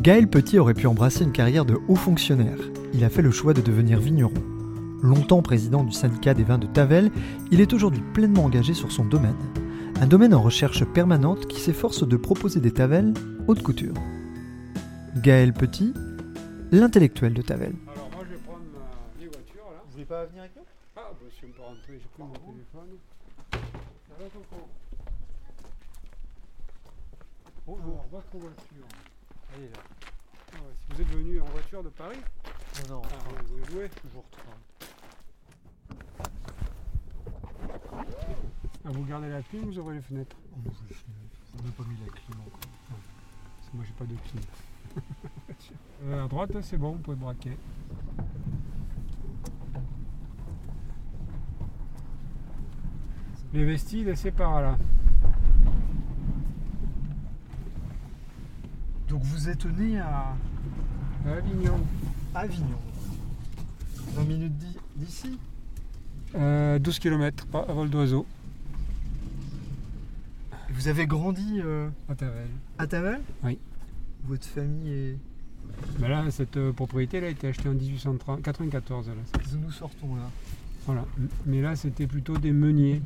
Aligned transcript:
Gaël 0.00 0.28
Petit 0.28 0.58
aurait 0.58 0.72
pu 0.72 0.86
embrasser 0.86 1.24
une 1.24 1.32
carrière 1.32 1.66
de 1.66 1.78
haut 1.86 1.94
fonctionnaire. 1.94 2.56
Il 2.94 3.04
a 3.04 3.10
fait 3.10 3.20
le 3.20 3.30
choix 3.30 3.52
de 3.52 3.60
devenir 3.60 4.00
vigneron. 4.00 4.32
Longtemps 5.02 5.42
président 5.42 5.84
du 5.84 5.92
syndicat 5.92 6.32
des 6.32 6.42
vins 6.42 6.56
de 6.56 6.66
Tavel, 6.66 7.10
il 7.50 7.60
est 7.60 7.74
aujourd'hui 7.74 8.00
pleinement 8.14 8.44
engagé 8.44 8.72
sur 8.72 8.92
son 8.92 9.04
domaine. 9.04 9.36
Un 10.00 10.06
domaine 10.06 10.32
en 10.32 10.40
recherche 10.40 10.86
permanente 10.86 11.46
qui 11.48 11.60
s'efforce 11.60 12.08
de 12.08 12.16
proposer 12.16 12.60
des 12.60 12.72
Tavel 12.72 13.12
haute 13.46 13.62
couture. 13.62 13.92
Gaël 15.16 15.52
Petit, 15.52 15.92
l'intellectuel 16.72 17.34
de 17.34 17.42
Tavel. 17.42 17.74
Alors 17.92 18.08
moi 18.10 18.24
je 18.24 18.30
vais 18.36 18.40
prendre 18.40 18.60
ma 18.72 19.18
vieille 19.18 19.28
voiture 19.30 19.70
là. 19.70 19.82
Vous 19.84 19.92
voulez 19.92 20.04
pas 20.06 20.24
venir 20.24 20.40
avec 20.40 20.56
nous? 20.56 20.62
Ah 20.96 21.10
bah 21.12 21.26
si 21.30 21.44
on 21.44 21.48
peut 21.48 21.62
rentrer, 21.62 22.00
j'ai 22.00 22.08
pris 22.14 22.22
mon 22.22 22.32
téléphone. 22.32 22.96
Ça 23.52 24.14
va 24.18 24.24
Coco 24.32 24.66
Bonjour, 27.66 28.04
votre 28.10 28.26
voiture. 28.32 28.69
Elle 29.54 29.64
est 29.64 29.68
là. 29.68 29.82
Ah 30.52 30.56
ouais, 30.56 30.74
si 30.78 30.94
vous 30.94 31.00
êtes 31.02 31.08
venu 31.08 31.40
en 31.40 31.44
voiture 31.46 31.82
de 31.82 31.88
Paris, 31.88 32.18
Non, 32.88 32.96
non, 32.96 33.02
ah, 33.04 33.16
vous 33.48 33.76
avez 33.76 33.88
toujours 33.88 34.24
trois. 34.30 34.54
Ah, 38.84 38.90
vous 38.90 39.04
gardez 39.04 39.28
la 39.28 39.42
clim, 39.42 39.66
vous 39.66 39.78
ouvrez 39.78 39.96
les 39.96 40.02
fenêtres. 40.02 40.36
On 40.56 40.62
n'a 40.62 41.70
pas 41.72 41.84
mis 41.84 41.96
la 42.04 42.12
clim 42.12 42.40
encore. 42.40 42.70
Parce 42.88 43.70
que 43.70 43.76
moi 43.76 43.84
j'ai 43.86 43.92
pas 43.92 44.04
de 44.04 44.16
clim. 44.16 44.42
Euh, 46.02 46.24
à 46.24 46.28
droite 46.28 46.56
c'est 46.62 46.78
bon, 46.78 46.92
vous 46.92 46.98
pouvez 46.98 47.16
braquer. 47.18 47.58
Les 53.52 53.64
vestides 53.64 54.14
c'est 54.16 54.32
par 54.32 54.62
là. 54.62 54.78
Donc 59.10 59.22
vous 59.24 59.48
êtes 59.48 59.64
né 59.66 59.98
à 59.98 60.34
Avignon. 61.28 61.78
Avignon. 62.34 62.78
20 64.14 64.24
minutes 64.24 64.56
d'i- 64.56 64.76
d'ici? 64.96 65.38
Euh, 66.36 66.78
12 66.78 66.98
km 67.00 67.44
à 67.54 67.72
vol 67.72 67.90
d'oiseau 67.90 68.24
Vous 70.70 70.86
avez 70.88 71.06
grandi 71.06 71.60
euh, 71.64 71.88
à 72.08 72.14
Tavel. 72.14 72.46
à 72.78 72.86
Tavel? 72.86 73.20
Oui. 73.42 73.58
Votre 74.24 74.46
famille 74.46 74.88
est... 74.92 75.16
Mais 75.98 76.08
là, 76.08 76.30
cette 76.30 76.56
euh, 76.56 76.72
propriété 76.72 77.18
elle 77.18 77.24
a 77.24 77.28
été 77.28 77.48
achetée 77.48 77.68
en 77.68 77.72
1894. 77.74 79.08
Là. 79.08 79.14
Nous 79.60 79.70
sortons 79.72 80.14
là. 80.16 80.30
Voilà. 80.86 81.04
Mais 81.46 81.60
là, 81.60 81.74
c'était 81.76 82.06
plutôt 82.06 82.38
des 82.38 82.52
meuniers. 82.52 83.02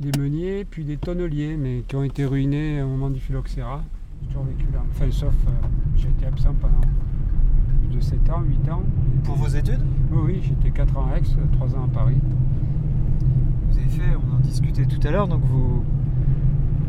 Des 0.00 0.18
meuniers, 0.18 0.64
puis 0.64 0.84
des 0.84 0.96
tonneliers, 0.96 1.56
mais 1.58 1.82
qui 1.86 1.94
ont 1.96 2.02
été 2.02 2.24
ruinés 2.24 2.82
au 2.82 2.88
moment 2.88 3.10
du 3.10 3.20
phylloxéra. 3.20 3.84
J'ai 4.20 4.26
toujours 4.28 4.44
vécu 4.44 4.66
là. 4.72 4.80
Enfin, 4.90 5.06
sauf, 5.10 5.34
euh, 5.46 5.50
j'ai 5.96 6.08
été 6.08 6.26
absent 6.26 6.54
pendant 6.60 6.80
plus 7.88 7.96
de 7.96 8.00
7 8.02 8.30
ans, 8.30 8.42
8 8.46 8.70
ans. 8.70 8.82
Pour 9.24 9.36
vos 9.36 9.48
études? 9.48 9.80
Oui, 10.12 10.18
oui, 10.26 10.40
j'étais 10.42 10.70
4 10.70 10.96
ans 10.98 11.06
à 11.12 11.18
Aix, 11.18 11.22
3 11.52 11.74
ans 11.76 11.84
à 11.84 11.88
Paris. 11.94 12.18
Vous 13.70 13.78
avez 13.78 13.88
fait, 13.88 14.16
on 14.16 14.36
en 14.36 14.40
discutait 14.40 14.84
tout 14.86 15.00
à 15.06 15.10
l'heure, 15.10 15.28
donc 15.28 15.42
vous, 15.44 15.82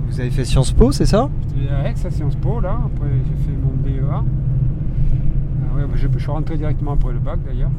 vous 0.07 0.19
avez 0.19 0.29
fait 0.29 0.45
Sciences 0.45 0.71
Po, 0.71 0.91
c'est 0.91 1.05
ça? 1.05 1.29
J'étais 1.55 1.71
à 1.71 1.89
Aix, 1.89 1.95
à 2.05 2.11
Sciences 2.11 2.35
Po, 2.35 2.59
là. 2.59 2.79
Après, 2.85 3.09
j'ai 3.25 3.43
fait 3.45 3.57
mon 3.57 3.73
BEA. 3.81 4.09
Ah 4.13 5.75
ouais, 5.75 5.83
bah, 5.85 5.93
je, 5.95 6.07
je 6.11 6.19
suis 6.19 6.31
rentré 6.31 6.57
directement 6.57 6.93
après 6.93 7.13
le 7.13 7.19
bac, 7.19 7.39
d'ailleurs. 7.45 7.71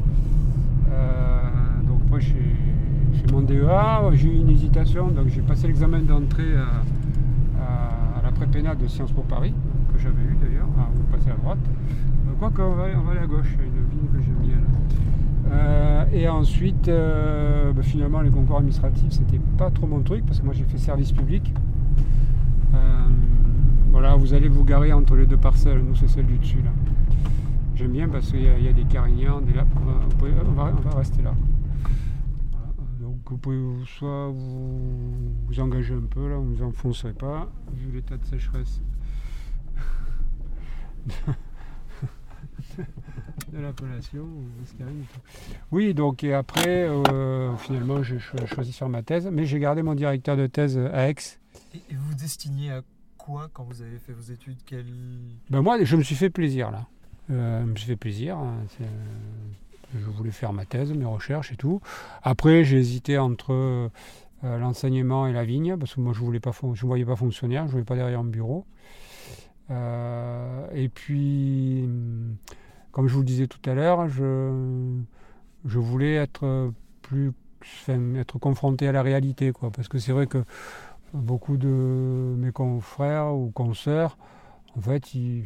Euh, 0.91 1.41
donc, 1.87 1.99
après, 2.07 2.21
j'ai 2.21 2.55
j'ai 3.13 3.31
mon 3.31 3.41
DEA. 3.41 4.15
J'ai 4.15 4.27
eu 4.27 4.37
une 4.39 4.49
hésitation, 4.49 5.07
donc 5.09 5.27
j'ai 5.27 5.41
passé 5.41 5.67
l'examen 5.67 5.99
d'entrée 5.99 6.55
à, 6.57 6.81
prépénat 8.33 8.75
de 8.75 8.87
Sciences 8.87 9.11
Po 9.11 9.21
Paris, 9.21 9.53
que 9.93 9.99
j'avais 9.99 10.23
eu 10.23 10.35
d'ailleurs. 10.41 10.67
Ah, 10.77 10.87
vous 10.93 11.03
passez 11.03 11.29
à 11.29 11.35
droite. 11.35 11.59
Euh, 12.27 12.31
Quoique, 12.39 12.61
on 12.61 12.75
va, 12.75 12.83
on 12.97 13.01
va 13.05 13.11
aller 13.11 13.21
à 13.21 13.27
gauche, 13.27 13.55
une 13.59 13.89
vigne 13.89 14.07
que 14.11 14.21
j'aime 14.23 14.41
bien 14.41 14.55
là. 14.55 15.55
Euh, 15.55 16.05
et 16.13 16.27
ensuite, 16.27 16.87
euh, 16.87 17.71
bah, 17.73 17.83
finalement, 17.83 18.21
les 18.21 18.29
concours 18.31 18.57
administratifs, 18.57 19.11
c'était 19.11 19.39
pas 19.57 19.69
trop 19.69 19.87
mon 19.87 19.99
truc, 20.01 20.25
parce 20.25 20.39
que 20.39 20.45
moi 20.45 20.53
j'ai 20.53 20.63
fait 20.63 20.77
service 20.77 21.11
public. 21.11 21.53
Voilà, 23.91 24.15
vous 24.15 24.33
allez 24.33 24.49
vous 24.49 24.63
garer 24.63 24.91
entre 24.91 25.15
les 25.15 25.27
deux 25.27 25.37
parcelles. 25.37 25.79
Nous, 25.87 25.95
c'est 25.95 26.07
celle 26.09 26.25
du 26.25 26.37
dessus 26.39 26.57
là. 26.63 26.71
J'aime 27.75 27.91
bien 27.91 28.09
parce 28.09 28.31
qu'il 28.31 28.41
y, 28.41 28.67
a- 28.67 28.73
des 28.73 28.83
carignans, 28.85 29.39
des 29.39 29.53
lapins. 29.53 29.79
On 30.19 30.89
va 30.89 30.97
rester 30.97 31.21
là. 31.21 31.33
Vous 33.25 33.37
pouvez 33.37 33.85
soit 33.85 34.27
vous, 34.29 35.33
vous 35.47 35.59
engager 35.59 35.93
un 35.95 36.01
peu 36.05 36.29
là, 36.29 36.37
vous 36.37 36.51
ne 36.51 36.55
vous 36.55 36.63
enfoncerez 36.63 37.13
pas, 37.13 37.51
vu 37.73 37.91
l'état 37.91 38.17
de 38.17 38.25
sécheresse 38.25 38.79
de 43.51 43.59
l'appellation. 43.59 44.27
Oui, 45.71 45.93
donc 45.93 46.23
et 46.23 46.33
après, 46.33 46.87
euh, 46.87 47.55
finalement, 47.57 48.03
j'ai 48.03 48.19
cho- 48.19 48.45
choisi 48.45 48.71
de 48.71 48.75
faire 48.75 48.89
ma 48.89 49.03
thèse, 49.03 49.27
mais 49.31 49.45
j'ai 49.45 49.59
gardé 49.59 49.81
mon 49.83 49.95
directeur 49.95 50.37
de 50.37 50.47
thèse 50.47 50.77
à 50.77 51.09
Aix. 51.09 51.15
et, 51.73 51.77
et 51.77 51.95
vous 51.95 52.13
destiniez 52.15 52.71
à 52.71 52.81
quoi 53.17 53.49
quand 53.53 53.63
vous 53.63 53.81
avez 53.81 53.97
fait 53.99 54.13
vos 54.13 54.31
études? 54.31 54.57
Quel... 54.65 54.85
Ben 55.49 55.61
moi, 55.61 55.83
je 55.83 55.95
me 55.95 56.03
suis 56.03 56.15
fait 56.15 56.29
plaisir 56.29 56.71
là. 56.71 56.87
Euh, 57.31 57.61
je 57.61 57.65
me 57.71 57.75
suis 57.75 57.87
fait 57.87 57.95
plaisir. 57.95 58.37
hein, 58.37 58.57
je 59.93 60.09
voulais 60.09 60.31
faire 60.31 60.53
ma 60.53 60.65
thèse, 60.65 60.91
mes 60.93 61.05
recherches 61.05 61.51
et 61.51 61.55
tout. 61.55 61.81
Après, 62.21 62.63
j'ai 62.63 62.77
hésité 62.77 63.17
entre 63.17 63.51
euh, 63.53 63.89
l'enseignement 64.41 65.27
et 65.27 65.33
la 65.33 65.45
vigne 65.45 65.77
parce 65.77 65.95
que 65.95 66.01
moi, 66.01 66.13
je 66.13 66.19
voulais 66.19 66.39
pas, 66.39 66.51
je 66.73 66.85
voyais 66.85 67.05
pas 67.05 67.15
fonctionnaire, 67.15 67.63
je 67.63 67.67
ne 67.67 67.71
voulais 67.71 67.85
pas 67.85 67.95
derrière 67.95 68.19
un 68.19 68.25
bureau. 68.25 68.65
Euh, 69.71 70.67
et 70.73 70.89
puis, 70.89 71.83
hum, 71.83 72.35
comme 72.91 73.07
je 73.07 73.13
vous 73.13 73.21
le 73.21 73.25
disais 73.25 73.47
tout 73.47 73.69
à 73.69 73.73
l'heure, 73.73 74.07
je, 74.07 74.99
je 75.65 75.79
voulais 75.79 76.15
être 76.15 76.71
plus, 77.01 77.33
être 77.87 78.39
confronté 78.39 78.87
à 78.87 78.91
la 78.91 79.01
réalité, 79.01 79.51
quoi. 79.51 79.71
Parce 79.71 79.87
que 79.87 79.97
c'est 79.97 80.11
vrai 80.11 80.27
que 80.27 80.43
beaucoup 81.13 81.57
de 81.57 81.67
mes 82.37 82.51
confrères 82.51 83.33
ou 83.33 83.51
consoeurs, 83.51 84.17
en 84.75 84.81
fait, 84.81 85.13
ils 85.13 85.45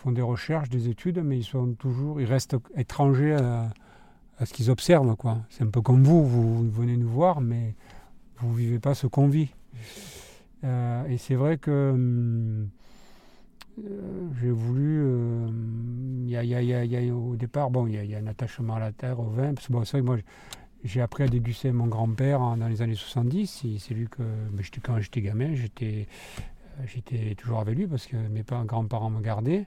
font 0.00 0.12
des 0.12 0.22
recherches, 0.22 0.68
des 0.70 0.88
études, 0.88 1.18
mais 1.22 1.36
ils 1.38 1.44
sont 1.44 1.74
toujours, 1.74 2.20
ils 2.20 2.26
restent 2.26 2.56
étrangers 2.76 3.34
à, 3.34 3.70
ce 4.46 4.52
qu'ils 4.54 4.70
observent, 4.70 5.14
quoi. 5.16 5.38
C'est 5.50 5.62
un 5.62 5.68
peu 5.68 5.82
comme 5.82 6.02
vous, 6.02 6.26
vous 6.26 6.70
venez 6.70 6.96
nous 6.96 7.08
voir, 7.08 7.40
mais 7.42 7.74
vous 8.38 8.54
vivez 8.54 8.78
pas 8.78 8.94
ce 8.94 9.06
qu'on 9.06 9.28
vit. 9.28 9.50
Euh, 10.64 11.04
et 11.06 11.18
c'est 11.18 11.34
vrai 11.34 11.58
que 11.58 11.70
euh, 11.70 12.64
j'ai 14.40 14.50
voulu, 14.50 15.02
euh, 15.04 15.48
y 16.26 16.32
il 16.34 16.44
y 16.44 16.64
y 16.66 17.10
a- 17.10 17.14
au 17.14 17.36
départ, 17.36 17.70
bon, 17.70 17.86
il 17.86 18.04
y, 18.04 18.14
a- 18.14 18.18
un 18.18 18.26
attachement 18.26 18.76
à 18.76 18.80
la 18.80 18.92
terre, 18.92 19.20
au 19.20 19.28
vin, 19.28 19.54
parce 19.54 19.68
que 19.68 19.72
c'est 19.84 19.98
vrai 19.98 20.00
que 20.00 20.06
moi, 20.06 20.16
j'ai 20.82 21.00
appris 21.02 21.24
à 21.24 21.28
déguster 21.28 21.72
mon 21.72 21.86
grand-père 21.86 22.40
en- 22.40 22.56
dans 22.56 22.68
les 22.68 22.80
années 22.82 22.94
70. 22.94 23.62
Il- 23.64 23.78
C'est 23.80 23.92
lui 23.94 24.06
que, 24.08 24.22
quand 24.82 24.98
j'étais 24.98 25.20
gamin, 25.20 25.54
j'étais 25.54 26.06
euh, 26.38 26.59
j'étais 26.86 27.34
toujours 27.34 27.60
avec 27.60 27.76
lui 27.76 27.86
parce 27.86 28.06
que 28.06 28.16
mes 28.16 28.42
pa- 28.42 28.64
grands-parents 28.64 29.10
me 29.10 29.20
gardaient. 29.20 29.66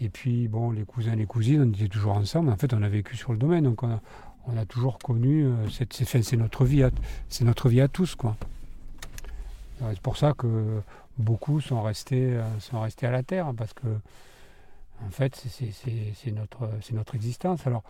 Et 0.00 0.08
puis, 0.08 0.48
bon, 0.48 0.70
les 0.70 0.84
cousins, 0.84 1.14
les 1.14 1.26
cousines, 1.26 1.62
on 1.62 1.72
était 1.72 1.88
toujours 1.88 2.16
ensemble. 2.16 2.50
En 2.50 2.56
fait, 2.56 2.72
on 2.74 2.82
a 2.82 2.88
vécu 2.88 3.16
sur 3.16 3.32
le 3.32 3.38
domaine. 3.38 3.64
Donc, 3.64 3.82
on 3.82 4.56
a, 4.56 4.64
toujours 4.66 4.98
connu. 4.98 5.44
euh, 5.46 5.68
c'est, 5.70 5.92
c'est 6.22 6.36
notre 6.36 6.64
vie, 6.64 6.82
à, 6.82 6.90
c'est 7.28 7.44
notre 7.44 7.68
vie 7.68 7.80
à 7.80 7.88
tous. 7.88 8.16
Euh, 8.24 9.90
C'est 9.92 10.00
pour 10.00 10.16
ça 10.16 10.32
que 10.36 10.80
beaucoup 11.18 11.60
sont 11.60 11.82
restés, 11.82 12.34
euh, 12.34 12.42
sont 12.60 12.80
restés 12.80 13.06
à 13.06 13.10
la 13.10 13.22
terre 13.22 13.52
parce 13.56 13.72
que, 13.72 13.86
en 15.06 15.10
fait, 15.10 15.34
c'est, 15.48 16.32
notre, 16.32 17.14
existence. 17.14 17.66
Alors, 17.66 17.84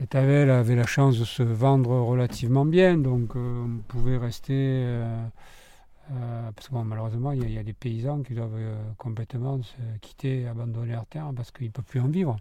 le 0.00 0.06
Tavel 0.06 0.50
avait 0.50 0.76
la 0.76 0.86
chance 0.86 1.18
de 1.18 1.24
se 1.24 1.42
vendre 1.42 1.90
relativement 1.90 2.64
bien, 2.66 2.96
donc 2.98 3.36
on 3.36 3.80
pouvait 3.88 4.18
rester. 4.18 5.02
Euh, 6.10 6.50
parce 6.52 6.68
que 6.68 6.74
malheureusement, 6.74 7.32
il 7.32 7.50
y, 7.50 7.58
a- 7.58 7.62
des 7.62 7.72
paysans 7.72 8.22
qui 8.22 8.34
doivent 8.34 8.56
euh, 8.56 8.76
complètement 8.98 9.62
se 9.62 9.76
quitter, 10.00 10.48
abandonner 10.48 10.92
leur 10.92 11.06
terre 11.06 11.30
parce 11.34 11.50
qu'ils 11.50 11.68
ne 11.68 11.72
peuvent 11.72 11.84
plus 11.84 12.00
en 12.00 12.08
vivre. 12.08 12.36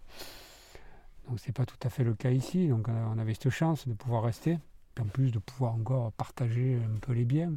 Donc 1.30 1.40
c'est 1.40 1.52
pas 1.52 1.66
tout 1.66 1.78
à 1.84 1.90
fait 1.90 2.04
le 2.04 2.14
cas 2.14 2.32
ici. 2.32 2.68
Donc 2.68 2.88
on 2.88 3.18
avait 3.20 3.34
cette 3.34 3.50
chance 3.50 3.88
de 3.88 3.94
pouvoir 3.94 4.24
rester. 4.24 4.58
en 5.00 5.06
plus 5.06 5.32
de 5.32 5.40
pouvoir 5.40 5.74
encore 5.76 6.12
partager 6.14 6.78
un 6.78 7.00
peu 7.00 7.14
les 7.14 7.26
biens 7.26 7.54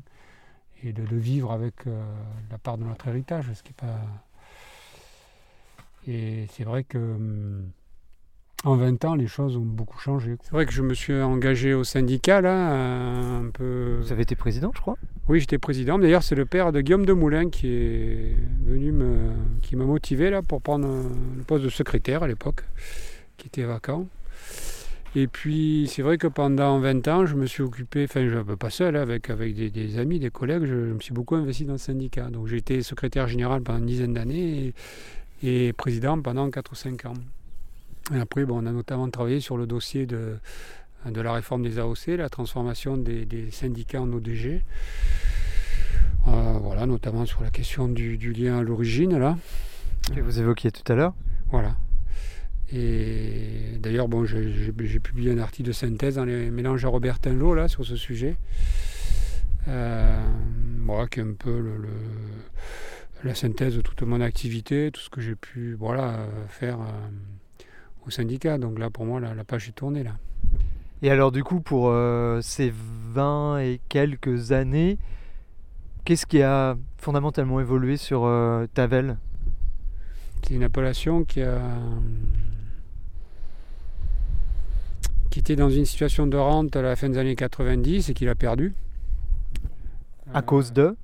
et 0.83 0.93
de, 0.93 1.17
vivre 1.17 1.53
avec 1.53 1.87
euh, 1.87 2.05
la 2.51 2.59
part 2.59 2.77
de 2.79 2.85
notre 2.85 3.09
héritage, 3.09 3.53
ce 3.55 3.63
qui 3.63 3.73
pas. 3.73 3.99
Et 6.07 6.47
c'est 6.53 6.65
vrai 6.65 6.85
que 6.85 6.99
hum, 6.99 7.71
en 8.65 8.77
20 8.77 9.05
ans, 9.05 9.15
les 9.15 9.27
choses 9.27 9.57
ont 9.57 9.61
beaucoup 9.61 9.99
changé. 9.99 10.37
C'est 10.43 10.53
vrai 10.53 10.65
que 10.65 10.73
je 10.73 10.83
me 10.83 10.95
suis 10.95 11.15
engagé 11.21 11.75
au 11.75 11.85
syndicat 11.85 12.41
là, 12.41 12.73
un 12.73 13.51
peu. 13.51 13.99
Vous 14.01 14.11
avez 14.11 14.23
été 14.23 14.35
président, 14.35 14.73
je 14.75 14.81
crois? 14.81 14.97
Oui, 15.29 15.41
j'étais 15.41 15.59
président. 15.59 15.99
D'ailleurs, 15.99 16.23
c'est 16.23 16.35
le 16.35 16.47
père 16.47 16.73
de 16.73 16.81
Guillaume 16.81 17.05
de 17.05 17.13
Moulin 17.13 17.51
qui 17.51 17.69
est 17.69 18.37
venu 18.65 18.93
me, 18.93 19.31
qui 19.63 19.77
m'a 19.77 19.85
motivé 19.85 20.31
là 20.31 20.43
pour 20.43 20.63
prendre 20.63 20.89
le 21.37 21.43
poste 21.45 21.65
de 21.65 21.69
secrétaire 21.69 22.23
à 22.23 22.27
l'époque, 22.27 22.65
qui 23.37 23.49
était 23.49 23.65
vacant. 23.65 24.07
Et 25.17 25.29
puis, 25.29 25.89
c'est 25.93 26.03
vrai 26.03 26.19
que 26.19 26.27
pendant 26.27 26.81
20 26.81 27.07
ans, 27.09 27.27
je 27.27 27.37
me 27.37 27.47
suis 27.47 27.63
occupé, 27.63 28.05
enfin, 28.05 28.29
je 28.29 28.55
pas 28.55 28.71
seul, 28.71 28.97
hein, 28.97 29.03
avec, 29.03 29.31
avec 29.31 29.55
des, 29.55 29.71
des 29.71 29.99
amis, 29.99 30.19
des 30.19 30.31
collègues, 30.31 30.65
je, 30.65 30.89
je 30.89 30.93
me 30.93 31.01
suis 31.01 31.15
beaucoup 31.15 31.37
investi 31.37 31.65
dans 31.65 31.75
le 31.75 31.79
syndicat. 31.79 32.31
Donc, 32.31 32.49
j'ai 32.49 32.57
été 32.57 32.83
secrétaire 32.83 33.29
général 33.29 33.63
pendant 33.63 33.79
une 33.79 33.87
dizaine 33.87 34.15
d'années 34.15 34.75
et, 35.43 35.69
et 35.69 35.73
président 35.73 36.21
pendant 36.21 36.51
4 36.51 36.73
ou 36.73 36.75
5 36.75 37.05
ans. 37.05 37.15
Et 38.13 38.19
après, 38.19 38.45
bon, 38.45 38.63
on 38.63 38.67
a 38.67 38.73
notamment 38.73 39.09
travaillé 39.09 39.41
sur 39.41 39.57
le 39.57 39.67
dossier 39.67 40.05
de, 40.07 40.37
de 41.07 41.21
la 41.21 41.33
réforme 41.33 41.63
des 41.63 41.79
AOC, 41.79 42.09
la 42.19 42.29
transformation 42.29 42.97
des, 42.97 43.25
des 43.25 43.51
syndicats 43.51 44.01
en 44.03 44.13
ODG. 44.13 44.63
Euh, 46.29 46.59
voilà, 46.61 46.87
notamment 46.87 47.25
sur 47.27 47.43
la 47.43 47.51
question 47.51 47.89
du, 47.89 48.17
du 48.19 48.33
lien 48.33 48.59
à 48.59 48.63
l'origine, 48.63 49.19
là. 49.19 49.37
Que 50.15 50.21
vous 50.21 50.39
évoquiez 50.39 50.71
tout 50.71 50.91
à 50.93 50.95
l'heure. 50.97 51.15
Voilà. 51.51 51.77
Et 52.73 53.79
d'ailleurs, 53.79 54.09
bon, 54.09 54.25
j'ai 54.25 55.01
publié 55.01 55.33
un 55.33 55.39
article 55.39 55.69
de 55.69 55.73
synthèse 55.73 56.17
dans 56.17 56.25
les 56.25 56.51
mélanges 56.51 56.85
à 56.85 56.89
Robert 56.89 57.19
Tinlot, 57.21 57.55
là, 57.55 57.69
sur 57.69 57.85
ce 57.85 57.97
sujet. 57.97 58.37
Euh, 59.69 60.21
voilà, 60.85 61.07
qui 61.07 61.21
est 61.21 61.23
un 61.23 61.33
peu 61.39 61.59
le, 61.59 61.77
le- 61.79 61.89
la 63.23 63.35
synthèse 63.35 63.75
de 63.77 63.81
toute 63.81 64.03
mon 64.03 64.21
activité, 64.21 64.91
tout 64.93 65.01
ce 65.01 65.09
que 65.09 65.23
j'ai 65.23 65.35
pu 65.35 65.75
voilà, 65.79 66.27
faire 66.49 66.79
euh, 66.81 66.85
au 68.07 68.11
syndicat. 68.11 68.59
Donc 68.59 68.79
là, 68.79 68.91
pour 68.91 69.05
moi, 69.07 69.21
la, 69.21 69.35
la 69.35 69.45
page 69.45 69.69
est 69.69 69.73
tournée, 69.73 70.03
là. 70.03 70.13
Et 71.03 71.11
alors, 71.11 71.33
du 71.33 71.43
coup, 71.45 71.61
pour 71.61 71.89
euh, 71.89 72.41
ces 72.41 72.73
20 73.13 73.59
et 73.59 73.81
quelques 73.89 74.53
années, 74.53 74.99
qu'est-ce 76.05 76.27
qui 76.27 76.43
a 76.43 76.77
fondamentalement 76.99 77.61
évolué 77.61 77.97
sur 77.97 78.25
euh, 78.25 78.67
Tavel? 78.75 79.19
C'est 80.43 80.55
une 80.55 80.63
appellation 80.63 81.25
qui 81.25 81.43
a 81.43 81.61
qui 85.31 85.41
était 85.41 85.57
dans 85.57 85.71
une 85.71 85.85
situation 85.85 86.27
de 86.27 86.37
rente 86.37 86.77
à 86.77 86.83
la 86.83 86.95
fin 86.97 87.09
des 87.09 87.19
années 87.19 87.35
90 87.35 88.09
et 88.09 88.15
qu'il 88.15 88.29
a 88.29 88.35
perdu. 88.35 88.73
À 90.33 90.39
Euh, 90.39 90.43
cause 90.43 90.73
de? 90.73 90.97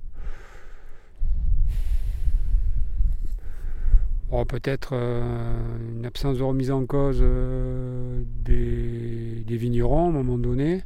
Bon, 4.30 4.44
peut-être 4.44 4.90
euh, 4.92 5.66
une 5.96 6.06
absence 6.06 6.38
de 6.38 6.44
remise 6.44 6.70
en 6.70 6.86
cause 6.86 7.18
euh, 7.20 8.22
des, 8.44 9.56
vignerons 9.56 10.06
à 10.06 10.08
un 10.10 10.12
moment 10.12 10.38
donné. 10.38 10.84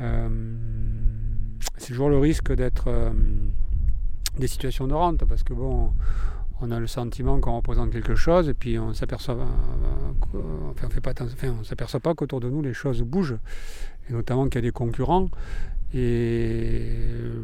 Euh, 0.00 0.28
c'est 1.76 1.88
toujours 1.88 2.08
le 2.08 2.18
risque 2.18 2.50
d'être 2.54 3.12
des 4.38 4.46
situations 4.46 4.86
de 4.86 4.94
rente 4.94 5.24
parce 5.26 5.42
que 5.42 5.52
bon, 5.52 5.92
on 6.62 6.70
a 6.70 6.80
le 6.80 6.86
sentiment 6.86 7.38
qu'on 7.40 7.56
représente 7.56 7.90
quelque 7.90 8.14
chose 8.14 8.48
et 8.48 8.54
puis 8.54 8.78
on 8.78 8.94
s'aperçoit, 8.94 9.36
enfin, 10.70 10.88
on 11.60 11.64
s'aperçoit 11.64 12.00
pas 12.00 12.14
qu'autour 12.14 12.40
de 12.40 12.48
nous 12.48 12.62
les 12.62 12.72
choses 12.72 13.02
bougent 13.02 13.36
et 14.08 14.14
notamment 14.14 14.46
qu'il 14.46 14.54
y 14.56 14.58
a 14.58 14.62
des 14.62 14.72
concurrents. 14.72 15.28
Et 15.92 16.82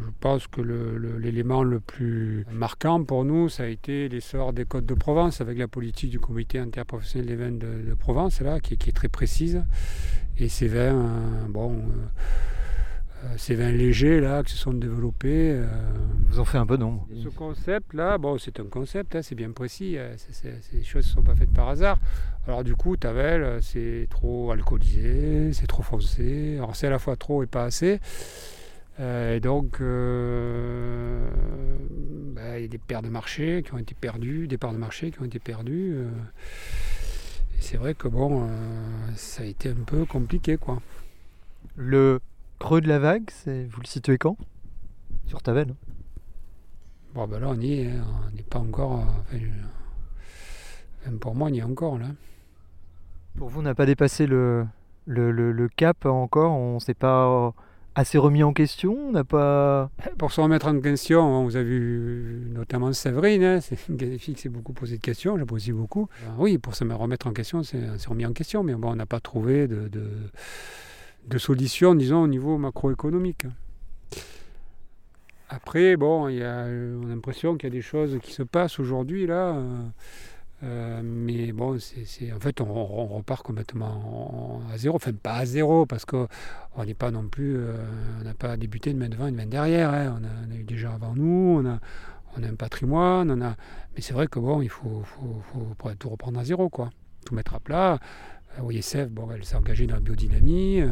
je 0.00 0.10
pense 0.20 0.46
que 0.46 0.60
l'élément 0.60 1.64
le, 1.64 1.81
plus 1.81 2.46
marquant 2.52 3.02
pour 3.02 3.25
nous, 3.25 3.48
ça 3.48 3.64
a 3.64 3.66
été 3.66 4.08
l'essor 4.08 4.52
des 4.52 4.64
Côtes 4.64 4.87
de 4.87 4.94
Provence 4.94 5.40
avec 5.40 5.58
la 5.58 5.66
politique 5.66 6.10
du 6.10 6.20
comité 6.20 6.58
interprofessionnel 6.58 7.26
des 7.26 7.37
vins 7.37 7.50
de, 7.50 7.94
Provence, 7.98 8.40
là, 8.40 8.60
qui, 8.60 8.75
est- 8.75 8.93
très 8.93 9.08
précise. 9.08 9.64
Et 10.38 10.48
ces 10.48 10.69
vins, 10.69 10.94
euh, 10.94 11.46
bon, 11.48 11.72
euh, 11.72 11.82
ces 13.37 13.55
vins 13.55 13.70
légers 13.73 14.20
là, 14.20 14.43
qui 14.43 14.52
se 14.52 14.58
sont 14.58 14.73
développés. 14.73 15.50
euh, 15.52 15.67
Vous 16.28 16.38
en 16.40 16.44
fait 16.44 16.58
un 16.58 16.67
peu 16.67 16.76
nombre. 16.76 17.06
ce 17.23 17.28
concept-là, 17.28 18.19
bon, 18.19 18.38
c'est 18.38 18.58
un 18.61 18.64
concept, 18.67 19.14
hein, 19.17 19.23
c'est 19.23 19.34
bien 19.34 19.50
précis. 19.52 19.96
euh, 19.99 20.14
c'est- 20.17 20.61
Ces 20.62 20.82
choses 20.82 21.06
ne 21.06 21.11
sont 21.11 21.23
pas 21.23 21.34
faites 21.34 21.52
par 21.52 21.69
hasard. 21.69 21.99
Alors 22.46 22.62
du 22.64 22.75
coup, 22.76 22.96
Tavel, 22.96 23.43
euh, 23.43 23.61
c'est 23.61 24.06
trop 24.11 24.50
alcoolisé, 24.52 25.52
c'est 25.52 25.67
trop 25.67 25.82
foncé. 25.82 26.55
Alors 26.56 26.76
c'est 26.76 26.87
à 26.87 26.90
la 26.90 26.99
fois 26.99 27.17
trop 27.17 27.43
et 27.43 27.46
pas 27.46 27.64
assez. 27.64 28.00
Euh, 28.99 29.37
et 29.37 29.40
donc, 29.40 29.81
euh, 29.81 31.28
bah, 32.34 32.58
il 32.58 32.62
y 32.62 32.64
a 32.64 32.69
des 32.69 32.78
paires 32.78 33.02
de 33.02 33.08
marché 33.08 33.62
qui 33.64 33.75
ont 33.75 33.78
été 33.78 33.94
perdus, 33.94 34.46
des 34.49 34.56
parts 34.58 34.73
de 34.73 34.78
marché 34.78 35.11
qui 35.11 35.20
ont 35.20 35.25
été 35.25 35.38
perdues. 35.38 35.93
euh, 35.96 36.08
et 37.58 37.62
c'est 37.62 37.76
vrai 37.76 37.94
que 37.94 38.08
bon, 38.08 38.44
euh, 38.44 38.49
ça 39.17 39.43
a 39.43 39.46
été 39.46 39.69
un 39.70 39.84
peu 39.87 40.05
compliqué, 40.05 40.56
quoi. 40.56 40.81
Le 41.76 42.20
creux 42.58 42.80
de 42.80 42.88
la 42.88 42.98
vague, 42.98 43.28
c'est 43.30 43.64
vous 43.66 43.80
le 43.80 43.86
situez 43.86 44.18
quand? 44.18 44.36
Sur 45.26 45.42
Tavel. 45.42 45.70
hein 45.70 45.76
Bon, 47.14 47.26
ben 47.26 47.38
là, 47.40 47.48
on 47.50 47.60
y 47.60 47.80
est. 47.80 47.86
hein, 47.90 48.04
On 48.30 48.36
n'est 48.36 48.42
pas 48.42 48.58
encore. 48.58 49.00
euh, 49.00 49.04
enfin, 49.20 49.38
je- 49.38 51.08
même 51.10 51.18
pour 51.18 51.34
moi, 51.34 51.48
on 51.50 51.52
y 51.52 51.58
est 51.58 51.62
encore, 51.62 51.98
là. 51.98 52.06
Pour 53.38 53.48
vous, 53.48 53.60
on 53.60 53.62
n'a 53.62 53.74
pas 53.74 53.86
dépassé 53.86 54.26
le, 54.26 54.66
le, 55.06 55.30
le- 55.30 55.52
le 55.52 55.68
cap 55.68 56.04
encore? 56.06 56.52
On 56.52 56.78
s'est 56.80 56.94
pas 56.94 57.52
assez 57.94 58.18
remis 58.18 58.42
en 58.42 58.52
question? 58.52 58.94
On 59.08 59.12
n'a 59.12 59.24
pas. 59.24 59.90
Pour 60.18 60.32
se 60.32 60.40
remettre 60.40 60.66
en 60.68 60.78
question, 60.80 61.22
hein, 61.22 61.44
vous 61.44 61.56
avez 61.56 61.64
vu 61.78 62.48
notamment 62.52 62.92
Séverine, 62.92 63.42
hein, 63.44 63.60
c'est 63.60 63.78
une 63.88 64.18
fille 64.18 64.34
qui 64.34 64.42
s'est 64.42 64.48
beaucoup 64.50 64.72
posé 64.74 64.96
de 64.96 65.02
questions, 65.02 65.38
j'apprécie 65.38 65.72
beaucoup. 65.72 66.08
Euh, 66.24 66.28
oui, 66.38 66.58
pour 66.58 66.74
se 66.74 66.84
remettre 66.84 67.26
en 67.26 67.32
question, 67.32 67.62
c'est 67.62 67.78
on 67.88 67.98
s'est 67.98 68.08
remis 68.08 68.26
en 68.26 68.32
question, 68.32 68.62
mais 68.62 68.74
bon, 68.74 68.90
on 68.90 68.96
n'a 68.96 69.06
pas 69.06 69.20
trouvé 69.20 69.68
de, 69.68 69.88
de, 69.88 70.10
de 71.26 71.38
solution, 71.38 71.94
disons, 71.94 72.23
au 72.23 72.28
niveau 72.28 72.58
macroéconomique. 72.58 73.46
Après, 75.49 75.96
bon, 75.96 76.28
euh, 76.28 77.00
on 77.02 77.06
a 77.06 77.08
l'impression 77.11 77.56
qu'il 77.56 77.69
y 77.69 77.73
a 77.73 77.75
des 77.75 77.82
choses 77.82 78.19
qui 78.23 78.32
se 78.32 78.43
passent 78.43 78.81
aujourd'hui, 78.81 79.26
là. 79.26 79.55
euh, 79.55 79.82
euh, 80.64 81.00
mais 81.05 81.52
bon, 81.52 81.78
c'est, 81.78 82.32
en 82.32 82.40
fait, 82.40 82.61
on, 82.61 82.84
repart 83.06 83.45
complètement 83.45 84.61
en- 84.66 84.73
à 84.73 84.78
zéro. 84.78 84.97
Enfin, 84.97 85.12
pas 85.12 85.35
à 85.35 85.47
zéro, 85.47 85.87
parce 85.87 86.04
qu'on 86.04 86.26
n'est 86.85 86.95
pas 86.95 87.11
non 87.11 87.28
plus. 87.28 87.59
on 88.21 88.25
n'a 88.25 88.35
pas 88.35 88.56
débuté 88.56 88.92
de 88.92 88.99
main 88.99 89.09
devant 89.09 89.26
et 89.26 89.30
de 89.33 89.37
main 89.37 89.47
derrière. 89.47 89.90
hein. 89.92 90.18
On, 90.21 90.25
a, 90.25 90.54
a 90.54 90.56
eu 90.59 90.64
des 90.64 90.78
gens 90.78 90.95
avant 90.95 91.14
nous, 91.14 91.61
on 91.62 91.66
a, 91.66 91.78
on 92.37 92.42
a 92.42 92.47
un 92.49 92.54
patrimoine, 92.54 93.30
on 93.30 93.40
a. 93.42 93.54
Mais 93.95 94.00
c'est 94.00 94.14
vrai 94.14 94.26
que 94.28 94.38
bon, 94.40 94.62
il 94.62 94.68
faut, 94.71 95.02
faut, 95.04 95.42
faut 95.78 95.95
tout 95.99 96.09
reprendre 96.09 96.40
à 96.40 96.45
zéro, 96.45 96.68
quoi. 96.71 96.90
Tout 97.25 97.35
mettre 97.35 97.54
à 97.54 97.61
plat. 97.61 97.99
Euh, 98.58 98.62
oui, 98.62 98.82
Sèvres, 98.82 99.10
bon, 99.10 99.28
elle 99.34 99.44
s'est 99.44 99.56
engagée 99.56 99.86
dans 99.86 99.94
la 99.96 100.00
biodynamie. 100.00 100.80
euh, 100.80 100.88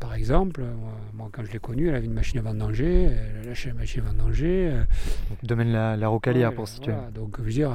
par 0.00 0.14
exemple, 0.14 0.60
moi, 0.62 0.92
moi, 1.12 1.28
quand 1.32 1.44
je 1.44 1.50
l'ai 1.50 1.58
connue, 1.58 1.88
elle 1.88 1.96
avait 1.96 2.06
une 2.06 2.12
machine 2.14 2.38
à 2.38 2.42
vendanger, 2.42 3.06
elle 3.10 3.42
a 3.42 3.48
lâché 3.48 3.70
la 3.70 3.74
machine 3.74 4.00
à 4.06 4.10
vendanger. 4.12 4.68
euh, 4.72 4.84
Donc, 5.28 5.38
domaine 5.42 5.72
la, 5.72 5.96
la 5.96 6.06
rocalière 6.06 6.50
Ouais, 6.50 6.54
pour 6.54 6.68
situer. 6.68 6.92
voilà. 6.92 7.10
Donc, 7.10 7.34
je 7.38 7.42
veux 7.42 7.50
dire, 7.50 7.72
euh, 7.72 7.74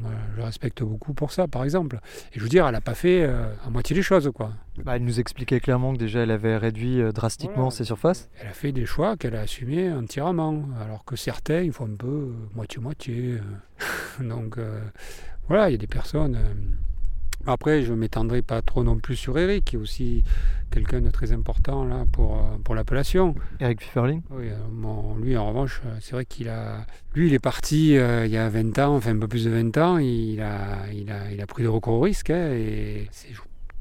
moi, 0.00 0.12
je 0.36 0.42
respecte 0.42 0.84
beaucoup 0.84 1.12
pour 1.12 1.32
ça, 1.32 1.48
par 1.48 1.64
exemple. 1.64 1.98
Et 2.32 2.38
je 2.38 2.40
veux 2.40 2.48
dire, 2.48 2.66
elle 2.68 2.72
n'a 2.74 2.80
pas 2.80 2.94
fait 2.94 3.24
euh, 3.24 3.52
à 3.66 3.70
moitié 3.70 3.96
les 3.96 4.02
choses, 4.02 4.30
quoi. 4.32 4.52
Bah, 4.84 4.94
elle 4.94 5.02
nous 5.02 5.18
expliquait 5.18 5.58
clairement 5.58 5.92
que 5.92 5.98
déjà 5.98 6.20
elle 6.20 6.30
avait 6.30 6.56
réduit 6.56 7.00
euh, 7.00 7.10
drastiquement 7.10 7.54
Voilà. 7.56 7.70
ses 7.72 7.84
surfaces. 7.84 8.28
Elle 8.40 8.46
a 8.46 8.52
fait 8.52 8.70
des 8.70 8.86
choix 8.86 9.16
qu'elle 9.16 9.34
a 9.34 9.40
assumés 9.40 9.90
entièrement, 9.90 10.66
alors 10.80 11.04
que 11.04 11.16
certains, 11.16 11.62
ils 11.62 11.72
font 11.72 11.86
un 11.92 11.96
peu 11.96 12.06
euh, 12.06 12.32
moitié-moitié. 12.54 13.38
euh. 14.20 14.22
Donc, 14.28 14.56
euh, 14.58 14.80
voilà, 15.48 15.68
il 15.68 15.72
y 15.72 15.74
a 15.74 15.78
des 15.78 15.86
personnes. 15.88 16.38
Après, 17.46 17.82
je 17.82 17.92
ne 17.92 17.98
m'étendrai 17.98 18.42
pas 18.42 18.60
trop 18.62 18.82
non 18.84 18.96
plus 18.98 19.16
sur 19.16 19.38
Eric, 19.38 19.64
qui 19.66 19.76
est 19.76 19.78
aussi 19.78 20.24
quelqu'un 20.70 21.00
de 21.00 21.10
très 21.10 21.32
important 21.32 21.84
là 21.84 22.04
pour, 22.12 22.38
euh, 22.38 22.56
pour 22.64 22.74
l'appellation. 22.74 23.34
Eric 23.60 23.80
Pfefferling. 23.80 24.22
Oui, 24.30 24.48
euh, 24.50 24.56
bon, 24.70 25.16
lui, 25.16 25.36
en 25.36 25.48
revanche, 25.48 25.80
euh, 25.86 25.96
c'est 26.00 26.12
vrai 26.12 26.24
qu'il 26.24 26.48
a. 26.48 26.84
Lui, 27.14 27.28
il 27.28 27.34
est 27.34 27.38
parti 27.38 27.96
euh, 27.96 28.26
il 28.26 28.32
y 28.32 28.36
a 28.36 28.48
20 28.48 28.78
ans, 28.80 28.96
enfin 28.96 29.14
un 29.14 29.18
peu 29.18 29.28
plus 29.28 29.44
de 29.44 29.50
20 29.50 29.76
ans. 29.78 29.98
Il 29.98 30.40
a, 30.40 30.86
il 30.92 31.10
a, 31.10 31.30
il 31.32 31.40
a 31.40 31.46
pris 31.46 31.62
de 31.62 31.68
gros 31.68 32.00
risques. 32.00 32.30
hein, 32.30 32.50
et 32.52 33.06
c'est- 33.12 33.28
je 33.32 33.40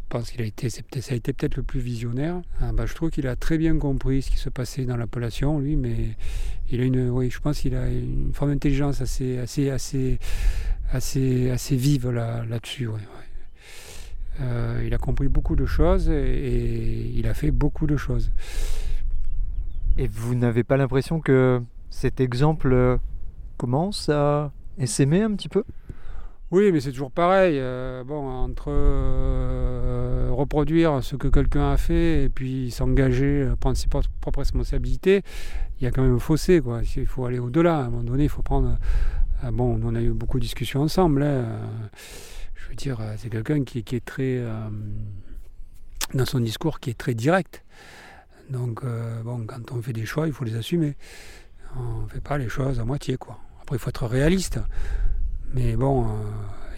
pense 0.10 0.30
qu'il 0.30 0.42
a 0.44 0.46
été, 0.46 0.70
c'est 0.70 0.84
peut-être- 0.86 1.04
ça 1.04 1.14
a 1.14 1.18
été 1.18 1.34
peut-être 1.34 1.56
le 1.58 1.64
plus 1.64 1.80
visionnaire. 1.80 2.40
Ah, 2.62 2.72
bah, 2.72 2.86
je 2.86 2.94
trouve 2.94 3.10
qu'il 3.10 3.28
a 3.28 3.36
très 3.36 3.58
bien 3.58 3.78
compris 3.80 4.22
ce 4.22 4.30
qui 4.30 4.38
se 4.38 4.50
passait 4.50 4.86
dans 4.86 4.96
l'appellation, 4.96 5.60
lui, 5.60 5.76
mais 5.76 6.10
il 6.70 6.80
a 6.80 6.84
une. 6.84 7.10
Oui, 7.10 7.30
je 7.32 7.40
pense 7.40 7.60
qu'il 7.60 7.76
a 7.76 7.88
une 7.90 8.32
forme 8.34 8.52
d'intelligence 8.54 9.02
assez, 9.02 9.40
assez, 9.40 9.72
assez, 9.72 10.20
assez, 10.94 11.50
assez 11.50 11.76
vive 11.76 12.10
là, 12.12 12.46
là-dessus. 12.48 12.88
ouais, 12.88 12.94
ouais. 12.94 13.25
Euh, 14.42 14.84
il 14.86 14.94
a 14.94 14.98
compris 14.98 15.28
beaucoup 15.28 15.56
de 15.56 15.66
choses 15.66 16.10
et, 16.10 17.12
il 17.16 17.28
a 17.28 17.34
fait 17.34 17.52
beaucoup 17.52 17.88
de 17.88 17.96
choses. 17.96 18.32
Et 19.98 20.08
vous 20.08 20.36
n'avez 20.36 20.64
pas 20.64 20.76
l'impression 20.78 21.22
que 21.22 21.62
cet 21.90 22.20
exemple 22.20 22.74
euh, 22.74 22.98
commence 23.58 24.10
à 24.10 24.52
essaimer 24.78 25.22
un 25.22 25.34
petit 25.36 25.48
peu? 25.48 25.64
Oui, 26.52 26.72
mais 26.72 26.82
c'est 26.82 26.92
toujours 26.92 27.12
pareil. 27.12 27.58
euh, 27.58 28.04
bon, 28.04 28.28
entre 28.28 28.66
euh, 28.68 30.30
reproduire 30.32 31.02
ce 31.02 31.16
que 31.16 31.30
quelqu'un 31.30 31.72
a 31.72 31.78
fait 31.78 32.24
et 32.24 32.30
puis 32.30 32.72
s'engager, 32.72 33.50
prendre 33.60 33.78
ses 33.78 33.88
propres 33.88 34.40
responsabilités, 34.40 35.24
il 35.80 35.86
y 35.86 35.88
a 35.88 35.92
quand 35.92 36.04
même 36.04 36.16
un 36.16 36.20
fossé. 36.20 36.60
Quoi. 36.60 36.82
Il 36.98 37.08
faut 37.08 37.26
aller 37.26 37.40
au-delà. 37.40 37.78
À 37.78 37.82
un 37.84 37.90
moment 37.90 38.04
donné, 38.04 38.26
il 38.26 38.30
faut 38.30 38.42
prendre. 38.42 38.78
bon, 39.54 39.80
on 39.82 39.96
a 39.96 40.02
eu 40.02 40.12
beaucoup 40.12 40.38
de 40.38 40.44
discussions 40.44 40.82
ensemble. 40.82 41.24
Hein. 41.24 41.46
Veux 42.76 42.96
dire, 42.96 43.00
c'est 43.18 43.30
quelqu'un 43.30 43.64
qui, 43.64 43.84
qui, 43.84 43.96
est 43.96 44.04
très. 44.04 44.44
dans 46.14 46.26
son 46.26 46.42
discours, 46.42 46.82
qui 46.82 46.90
est 46.90 46.98
très 46.98 47.14
direct. 47.14 47.64
Donc, 48.50 48.84
bon, 49.24 49.46
quand 49.46 49.72
on 49.72 49.82
fait 49.82 49.94
des 49.94 50.06
choix, 50.06 50.28
il 50.28 50.34
faut 50.34 50.44
les 50.44 50.58
assumer. 50.58 50.98
On 51.78 52.04
ne 52.04 52.08
fait 52.10 52.20
pas 52.20 52.38
les 52.38 52.50
choses 52.50 52.80
à 52.82 52.84
moitié. 52.84 53.16
Quoi. 53.16 53.40
Après, 53.62 53.78
il 53.78 53.80
faut 53.80 53.90
être 53.90 54.06
réaliste. 54.06 54.60
Mais 55.54 55.78
bon, 55.78 56.06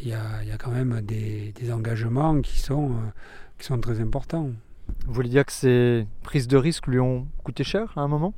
il 0.01 0.10
y, 0.10 0.13
a, 0.13 0.58
quand 0.58 0.72
même 0.72 1.01
des, 1.01 1.54
engagements 1.72 2.42
qui 2.42 2.60
sont, 2.60 2.92
euh, 2.92 3.12
qui 3.58 3.66
sont 3.66 3.80
très 3.80 4.00
importants. 4.00 4.51
Vous 5.06 5.13
voulez 5.13 5.30
dire 5.30 5.46
que 5.46 5.51
ces 5.51 6.08
prises 6.24 6.48
de 6.48 6.58
risque 6.58 6.88
lui 6.88 7.00
ont 7.00 7.27
coûté 7.44 7.63
cher 7.63 7.94
à 7.98 8.01
un 8.01 8.08
moment? 8.08 8.34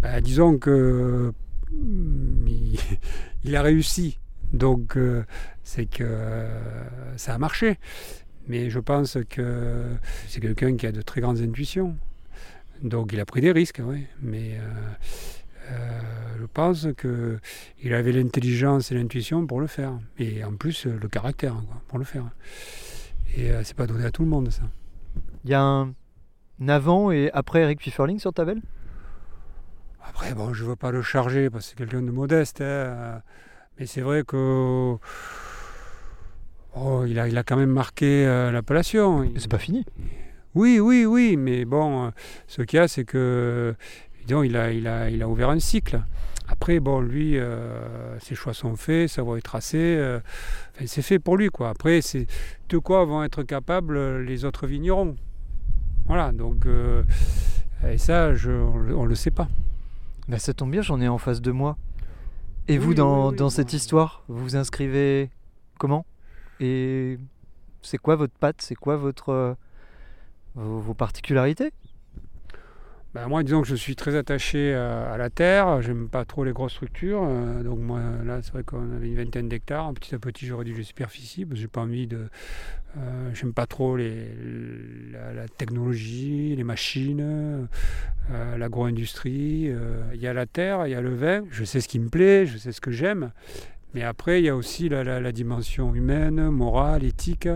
Ben, 0.00 0.20
Disons 0.20 0.58
que 0.58 1.32
mm, 1.72 2.46
il, 3.44 3.56
a 3.56 3.62
réussi. 3.62 4.18
Donc 4.54 4.96
euh, 4.96 5.24
c'est 5.64 5.86
que 5.86 6.46
ça 7.16 7.34
a 7.34 7.38
marché. 7.38 7.78
Mais 8.46 8.70
je 8.70 8.78
pense 8.78 9.18
que 9.28 9.84
c'est 10.28 10.40
quelqu'un 10.40 10.76
qui 10.76 10.86
a 10.86 10.92
de 10.92 11.02
très 11.02 11.20
grandes 11.20 11.40
intuitions. 11.40 11.96
Donc 12.82 13.12
il 13.12 13.20
a 13.20 13.24
pris 13.24 13.40
des 13.40 13.52
risques, 13.52 13.80
oui. 13.84 14.06
Mais 14.22 14.58
euh, 15.70 16.00
je 16.38 16.44
pense 16.46 16.86
qu'il 17.00 17.94
avait 17.94 18.12
l'intelligence 18.12 18.92
et 18.92 18.94
l'intuition 18.94 19.46
pour 19.46 19.60
le 19.60 19.66
faire. 19.66 19.98
Et 20.18 20.44
en 20.44 20.54
plus, 20.54 20.86
le 20.86 21.08
caractère 21.08 21.56
pour 21.88 21.98
le 21.98 22.04
faire. 22.04 22.30
Et 23.36 23.50
euh, 23.50 23.62
c'est 23.64 23.76
pas 23.76 23.86
donné 23.86 24.04
à 24.04 24.10
tout 24.10 24.22
le 24.22 24.28
monde, 24.28 24.50
ça. 24.50 24.62
Il 25.44 25.50
y 25.50 25.54
a 25.54 25.62
un 25.62 25.94
avant 26.68 27.10
et 27.10 27.30
après 27.32 27.62
Eric 27.62 27.80
Pfifferling 27.80 28.18
sur 28.20 28.32
Tavel 28.32 28.60
Après, 30.06 30.32
bon, 30.34 30.52
je 30.54 30.62
ne 30.62 30.68
veux 30.68 30.76
pas 30.76 30.92
le 30.92 31.02
charger 31.02 31.50
parce 31.50 31.64
que 31.64 31.70
c'est 31.70 31.76
quelqu'un 31.76 32.02
de 32.02 32.10
modeste. 32.12 32.60
Hein. 32.60 33.22
Mais 33.78 33.86
c'est 33.86 34.00
vrai 34.00 34.22
que. 34.26 34.96
Oh, 36.76 37.04
il, 37.06 37.18
a, 37.18 37.28
il 37.28 37.38
a 37.38 37.42
quand 37.42 37.56
même 37.56 37.70
marqué 37.70 38.26
euh, 38.26 38.50
l'appellation. 38.50 39.28
C'est 39.36 39.50
pas 39.50 39.58
fini. 39.58 39.84
Oui, 40.54 40.78
oui, 40.80 41.04
oui, 41.04 41.36
mais 41.36 41.64
bon, 41.64 42.12
ce 42.46 42.62
qu'il 42.62 42.78
y 42.78 42.80
a, 42.80 42.88
c'est 42.88 43.04
que 43.04 43.74
il 44.28 44.56
a, 44.56 44.72
il, 44.72 44.86
a, 44.86 45.10
il 45.10 45.22
a 45.22 45.28
ouvert 45.28 45.50
un 45.50 45.58
cycle. 45.58 46.00
Après, 46.46 46.78
bon, 46.78 47.00
lui, 47.00 47.38
euh, 47.38 48.18
ses 48.20 48.34
choix 48.34 48.52
sont 48.52 48.76
faits, 48.76 49.08
sa 49.08 49.22
voie 49.22 49.38
est 49.38 49.42
tracée, 49.42 49.96
euh, 49.98 50.20
c'est 50.84 51.02
fait 51.02 51.18
pour 51.18 51.36
lui, 51.36 51.48
quoi. 51.48 51.70
Après, 51.70 52.02
c'est 52.02 52.26
de 52.68 52.78
quoi 52.78 53.04
vont 53.04 53.22
être 53.24 53.42
capables 53.42 54.20
les 54.20 54.44
autres 54.44 54.66
vignerons? 54.66 55.16
Voilà, 56.06 56.32
donc, 56.32 56.66
euh, 56.66 57.02
et 57.88 57.98
ça, 57.98 58.34
je, 58.34 58.50
on 58.50 59.04
ne 59.04 59.08
le 59.08 59.14
sait 59.14 59.30
pas. 59.30 59.48
Ben, 60.28 60.38
ça 60.38 60.52
tombe 60.52 60.70
bien, 60.70 60.82
j'en 60.82 61.00
ai 61.00 61.08
en 61.08 61.18
face 61.18 61.40
de 61.40 61.50
moi. 61.50 61.76
Et 62.66 62.78
vous, 62.78 62.94
dans, 62.94 63.30
dans 63.30 63.50
cette 63.50 63.74
histoire, 63.74 64.22
vous 64.28 64.42
vous 64.42 64.56
inscrivez 64.56 65.30
comment? 65.78 66.06
Et 66.60 67.18
c'est 67.82 67.98
quoi 67.98 68.16
votre 68.16 68.32
patte? 68.32 68.62
C'est 68.62 68.74
quoi 68.74 68.96
votre, 68.96 69.56
vos 70.54 70.94
particularités? 70.94 71.72
Ben, 73.14 73.28
moi, 73.28 73.44
disons 73.44 73.62
que 73.62 73.68
je 73.68 73.76
suis 73.76 73.94
très 73.94 74.16
attaché 74.16 74.74
à, 74.74 75.16
la 75.16 75.30
terre. 75.30 75.80
J'aime 75.82 76.08
pas 76.08 76.24
trop 76.24 76.42
les 76.42 76.52
grosses 76.52 76.72
structures. 76.72 77.22
Euh, 77.22 77.62
donc 77.62 77.78
moi, 77.78 78.00
là, 78.24 78.40
c'est 78.42 78.52
vrai 78.52 78.64
qu'on 78.64 78.90
avait 78.92 79.06
une 79.06 79.14
vingtaine 79.14 79.48
d'hectares. 79.48 79.92
Petit 79.94 80.16
à 80.16 80.18
petit, 80.18 80.46
j'ai 80.46 80.52
réduit 80.52 80.74
les 80.74 80.82
superficies 80.82 81.44
parce 81.44 81.54
que 81.54 81.60
j'ai 81.60 81.68
pas 81.68 81.82
envie 81.82 82.08
de. 82.08 82.26
Euh, 82.98 83.30
j'aime 83.32 83.54
pas 83.54 83.66
trop 83.66 83.96
la, 83.96 85.46
technologie, 85.56 86.56
les 86.56 86.64
machines, 86.64 87.68
euh, 88.32 88.56
l'agro-industrie. 88.56 89.70
Il 90.12 90.20
y 90.20 90.26
a 90.26 90.32
la 90.32 90.46
terre, 90.46 90.84
il 90.88 90.90
y 90.90 90.96
a 90.96 91.00
le 91.00 91.14
vin. 91.14 91.44
Je 91.52 91.62
sais 91.62 91.80
ce 91.80 91.86
qui 91.86 92.00
me 92.00 92.08
plaît, 92.08 92.46
je 92.46 92.58
sais 92.58 92.72
ce 92.72 92.80
que 92.80 92.90
j'aime. 92.90 93.30
Mais 93.94 94.02
après, 94.02 94.40
il 94.40 94.44
y 94.44 94.48
a 94.48 94.56
aussi 94.56 94.88
la 94.88 95.30
dimension 95.30 95.94
humaine, 95.94 96.50
morale, 96.50 97.04
éthique. 97.04 97.48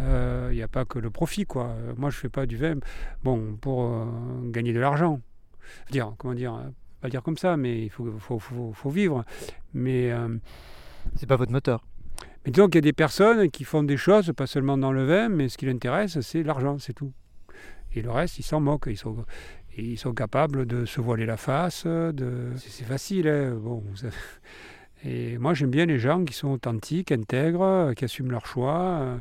Il 0.00 0.06
euh, 0.06 0.52
n'y 0.52 0.62
a 0.62 0.68
pas 0.68 0.84
que 0.84 0.98
le 0.98 1.10
profit, 1.10 1.44
quoi. 1.44 1.74
Moi, 1.96 2.10
je 2.10 2.16
fais 2.16 2.28
pas 2.28 2.46
du 2.46 2.56
vin, 2.56 2.76
bon, 3.22 3.56
pour 3.60 3.84
euh, 3.84 4.04
gagner 4.44 4.72
de 4.72 4.80
l'argent. 4.80 5.20
Dire, 5.90 6.14
comment 6.16 6.34
dire, 6.34 6.58
pas 7.00 7.08
dire 7.08 7.22
comme 7.22 7.36
ça, 7.36 7.56
mais 7.56 7.82
il 7.82 7.90
faut, 7.90 8.10
faut, 8.18 8.38
faut, 8.38 8.72
faut 8.72 8.90
vivre. 8.90 9.24
Mais 9.74 10.10
euh, 10.10 10.28
c'est 11.16 11.26
pas 11.26 11.36
votre 11.36 11.52
moteur. 11.52 11.84
Mais 12.44 12.50
disons 12.50 12.66
qu'il 12.66 12.76
y 12.76 12.78
a 12.78 12.82
des 12.82 12.94
personnes 12.94 13.50
qui 13.50 13.64
font 13.64 13.82
des 13.82 13.98
choses, 13.98 14.32
pas 14.34 14.46
seulement 14.46 14.78
dans 14.78 14.92
le 14.92 15.04
vin, 15.04 15.28
mais 15.28 15.48
ce 15.48 15.58
qui 15.58 15.66
l'intéresse, 15.66 16.18
c'est 16.20 16.42
l'argent, 16.42 16.78
c'est 16.78 16.94
tout. 16.94 17.12
Et 17.94 18.00
le 18.00 18.10
reste, 18.10 18.38
ils 18.38 18.42
s'en 18.42 18.60
moquent. 18.60 18.88
Ils 18.88 18.96
sont, 18.96 19.24
ils 19.76 19.98
sont 19.98 20.14
capables 20.14 20.64
de 20.64 20.86
se 20.86 21.00
voiler 21.00 21.26
la 21.26 21.36
face. 21.36 21.86
De... 21.86 22.52
C'est 22.56 22.84
facile, 22.84 23.28
hein. 23.28 23.54
bon. 23.54 23.84
Et 25.04 25.38
moi, 25.38 25.54
j'aime 25.54 25.70
bien 25.70 25.86
les 25.86 25.98
gens 25.98 26.24
qui 26.24 26.34
sont 26.34 26.48
authentiques, 26.48 27.10
intègres, 27.12 27.92
qui 27.96 28.04
assument 28.04 28.30
leurs 28.30 28.46
choix. 28.46 29.20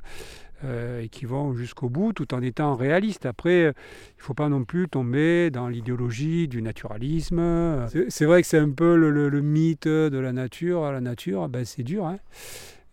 Euh, 0.66 1.02
et 1.02 1.08
qui 1.08 1.24
vont 1.24 1.54
jusqu'au 1.54 1.88
bout 1.88 2.12
tout 2.12 2.34
en 2.34 2.42
étant 2.42 2.76
réalistes. 2.76 3.26
Après, 3.26 3.62
il 3.62 3.68
ne 3.68 3.74
faut 4.18 4.34
pas 4.34 4.50
non 4.50 4.66
plus 4.66 4.90
tomber 4.90 5.52
dans 5.52 5.70
l'idéologie 5.70 6.50
du 6.50 6.62
naturalisme. 6.62 7.88
C'est 8.10 8.26
vrai 8.26 8.42
que 8.42 8.48
c'est 8.48 8.58
un 8.58 8.72
peu 8.72 8.98
le, 8.98 9.42
mythe 9.42 9.88
de 9.88 10.18
la 10.18 10.34
nature. 10.34 10.92
La 10.92 11.00
nature, 11.00 11.48
ben, 11.48 11.64
c'est 11.64 11.84
dur. 11.84 12.06
Hein. 12.06 12.20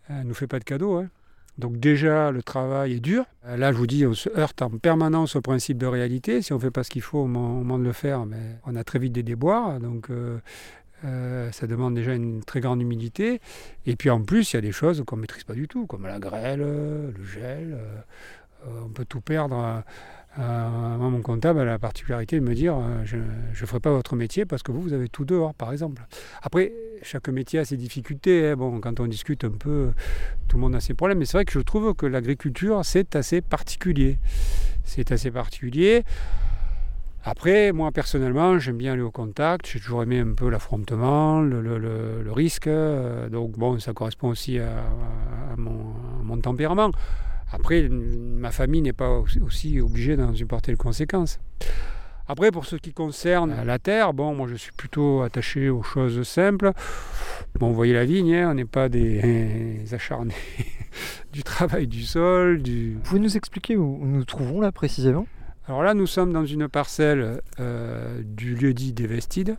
Elle 0.07 0.19
ne 0.19 0.23
nous 0.29 0.33
fait 0.33 0.47
pas 0.47 0.59
de 0.59 0.63
cadeaux. 0.63 0.95
Hein. 0.95 1.09
Donc 1.57 1.77
déjà, 1.77 2.31
le 2.31 2.41
travail 2.41 2.93
est 2.93 2.99
dur. 3.01 3.25
Là, 3.45 3.73
je 3.73 3.77
vous 3.77 3.87
dis, 3.87 4.05
on 4.05 4.13
se 4.13 4.29
heurte 4.37 4.61
en 4.61 4.69
permanence 4.69 5.35
au 5.35 5.41
principe 5.41 5.77
de 5.77 5.87
réalité. 5.87 6.41
Si 6.41 6.53
on 6.53 6.57
ne 6.57 6.61
fait 6.61 6.71
pas 6.71 6.83
ce 6.83 6.89
qu'il 6.89 7.01
faut 7.01 7.19
au 7.19 7.27
moment, 7.27 7.77
de 7.77 7.83
le 7.83 7.91
faire, 7.91 8.25
mais 8.25 8.37
ben, 8.37 8.59
on 8.65 8.75
a 8.77 8.83
très 8.85 8.99
vite 8.99 9.11
des 9.11 9.23
déboires. 9.23 9.81
Donc 9.81 10.09
euh, 10.09 10.37
euh, 11.05 11.51
ça 11.51 11.67
demande 11.67 11.95
déjà 11.95 12.13
une 12.13 12.43
très 12.43 12.59
grande 12.59 12.81
humidité. 12.81 13.39
Et 13.85 13.95
puis 13.95 14.09
en 14.09 14.21
plus, 14.21 14.53
il 14.53 14.55
y 14.55 14.59
a 14.59 14.61
des 14.61 14.71
choses 14.71 15.03
qu'on 15.05 15.15
ne 15.15 15.21
maîtrise 15.21 15.43
pas 15.43 15.53
du 15.53 15.67
tout, 15.67 15.85
comme 15.85 16.05
la 16.05 16.19
grêle, 16.19 16.59
le 16.59 17.13
gel. 17.23 17.73
Euh, 17.73 18.81
on 18.85 18.89
peut 18.89 19.05
tout 19.05 19.21
perdre. 19.21 19.83
Euh, 20.39 20.97
moi, 20.97 21.09
mon 21.09 21.21
comptable 21.21 21.59
a 21.59 21.65
la 21.65 21.79
particularité 21.79 22.39
de 22.39 22.45
me 22.45 22.53
dire 22.53 22.75
je 23.05 23.17
ne 23.17 23.65
ferai 23.65 23.79
pas 23.79 23.91
votre 23.91 24.15
métier 24.15 24.45
parce 24.45 24.61
que 24.61 24.71
vous, 24.71 24.81
vous 24.81 24.93
avez 24.93 25.09
tout 25.09 25.25
dehors, 25.25 25.53
par 25.53 25.71
exemple. 25.71 26.03
Après, 26.41 26.73
chaque 27.01 27.29
métier 27.29 27.59
a 27.59 27.65
ses 27.65 27.77
difficultés. 27.77 28.49
Hein. 28.49 28.55
Bon, 28.55 28.79
quand 28.79 28.99
on 28.99 29.07
discute 29.07 29.43
un 29.43 29.51
peu, 29.51 29.91
tout 30.47 30.57
le 30.57 30.61
monde 30.61 30.75
a 30.75 30.79
ses 30.79 30.93
problèmes. 30.93 31.19
Mais 31.19 31.25
c'est 31.25 31.37
vrai 31.37 31.45
que 31.45 31.53
je 31.53 31.59
trouve 31.59 31.93
que 31.93 32.05
l'agriculture, 32.05 32.83
c'est 32.83 33.15
assez 33.15 33.41
particulier. 33.41 34.17
C'est 34.83 35.11
assez 35.11 35.31
particulier. 35.31 36.03
Après, 37.23 37.71
moi 37.73 37.91
personnellement, 37.91 38.57
j'aime 38.57 38.77
bien 38.77 38.93
aller 38.93 39.01
au 39.01 39.11
contact. 39.11 39.67
J'ai 39.67 39.79
toujours 39.79 40.03
aimé 40.03 40.19
un 40.19 40.33
peu 40.33 40.49
l'affrontement, 40.49 41.41
le, 41.41 42.31
risque. 42.31 42.67
Euh, 42.67 43.29
donc 43.29 43.57
bon, 43.57 43.79
ça 43.79 43.93
correspond 43.93 44.29
aussi 44.29 44.59
à, 44.59 44.85
mon, 45.57 46.39
tempérament. 46.39 46.91
Après, 47.51 47.87
ma 47.89 48.51
famille 48.51 48.81
n'est 48.81 48.93
pas 48.93 49.21
aussi, 49.41 49.81
obligée 49.81 50.15
d'en 50.15 50.33
supporter 50.35 50.71
les 50.71 50.77
conséquences. 50.77 51.39
Après, 52.29 52.51
pour 52.51 52.65
ce 52.65 52.75
qui 52.75 52.91
concerne 52.91 53.55
la 53.65 53.79
terre, 53.79 54.13
bon, 54.13 54.35
moi 54.35 54.47
je 54.49 54.55
suis 54.55 54.73
plutôt 54.73 55.21
attaché 55.21 55.69
aux 55.69 55.81
choses 55.81 56.21
simples. 56.23 56.73
Bon, 57.57 57.69
vous 57.69 57.75
voyez 57.75 57.93
la 57.93 58.03
vigne, 58.03 58.35
hein, 58.35 58.51
on 58.51 58.53
n'est 58.53 58.65
pas 58.65 58.89
des, 58.89 59.85
acharnés 59.91 60.35
du 61.33 61.43
travail 61.43 61.87
du 61.87 62.03
sol. 62.03 62.61
Vous 62.61 62.99
pouvez 62.99 63.19
nous 63.19 63.37
expliquer 63.37 63.77
où 63.77 63.99
nous 64.01 64.17
nous 64.17 64.25
trouvons 64.25 64.59
là 64.59 64.73
précisément? 64.73 65.25
Alors 65.67 65.83
là, 65.83 65.93
nous 65.93 66.07
sommes 66.07 66.31
dans 66.31 66.45
une 66.45 66.69
parcelle 66.69 67.41
euh, 67.59 68.21
du 68.23 68.55
lieu-dit 68.55 68.93
des 68.93 69.05
Vestides. 69.05 69.57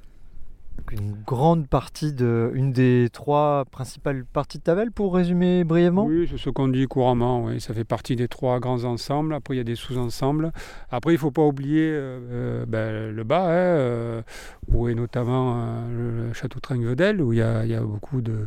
Une 0.91 1.12
grande 1.27 1.69
partie 1.69 2.15
de, 2.15 2.50
une 2.55 2.73
des 2.73 3.09
trois 3.12 3.67
principales 3.67 4.25
parties 4.25 4.57
de 4.57 4.62
Tavel, 4.62 4.91
pour 4.91 5.15
résumer 5.15 5.65
brièvement? 5.65 6.07
Oui, 6.07 6.27
c'est 6.31 6.38
ce 6.38 6.49
qu'on 6.49 6.69
dit 6.69 6.87
couramment, 6.87 7.45
oui. 7.45 7.61
ça 7.61 7.75
fait 7.75 7.85
partie 7.85 8.17
des 8.17 8.27
trois 8.27 8.59
grands 8.59 8.85
ensembles, 8.85 9.35
après 9.35 9.55
il 9.55 9.59
y 9.59 9.61
a 9.61 9.65
des 9.65 9.75
sous-ensembles. 9.75 10.50
Après 10.91 11.11
il 11.12 11.17
ne 11.17 11.21
faut 11.21 11.31
pas 11.31 11.43
oublier 11.43 11.91
euh, 11.91 12.21
euh, 12.31 12.67
ben, 12.67 13.15
le 13.15 13.25
bas, 13.25 13.49
hein, 13.50 14.23
où 14.69 14.88
est 14.88 14.95
notamment 14.95 15.83
le 15.91 16.33
château 16.33 16.59
Tringuedel, 16.59 17.21
où 17.21 17.35
il 17.35 17.41
y, 17.41 17.43
a, 17.43 17.81
beaucoup 17.83 18.23
de, 18.23 18.47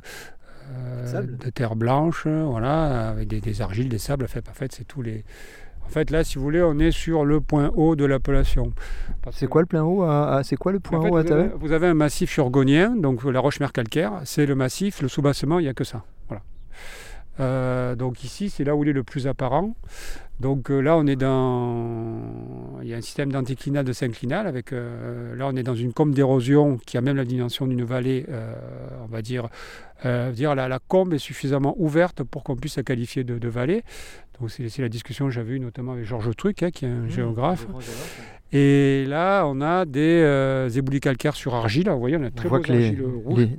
de 1.14 1.50
terre 1.52 1.76
blanche, 1.76 2.26
voilà, 2.26 3.10
avec 3.10 3.28
des, 3.28 3.62
argiles, 3.62 3.90
des 3.90 4.00
sables, 4.00 4.24
en 4.24 4.30
fait, 4.30 4.50
en 4.50 4.54
fait 4.54 4.72
c'est 4.72 4.86
tous 4.86 5.04
les 5.04 5.26
en 5.86 5.90
fait, 5.90 6.10
là, 6.10 6.24
si 6.24 6.38
vous 6.38 6.44
voulez, 6.44 6.62
on 6.62 6.80
est 6.80 6.92
sur 6.92 7.26
le 7.26 7.42
point 7.42 7.72
haut 7.76 7.96
de 7.96 8.06
l'appellation. 8.06 8.72
C'est 9.32 9.48
quoi 9.48 9.62
le 9.62 9.68
point 9.68 9.84
haut 9.84 10.06
C'est 10.44 10.56
quoi 10.56 10.72
le 10.72 10.80
point 10.80 11.00
haut 11.00 11.18
à 11.18 11.24
vous, 11.24 11.50
vous 11.60 11.72
avez 11.74 11.88
un 11.88 11.94
massif 11.94 12.38
urgonien, 12.38 12.96
donc 12.96 13.24
la 13.24 13.40
roche-mer 13.40 13.72
calcaire, 13.74 14.22
c'est 14.24 14.46
le 14.46 14.56
massif, 14.56 15.02
le 15.02 15.08
soubassement, 15.08 15.60
il 15.60 15.64
n'y 15.64 15.70
a 15.70 15.74
que 15.74 15.84
ça. 15.84 16.04
Voilà. 16.30 16.44
Euh, 17.40 17.96
donc 17.96 18.24
ici, 18.24 18.50
c'est 18.50 18.64
là 18.64 18.76
où 18.76 18.84
il 18.84 18.90
est 18.90 18.94
le 18.94 19.04
plus 19.04 19.28
apparent. 19.28 19.76
Donc 20.40 20.72
euh, 20.72 20.80
là, 20.80 20.98
on 20.98 21.06
est 21.08 21.16
dans. 21.16 22.20
Il 22.82 22.88
y 22.88 22.94
a 22.94 22.98
un 22.98 23.02
système 23.02 23.32
d'anticlinal 23.32 23.86
de 23.86 23.94
synclinal. 23.94 24.48
Avec, 24.48 24.74
euh, 24.74 25.36
là, 25.36 25.48
on 25.48 25.56
est 25.56 25.64
dans 25.64 25.76
une 25.76 25.94
combe 25.94 26.14
d'érosion 26.14 26.78
qui 26.86 26.98
a 26.98 27.02
même 27.02 27.18
la 27.18 27.26
dimension 27.26 27.68
d'une 27.68 27.84
vallée, 27.84 28.26
on 29.04 29.08
va 29.08 29.22
dire. 29.22 29.50
dire 30.34 30.56
la, 30.56 30.68
la 30.68 30.80
combe 30.80 31.14
est 31.14 31.20
suffisamment 31.20 31.76
ouverte 31.78 32.24
pour 32.24 32.44
qu'on 32.44 32.56
puisse 32.56 32.78
la 32.78 32.84
qualifier 32.84 33.24
de, 33.24 33.38
de 33.38 33.50
vallée. 33.50 33.84
Donc 34.42 34.50
c'est 34.52 34.68
c'est 34.70 34.82
la 34.82 34.90
discussion 34.90 35.26
que 35.26 35.32
j'avais 35.32 35.54
eue 35.54 35.60
notamment 35.60 35.94
avec 35.94 36.06
Georges 36.06 36.36
Truc, 36.36 36.64
hein, 36.64 36.72
qui 36.72 36.86
est 36.86 36.90
un 36.90 37.08
géographe. 37.08 37.66
Et 38.54 39.06
là, 39.08 39.46
on 39.46 39.62
a 39.62 39.86
des 39.86 40.22
euh, 40.26 40.68
éboulis 40.70 41.00
calcaires 41.00 41.36
sur 41.36 41.56
argile. 41.56 41.90
Vous 41.90 42.00
voyez, 42.00 42.18
on 42.18 42.24
a 42.24 42.32
très 42.32 42.50
voit 42.50 42.58
beaux 42.58 42.64
que 42.66 42.72
les, 42.74 42.88
argiles 42.88 43.04
rouges. 43.26 43.40
les- 43.40 43.58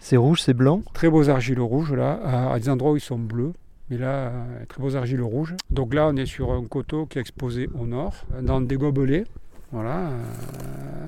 c'est 0.00 0.16
rouge, 0.18 0.42
c'est 0.42 0.52
blanc. 0.52 0.82
Très 0.92 1.08
beaux 1.08 1.30
argiles 1.30 1.60
rouges 1.60 1.94
là, 1.94 2.20
à, 2.22 2.52
à 2.52 2.58
des 2.58 2.68
endroits 2.68 2.92
où 2.92 2.96
ils 2.96 3.00
sont 3.00 3.18
bleus. 3.18 3.54
Mais 3.88 3.96
là, 3.96 4.28
euh, 4.28 4.64
très 4.68 4.82
beaux 4.82 4.96
argiles 4.96 5.22
rouges. 5.22 5.54
Donc 5.70 5.94
là, 5.94 6.08
on 6.08 6.16
est 6.16 6.26
sur 6.26 6.52
un 6.52 6.64
coteau 6.64 7.06
qui 7.06 7.18
est 7.18 7.20
exposé 7.22 7.70
au 7.78 7.86
nord, 7.86 8.14
euh, 8.34 8.42
dans 8.42 8.60
des 8.60 8.76
gobelets. 8.76 9.24
Voilà. 9.72 10.08
euh, 10.10 11.06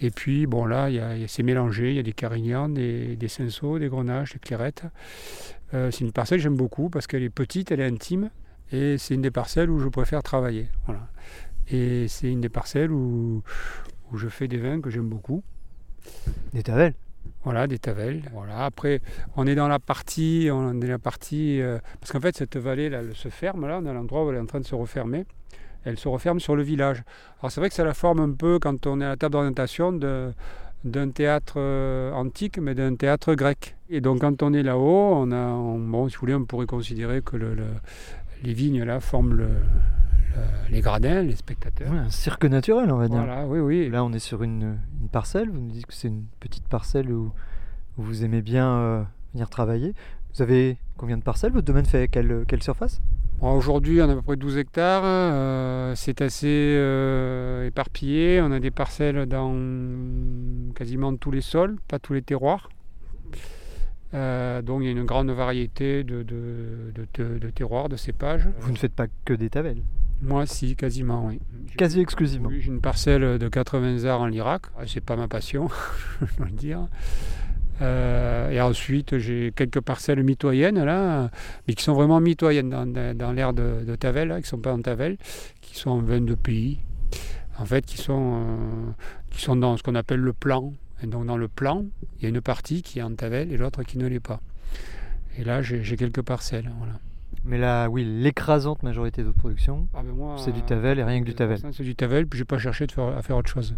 et 0.00 0.10
puis, 0.10 0.46
bon, 0.46 0.64
là, 0.64 0.88
il 0.88 0.96
y 0.96 1.00
a- 1.00 1.16
y 1.16 1.24
a- 1.24 1.28
c'est 1.28 1.42
mélangé. 1.42 1.90
Il 1.90 1.96
y 1.96 2.00
a 2.00 2.02
des 2.02 2.12
carignans, 2.12 2.68
des, 2.70 3.16
des 3.16 3.28
cinceaux, 3.28 3.78
des 3.78 3.88
grenaches, 3.88 4.32
des 4.32 4.38
clairettes. 4.38 4.84
Euh, 5.74 5.90
c'est 5.90 6.04
une 6.04 6.12
parcelle 6.12 6.38
que 6.38 6.42
j'aime 6.44 6.56
beaucoup 6.56 6.88
parce 6.88 7.06
qu'elle 7.06 7.22
est 7.22 7.28
petite, 7.30 7.70
elle 7.70 7.80
est 7.80 7.86
intime. 7.86 8.30
Et 8.72 8.98
c'est 8.98 9.14
une 9.14 9.22
des 9.22 9.30
parcelles 9.30 9.70
où 9.70 9.78
je 9.80 9.88
préfère 9.88 10.22
travailler. 10.22 10.68
Voilà. 10.86 11.08
Et 11.70 12.06
c'est 12.08 12.30
une 12.30 12.40
des 12.40 12.48
parcelles 12.48 12.90
où, 12.92 13.42
où 14.12 14.16
je 14.18 14.28
fais 14.28 14.48
des 14.48 14.58
vins 14.58 14.80
que 14.80 14.90
j'aime 14.90 15.08
beaucoup. 15.08 15.42
Des 16.52 16.62
Tavel. 16.62 16.94
Voilà, 17.44 17.66
des 17.66 17.78
tavelles. 17.78 18.22
Voilà. 18.32 18.64
Après, 18.64 19.00
on 19.36 19.46
est 19.46 19.54
dans 19.54 19.68
la 19.68 19.78
partie, 19.78 20.48
on 20.50 20.80
est 20.80 20.86
la 20.86 20.98
partie, 20.98 21.60
euh, 21.60 21.78
parce 22.00 22.10
qu'en 22.12 22.20
fait, 22.20 22.36
cette 22.36 22.56
vallée 22.56 22.88
là, 22.88 23.00
elle 23.00 23.14
se 23.14 23.28
ferme 23.28 23.66
là, 23.66 23.78
on 23.82 23.86
est 23.86 23.90
à 23.90 23.92
l'endroit 23.92 24.24
où 24.24 24.30
elle 24.30 24.36
est 24.36 24.40
en 24.40 24.46
train 24.46 24.60
de 24.60 24.66
se 24.66 24.74
refermer. 24.74 25.24
Elle 25.84 25.98
se 25.98 26.08
referme 26.08 26.40
sur 26.40 26.56
le 26.56 26.62
village. 26.62 27.02
Alors 27.40 27.50
c'est 27.52 27.60
vrai 27.60 27.68
que 27.68 27.74
ça 27.74 27.84
la 27.84 27.94
forme 27.94 28.20
un 28.20 28.32
peu 28.32 28.58
quand 28.58 28.86
on 28.86 29.00
est 29.00 29.04
à 29.04 29.08
la 29.10 29.16
table 29.16 29.32
d'orientation 29.32 29.92
d'un 29.92 31.10
théâtre 31.10 31.54
euh, 31.56 32.12
antique, 32.12 32.58
mais 32.58 32.74
d'un 32.74 32.94
théâtre 32.96 33.34
grec. 33.34 33.76
Et 33.88 34.00
donc 34.00 34.20
quand 34.20 34.42
on 34.42 34.52
est 34.52 34.62
là-haut, 34.62 35.12
on 35.14 35.30
a, 35.30 35.36
on- 35.36 35.78
bon, 35.78 36.08
si 36.08 36.16
vous 36.16 36.20
voulez, 36.20 36.34
on 36.34 36.44
pourrait 36.44 36.66
considérer 36.66 37.22
que 37.22 37.36
le- 37.36 37.54
le- 37.54 37.64
les 38.42 38.52
vignes 38.52 38.82
là 38.84 39.00
forment 39.00 39.34
le- 39.34 39.46
le- 39.46 40.70
les 40.70 40.80
gradins, 40.80 41.22
les 41.22 41.34
spectateurs. 41.36 41.90
Ouais, 41.92 41.98
un 41.98 42.10
cirque 42.10 42.44
naturel, 42.44 42.90
on 42.92 42.96
va 42.96 43.08
dire. 43.08 43.18
Voilà, 43.24 43.46
oui, 43.46 43.58
oui. 43.58 43.88
Là, 43.90 44.04
on 44.04 44.12
est 44.12 44.18
sur 44.18 44.42
une, 44.42 44.76
une 45.00 45.08
parcelle. 45.08 45.48
Vous 45.50 45.60
nous 45.60 45.70
dites 45.72 45.86
que 45.86 45.94
c'est 45.94 46.08
une 46.08 46.24
petite 46.40 46.66
parcelle 46.68 47.10
où, 47.10 47.32
où 47.96 48.02
vous 48.02 48.24
aimez 48.24 48.42
bien 48.42 48.68
euh, 48.68 49.02
venir 49.34 49.48
travailler. 49.50 49.94
Vous 50.34 50.42
avez 50.42 50.76
combien 50.96 51.16
de 51.16 51.22
parcelles? 51.22 51.52
Votre 51.52 51.66
domaine 51.66 51.86
fait 51.86 52.06
quelle, 52.08 52.44
quelle 52.46 52.62
surface? 52.62 53.00
Bon, 53.40 53.52
Aujourd'hui, 53.52 54.00
on 54.02 54.08
a 54.08 54.12
à 54.12 54.14
peu 54.16 54.22
près 54.22 54.36
12 54.36 54.56
hectares. 54.58 55.02
euh, 55.04 55.94
c'est 55.96 56.20
assez 56.22 56.46
euh, 56.76 57.66
éparpillé. 57.66 58.40
On 58.42 58.52
a 58.52 58.60
des 58.60 58.70
parcelles 58.70 59.26
dans 59.26 59.54
quasiment 60.74 61.16
tous 61.16 61.30
les 61.30 61.40
sols, 61.40 61.76
pas 61.88 61.98
tous 61.98 62.12
les 62.14 62.22
terroirs. 62.22 62.68
Euh, 64.14 64.62
donc 64.62 64.80
il 64.82 64.86
y 64.86 64.88
a 64.88 64.92
une 64.92 65.04
grande 65.04 65.30
variété 65.30 66.02
de, 66.02 66.22
de- 66.22 66.92
de- 66.94 67.06
de- 67.14 67.38
de 67.38 67.50
terroirs, 67.50 67.88
de 67.88 67.96
cépages. 67.96 68.48
Vous 68.60 68.72
ne 68.72 68.76
faites 68.78 68.94
pas 68.94 69.06
que 69.24 69.34
des 69.34 69.50
Tavel. 69.50 69.82
Moi, 70.22 70.46
si, 70.46 70.74
quasiment, 70.74 71.26
oui. 71.26 71.38
Quasi 71.76 72.00
exclusivement. 72.00 72.48
Oui, 72.48 72.60
j'ai 72.60 72.68
une 72.68 72.80
parcelle 72.80 73.38
de 73.38 73.48
80 73.48 74.04
arts 74.04 74.20
en 74.22 74.30
Irak. 74.32 74.62
C'est 74.86 75.04
pas 75.04 75.14
ma 75.16 75.28
passion, 75.28 75.68
je 76.20 76.36
dois 76.38 76.46
le 76.46 76.52
dire. 76.52 76.88
Euh, 77.80 78.50
et 78.50 78.60
ensuite, 78.60 79.18
j'ai 79.18 79.52
quelques 79.54 79.80
parcelles 79.80 80.22
mitoyennes 80.24 80.82
là, 80.82 81.30
mais 81.68 81.74
qui 81.74 81.84
sont 81.84 81.92
vraiment 81.92 82.20
mitoyennes 82.20 82.70
dans, 82.70 82.86
dans, 82.86 83.16
dans 83.16 83.30
l'ère 83.32 83.52
de, 83.52 83.84
de 83.86 83.94
Tavel, 83.94 84.28
là, 84.28 84.36
qui 84.36 84.42
ne 84.42 84.46
sont 84.48 84.58
pas 84.58 84.72
en 84.72 84.80
Tavel, 84.82 85.16
qui 85.60 85.78
sont 85.78 85.90
en 85.90 85.98
22 86.00 86.34
pays. 86.34 86.78
En 87.60 87.64
fait, 87.66 87.84
qui 87.86 87.96
sont, 87.98 88.42
euh, 88.44 88.90
qui 89.30 89.42
sont 89.42 89.54
dans 89.56 89.76
ce 89.76 89.82
qu'on 89.84 89.94
appelle 89.94 90.20
le 90.20 90.32
plan. 90.32 90.72
Et 91.02 91.06
donc, 91.06 91.26
dans 91.26 91.36
le 91.36 91.48
plan, 91.48 91.84
il 92.18 92.22
y 92.24 92.26
a 92.26 92.28
une 92.28 92.40
partie 92.40 92.82
qui 92.82 92.98
est 92.98 93.02
en 93.02 93.14
Tavel 93.14 93.52
et 93.52 93.56
l'autre 93.56 93.82
qui 93.84 93.98
ne 93.98 94.06
l'est 94.06 94.20
pas. 94.20 94.40
Et 95.38 95.44
là, 95.44 95.62
j'ai 95.62 95.96
quelques 95.96 96.22
parcelles. 96.22 96.70
Voilà. 96.78 96.98
Mais 97.44 97.58
là, 97.58 97.88
oui, 97.88 98.04
l'écrasante 98.04 98.82
majorité 98.82 99.22
de 99.22 99.26
votre 99.28 99.38
production, 99.38 99.86
Ah 99.94 100.02
ben 100.02 100.36
c'est 100.38 100.52
du 100.52 100.62
Tavel 100.62 100.98
et 100.98 101.04
rien 101.04 101.20
que 101.20 101.24
du 101.24 101.34
Tavel. 101.34 101.58
C'est 101.72 101.82
du 101.84 101.94
Tavel, 101.94 102.26
puis 102.26 102.38
je 102.38 102.42
n'ai 102.42 102.46
pas 102.46 102.58
cherché 102.58 102.86
de 102.86 102.92
faire- 102.92 103.16
à 103.16 103.22
faire 103.22 103.36
autre 103.36 103.50
chose. 103.50 103.76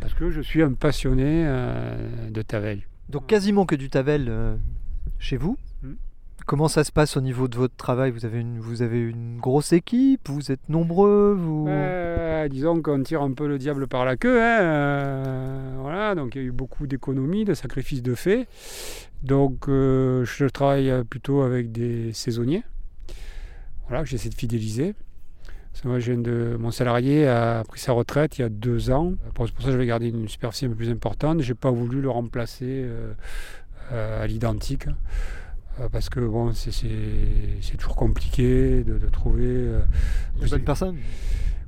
Parce 0.00 0.14
que 0.14 0.30
je 0.30 0.40
suis 0.40 0.62
un 0.62 0.72
passionné 0.72 1.44
euh, 1.46 2.30
de 2.30 2.42
Tavel. 2.42 2.82
Donc 3.10 3.26
quasiment 3.26 3.66
que 3.66 3.74
du 3.74 3.90
Tavel 3.90 4.26
euh, 4.28 4.56
chez 5.18 5.36
vous. 5.36 5.58
Mm. 5.82 5.92
Comment 6.48 6.68
ça 6.68 6.82
se 6.82 6.92
passe 6.92 7.18
au 7.18 7.20
niveau 7.20 7.46
de 7.46 7.58
votre 7.58 7.76
travail? 7.76 8.10
Vous 8.10 8.24
avez, 8.24 8.40
une, 8.40 8.58
vous 8.58 8.80
avez 8.80 8.98
une 9.02 9.36
grosse 9.36 9.74
équipe? 9.74 10.30
Vous 10.30 10.50
êtes 10.50 10.66
nombreux? 10.70 11.38
Euh, 11.68 12.48
disons 12.48 12.80
qu'on 12.80 13.02
tire 13.02 13.20
un 13.20 13.34
peu 13.34 13.46
le 13.46 13.58
diable 13.58 13.86
par 13.86 14.06
la 14.06 14.16
queue. 14.16 14.40
hein, 14.40 14.62
euh, 14.62 15.74
voilà, 15.82 16.14
donc 16.14 16.34
il 16.34 16.40
y 16.40 16.40
a 16.40 16.46
eu 16.46 16.50
beaucoup 16.50 16.86
d'économies, 16.86 17.44
de 17.44 17.52
sacrifices 17.52 18.02
de 18.02 18.14
fait. 18.14 18.48
Donc 19.22 19.68
euh, 19.68 20.24
je 20.24 20.46
travaille 20.46 20.90
plutôt 21.04 21.42
avec 21.42 21.70
des 21.70 22.14
saisonniers. 22.14 22.62
Voilà, 23.88 24.04
j'essaie 24.04 24.30
de 24.30 24.34
fidéliser. 24.34 24.94
Moi, 25.84 25.98
je 25.98 26.14
mon 26.56 26.70
salarié 26.70 27.28
a 27.28 27.62
pris 27.64 27.78
sa 27.78 27.92
retraite 27.92 28.38
il 28.38 28.40
y 28.40 28.44
a 28.44 28.48
deux 28.48 28.90
ans. 28.90 29.12
C'est 29.22 29.34
pour 29.34 29.46
ça 29.48 29.52
que 29.66 29.70
j'avais 29.70 29.84
gardé 29.84 30.08
une 30.08 30.28
superficie 30.28 30.64
un 30.64 30.70
peu 30.70 30.76
plus 30.76 30.88
importante. 30.88 31.42
Je 31.42 31.52
n'ai 31.52 31.54
pas 31.54 31.70
voulu 31.70 32.00
le 32.00 32.08
remplacer 32.08 32.88
à 33.92 34.26
l'identique. 34.26 34.86
Euh, 35.80 35.88
Parce 35.90 36.08
que 36.08 36.20
bon, 36.20 36.52
c'est- 36.52 36.70
toujours 37.78 37.96
compliqué 37.96 38.82
de, 38.84 38.98
de 38.98 39.06
trouver. 39.08 39.44
euh, 39.46 39.80
Une 40.42 40.48
bonne 40.48 40.62
personne 40.62 40.96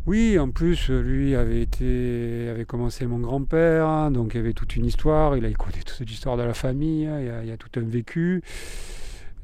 oui, 0.06 0.38
en 0.38 0.50
plus, 0.50 0.88
lui 0.88 1.34
avait 1.36 1.60
été, 1.60 2.48
avait 2.50 2.64
commencé 2.64 3.06
mon 3.06 3.18
grand-père, 3.18 3.86
hein, 3.86 4.10
donc 4.10 4.32
il 4.32 4.38
y 4.38 4.40
avait 4.40 4.54
toute 4.54 4.74
une 4.74 4.86
histoire. 4.86 5.36
Il, 5.36 5.44
a, 5.44 5.48
il 5.48 5.56
connaît 5.58 5.82
toute 5.84 6.00
l'histoire 6.08 6.38
de 6.38 6.42
la 6.42 6.54
famille. 6.54 7.04
hein, 7.06 7.20
il, 7.20 7.26
y 7.26 7.28
a, 7.28 7.42
il 7.42 7.48
y 7.50 7.52
a 7.52 7.58
tout 7.58 7.68
un 7.78 7.82
vécu. 7.82 8.42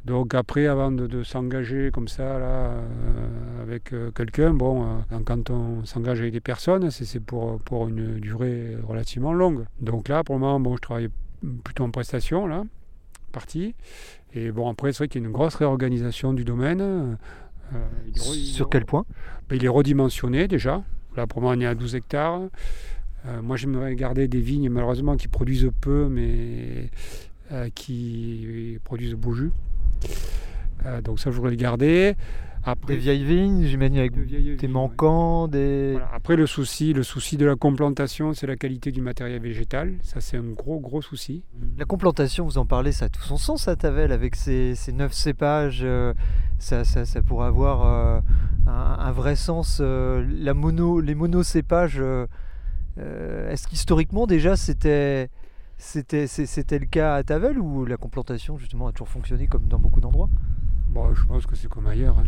Donc 0.07 0.35
après, 0.35 0.67
avant 0.67 0.91
de, 0.91 1.07
de 1.07 1.23
s'engager 1.25 1.91
comme 1.93 2.09
ça 2.09 2.39
là, 2.39 2.71
euh, 2.71 3.63
avec 3.63 3.93
euh, 3.93 4.11
quelqu'un, 4.13 4.55
bon, 4.55 4.85
euh, 5.13 5.19
quand- 5.27 5.51
on 5.51 5.85
s'engage 5.85 6.21
avec 6.21 6.33
des 6.33 6.41
personnes, 6.41 6.91
c'est 6.91 7.21
pour, 7.21 7.61
pour 7.61 7.87
une 7.89 8.15
durée 8.19 8.77
relativement 8.89 9.35
longue. 9.35 9.65
Donc 9.81 10.09
là, 10.09 10.25
pour 10.25 10.37
le 10.37 10.41
moment, 10.41 10.59
bon, 10.59 10.75
je 10.77 10.81
travaille 10.81 11.11
plutôt 11.65 11.85
en 11.85 11.91
prestation 11.91 12.47
là, 12.47 12.65
partie. 13.37 13.75
Et 14.33 14.51
bon, 14.51 14.69
après, 14.71 14.93
c'est 14.93 14.99
vrai 14.99 15.09
qu'il 15.09 15.21
y 15.21 15.25
a 15.25 15.27
une 15.27 15.33
grosse 15.33 15.57
réorganisation 15.57 16.33
du 16.33 16.45
domaine. 16.45 16.81
euh, 16.81 17.77
Sur 18.15 18.71
quel 18.71 18.87
point? 18.87 19.05
Ben, 19.49 19.57
il 19.57 19.65
est 19.65 19.69
redimensionné 19.69 20.49
déjà. 20.49 20.83
Là, 21.17 21.27
pour 21.27 21.43
moi, 21.43 21.53
on 21.55 21.61
est 21.61 21.67
à 21.67 21.75
12 21.75 21.95
hectares. 21.97 22.41
Euh, 23.27 23.43
moi, 23.43 23.57
j'aimerais 23.57 23.95
garder 23.95 24.27
des 24.27 24.41
vignes, 24.41 24.71
malheureusement, 24.71 25.17
qui 25.17 25.29
produisent 25.29 25.71
peu, 25.83 26.09
mais 26.09 26.91
euh, 27.53 27.69
qui 27.75 28.79
produisent 28.85 29.15
beau 29.15 29.33
jus. 29.35 29.53
Donc 31.05 31.19
ça, 31.21 31.31
je 31.31 31.37
voudrais 31.37 31.51
le 31.51 31.57
garder. 31.57 32.15
Après, 32.69 32.95
Des 32.95 32.99
vieilles 32.99 33.23
vignes, 33.25 33.65
j'imagine 33.65 33.99
avec 33.99 34.13
des 34.13 34.57
ouais. 34.61 34.69
manquants, 34.69 35.47
des... 35.47 35.93
Voilà. 35.93 36.11
Après, 36.13 36.35
le 36.35 36.47
souci, 36.49 36.93
le 36.93 37.05
souci 37.05 37.37
de 37.37 37.47
la 37.47 37.55
complantation, 37.55 38.33
c'est 38.35 38.49
la 38.49 38.57
qualité 38.57 38.91
du 38.91 39.01
matériel 39.01 39.41
végétal. 39.41 39.95
Ça, 40.03 40.21
c'est 40.21 40.37
un 40.37 40.43
gros, 40.51 40.81
gros 40.81 41.01
souci. 41.01 41.45
La 41.79 41.85
complantation, 41.85 42.45
vous 42.45 42.59
en 42.59 42.67
parlez, 42.67 42.91
ça 42.91 43.05
a 43.05 43.09
tout 43.09 43.23
son 43.23 43.37
sens 43.37 43.69
à 43.69 43.77
Tavel 43.77 44.11
avec 44.11 44.35
ces 44.35 44.75
neuf 44.93 45.13
cépages. 45.13 45.83
euh, 45.85 46.13
ça, 46.59 46.83
ça, 46.85 47.05
ça 47.05 47.23
pourrait 47.23 47.47
avoir 47.47 47.87
euh, 47.87 48.21
un, 48.67 48.97
un 48.99 49.13
vrai 49.13 49.37
sens. 49.37 49.79
euh, 49.81 50.27
la 50.29 50.53
mono, 50.53 51.01
les 51.01 51.15
monocépages, 51.15 52.03
est-ce 52.99 53.69
qu'historiquement 53.69 54.27
déjà 54.27 54.57
c'était, 54.57 55.29
c'était, 55.79 56.27
c'était 56.27 56.79
le 56.81 56.87
cas 56.87 57.15
à 57.15 57.23
Tavel 57.23 57.59
ou 57.59 57.85
la 57.85 57.97
complantation 57.97 58.57
justement 58.59 58.89
a 58.89 58.93
toujours 58.93 59.09
fonctionné 59.09 59.47
comme 59.47 59.69
dans 59.69 59.79
beaucoup 59.79 60.01
d'endroits? 60.01 60.31
Bon, 60.89 61.13
je 61.15 61.25
pense 61.27 61.45
que 61.47 61.55
c'est 61.57 61.69
comme 61.69 61.87
ailleurs. 61.89 62.19
hein. 62.19 62.25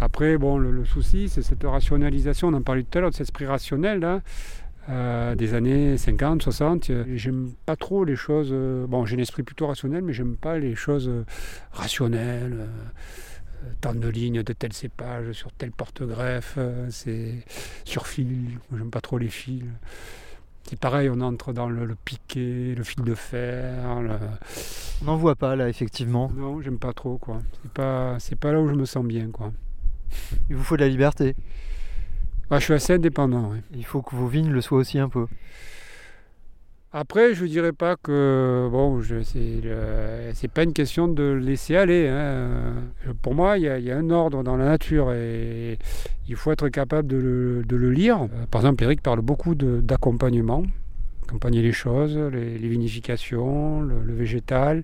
Après, 0.00 0.38
bon, 0.38 0.58
le, 0.58 0.84
souci, 0.84 1.28
c'est 1.28 1.42
cette 1.42 1.64
rationalisation, 1.64 2.48
on 2.48 2.54
en 2.54 2.62
parlait 2.62 2.84
tout 2.84 2.98
à 2.98 3.00
l'heure, 3.00 3.10
de 3.10 3.14
cet 3.14 3.22
esprit 3.22 3.46
rationnel 3.46 3.98
là, 3.98 4.20
euh, 4.88 5.34
des 5.34 5.54
années 5.54 5.98
50, 5.98 6.42
60. 6.42 6.90
euh, 6.90 7.04
J'aime 7.16 7.50
pas 7.66 7.76
trop 7.76 8.04
les 8.04 8.16
choses. 8.16 8.50
euh, 8.52 8.86
bon, 8.86 9.04
j'ai 9.04 9.16
un 9.16 9.20
esprit 9.20 9.42
plutôt 9.42 9.66
rationnel, 9.66 10.02
mais 10.02 10.12
j'aime 10.12 10.36
pas 10.36 10.58
les 10.58 10.74
choses 10.76 11.10
rationnelles. 11.72 12.68
tant 13.80 13.92
de 13.94 14.08
lignes 14.08 14.42
de 14.44 14.52
tel 14.52 14.72
cépage 14.72 15.32
sur 15.32 15.52
tel 15.52 15.72
porte-greffe, 15.72 16.58
c'est 16.90 17.44
sur 17.84 18.06
fil. 18.06 18.58
J'aime 18.72 18.90
pas 18.90 19.00
trop 19.00 19.18
les 19.18 19.28
fils. 19.28 19.64
C'est 20.68 20.78
pareil, 20.78 21.08
on 21.10 21.20
entre 21.22 21.52
dans 21.54 21.68
le, 21.70 21.86
le 21.86 21.94
piquet, 21.94 22.74
le 22.76 22.84
fil 22.84 23.02
de 23.02 23.14
fer. 23.14 24.00
le- 24.02 24.10
On 25.02 25.06
n'en 25.06 25.16
voit 25.16 25.34
pas 25.34 25.56
là, 25.56 25.68
effectivement. 25.68 26.30
Non, 26.36 26.60
j'aime 26.60 26.78
pas 26.78 26.92
trop 26.92 27.16
quoi. 27.16 27.38
C'est 27.62 27.72
pas, 27.72 28.16
c'est 28.18 28.36
pas 28.36 28.52
là 28.52 28.60
où 28.60 28.68
je 28.68 28.74
me 28.74 28.84
sens 28.84 29.04
bien 29.04 29.28
quoi. 29.30 29.50
Il 30.50 30.56
vous 30.56 30.64
faut 30.64 30.76
de 30.76 30.82
la 30.82 30.88
liberté. 30.88 31.34
Ah, 32.50 32.58
je 32.58 32.64
suis 32.64 32.74
assez 32.74 32.94
indépendant. 32.94 33.50
ouais. 33.50 33.62
Il 33.74 33.84
faut 33.84 34.02
que 34.02 34.14
vos 34.16 34.26
vignes 34.26 34.50
le 34.50 34.60
soient 34.60 34.78
aussi 34.78 34.98
un 34.98 35.08
peu. 35.08 35.26
Après, 36.92 37.34
je 37.34 37.42
ne 37.44 37.48
dirais 37.48 37.72
pas 37.74 37.96
que 37.96 38.66
bon, 38.72 39.02
c'est 39.02 40.48
pas 40.50 40.62
une 40.62 40.72
question 40.72 41.06
de 41.06 41.32
laisser 41.34 41.76
aller. 41.76 42.08
hein. 42.08 42.72
Je- 43.04 43.12
Pour 43.12 43.34
moi, 43.34 43.58
il 43.58 43.64
y, 43.64 43.90
a- 43.90 43.96
un 43.96 44.08
ordre 44.10 44.42
dans 44.42 44.56
la 44.56 44.64
nature 44.64 45.12
et 45.12 45.78
il 46.28 46.36
faut 46.36 46.50
être 46.50 46.68
capable 46.70 47.06
de 47.06 47.16
le, 47.16 47.62
de 47.68 47.76
le 47.76 47.90
lire. 47.90 48.22
Euh, 48.22 48.46
Par 48.50 48.62
exemple, 48.62 48.84
Eric 48.84 49.02
parle 49.02 49.20
beaucoup 49.20 49.54
d'accompagnement, 49.54 50.62
accompagner 51.28 51.60
les 51.60 51.72
choses, 51.72 52.16
les, 52.16 52.56
vinifications, 52.68 53.82
le 53.82 54.14
végétal. 54.14 54.82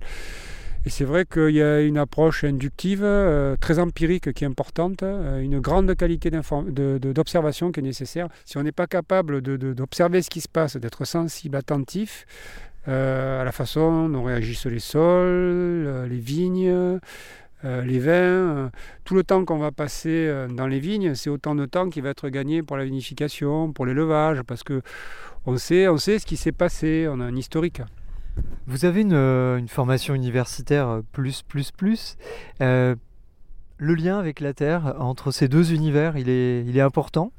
Et 0.87 0.91
c'est 0.91 1.05
vrai 1.05 1.25
qu'il 1.25 1.51
y 1.51 1.63
a 1.63 1.81
une 1.81 1.97
approche 1.97 2.45
inductive, 2.45 3.01
euh, 3.03 3.57
très 3.57 3.79
empirique 3.79 4.35
qui 4.35 4.45
est 4.45 4.47
importante, 4.47 5.03
euh, 5.03 5.41
une 5.41 5.59
grande 5.59 5.95
qualité 5.97 6.31
d'observation 6.31 7.73
qui 7.73 7.81
est 7.81 7.83
nécessaire. 7.83 8.29
Si 8.45 8.59
on 8.59 8.63
n'est 8.63 8.73
pas 8.73 8.87
capable 8.87 9.41
d'observer 9.41 10.21
ce 10.21 10.29
qui 10.29 10.43
se 10.43 10.49
passe, 10.49 10.77
d'être 10.77 11.07
sensible, 11.07 11.57
attentif 11.57 12.27
euh, 12.87 13.41
à 13.41 13.45
la 13.45 13.53
façon 13.53 14.11
dont 14.11 14.25
réagissent 14.25 14.67
les 14.67 14.79
sols, 14.79 16.07
les 16.07 16.19
vignes, 16.19 17.01
les 17.63 17.99
vins, 17.99 18.71
tout 19.05 19.15
le 19.15 19.25
temps 19.25 19.47
qu'on 19.47 19.57
va 19.57 19.73
passer 19.73 20.31
dans 20.51 20.67
les 20.67 20.81
vignes, 20.81 21.15
c'est 21.15 21.31
autant 21.31 21.55
de 21.55 21.65
temps 21.65 21.89
qui 21.89 22.03
va 22.03 22.11
être 22.11 22.29
gagné 22.29 22.63
pour 22.63 22.77
la 22.77 22.85
vinification, 22.85 23.73
pour 23.73 23.87
l'élevage, 23.87 24.43
parce 24.43 24.63
que 24.63 24.83
on 25.47 25.57
sait, 25.57 25.89
on 25.89 25.97
sait 25.97 26.19
ce 26.19 26.27
qui 26.27 26.37
s'est 26.37 26.53
passé, 26.53 27.07
on 27.11 27.21
a 27.21 27.25
un 27.25 27.37
historique. 27.37 27.81
Vous 28.67 28.85
avez 28.85 29.03
une, 29.03 29.13
euh, 29.13 29.65
formation 29.67 30.15
universitaire 30.15 30.89
euh, 30.89 31.03
plus, 31.13 31.43
plus, 31.43 31.71
plus. 31.71 32.17
Euh, 32.61 32.95
le 33.77 33.95
lien 33.95 34.19
avec 34.19 34.41
la 34.41 34.55
Terre, 34.55 34.95
entre 34.99 35.31
ces 35.31 35.49
deux 35.49 35.73
univers, 35.73 36.17
il 36.17 36.29
est, 36.29 36.65
il 36.65 36.77
est 36.77 36.81
important? 36.81 37.33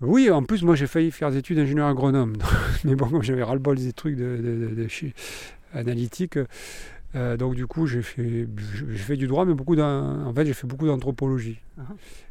Oui, 0.00 0.30
en 0.30 0.42
plus, 0.42 0.62
moi 0.62 0.74
j'ai 0.76 0.86
failli 0.86 1.10
faire 1.10 1.30
des 1.30 1.38
études 1.38 1.56
d'ingénieur 1.56 1.88
agronome. 1.88 2.34
Mais 2.84 2.94
bon, 2.94 3.22
j'avais 3.22 3.42
ras-le-bol 3.42 3.76
des 3.76 3.92
trucs 3.92 4.16
de, 4.16 4.36
de, 4.36 4.88
euh, 7.16 7.36
donc 7.36 7.54
du 7.54 7.66
coup 7.66 7.86
j'ai 7.86 8.02
fait, 8.02 8.46
j'ai 8.88 8.98
fait 8.98 9.16
du 9.16 9.26
droit, 9.26 9.44
mais 9.44 9.54
beaucoup 9.54 9.78
en 9.78 10.32
fait 10.34 10.46
j'ai 10.46 10.52
fait 10.52 10.66
beaucoup 10.66 10.86
d'anthropologie. 10.86 11.58
Ah. 11.78 11.82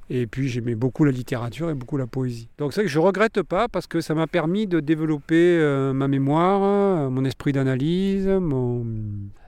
Et 0.10 0.28
puis 0.28 0.48
j'aimais 0.48 0.76
beaucoup 0.76 1.04
la 1.04 1.12
littérature 1.12 1.70
et 1.70 1.74
beaucoup 1.74 1.98
la 1.98 2.06
poésie. 2.06 2.48
Donc 2.60 2.74
c'est 2.74 2.82
vrai 2.82 2.86
que 2.86 2.92
je 2.92 3.00
regrette 3.00 3.42
pas 3.42 3.68
parce 3.68 3.88
que 3.88 4.02
ça 4.02 4.14
m'a 4.14 4.28
permis 4.28 4.68
de 4.68 4.80
développer 4.80 5.58
euh, 5.60 5.94
ma 5.94 6.08
mémoire, 6.08 6.62
euh, 6.64 7.10
mon 7.10 7.26
esprit 7.26 7.52
d'analyse. 7.52 8.28
Mon... 8.28 8.86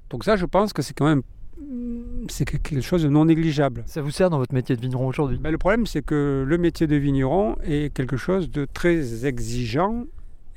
Donc 0.10 0.23
ça, 0.23 0.36
je 0.36 0.45
pense 0.45 0.73
que 0.73 0.82
c'est 0.82 0.97
quand 0.97 1.06
même 1.06 1.21
c'est 2.30 2.45
quelque 2.45 2.82
chose 2.82 3.04
de 3.04 3.10
non 3.10 3.26
négligeable. 3.26 3.84
Ça 3.88 4.02
vous 4.02 4.12
sert 4.12 4.30
dans 4.30 4.38
votre 4.38 4.54
métier 4.54 4.76
de 4.76 4.82
vigneron 4.82 5.08
aujourd'hui? 5.08 5.38
Ben, 5.38 5.52
le 5.52 5.58
problème, 5.58 5.86
c'est 5.86 6.04
que 6.04 6.43
le 6.47 6.58
métier 6.58 6.88
de 6.88 6.95
vigneron 6.95 7.56
est 7.63 7.93
quelque 7.93 8.17
chose 8.17 8.50
de 8.52 8.65
très 8.65 9.26
exigeant 9.26 10.06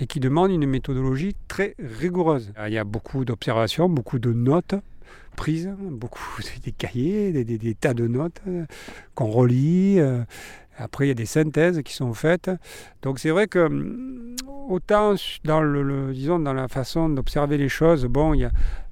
et 0.00 0.06
qui 0.06 0.18
demande 0.18 0.50
une 0.50 0.66
méthodologie 0.66 1.36
très 1.46 1.76
rigoureuse. 1.78 2.52
Il 2.66 2.72
y 2.72 2.78
a 2.78 2.84
beaucoup 2.84 3.24
d'observations, 3.24 3.88
beaucoup 3.88 4.18
de 4.18 4.32
notes 4.32 4.74
prises, 5.36 5.70
beaucoup 5.78 6.40
des 6.64 6.72
cahiers, 6.72 7.32
des, 7.44 7.74
tas 7.74 7.94
de 7.94 8.06
notes 8.06 8.40
euh, 8.48 8.64
qu'on 9.14 9.26
relit. 9.26 10.00
euh. 10.00 10.22
Après, 10.78 11.04
il 11.04 11.08
y 11.08 11.10
a 11.10 11.14
des 11.14 11.26
synthèses 11.26 11.82
qui 11.82 11.92
sont 11.92 12.14
faites. 12.14 12.50
Donc, 13.02 13.18
c'est 13.18 13.28
vrai 13.28 13.46
que 13.48 13.58
hum, 13.58 14.34
autant 14.68 15.14
dans, 15.44 15.60
le, 15.60 16.12
disons, 16.14 16.38
dans 16.38 16.54
la 16.54 16.68
façon 16.68 17.10
d'observer 17.10 17.58
les 17.58 17.68
choses, 17.68 18.06
bon, 18.06 18.32
il 18.32 18.40
y 18.40 18.44
a, 18.44 18.50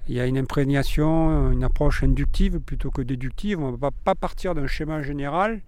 il 0.08 0.14
y 0.14 0.20
a 0.20 0.26
une 0.26 0.36
imprégnation, 0.36 1.50
une 1.50 1.64
approche 1.64 2.02
inductive 2.02 2.60
plutôt 2.60 2.90
que 2.90 3.00
déductive. 3.00 3.60
On 3.60 3.72
ne 3.72 3.76
va 3.76 3.90
pas 3.90 4.14
partir 4.14 4.54
d'un 4.54 4.66
schéma 4.66 5.02
général, 5.02 5.60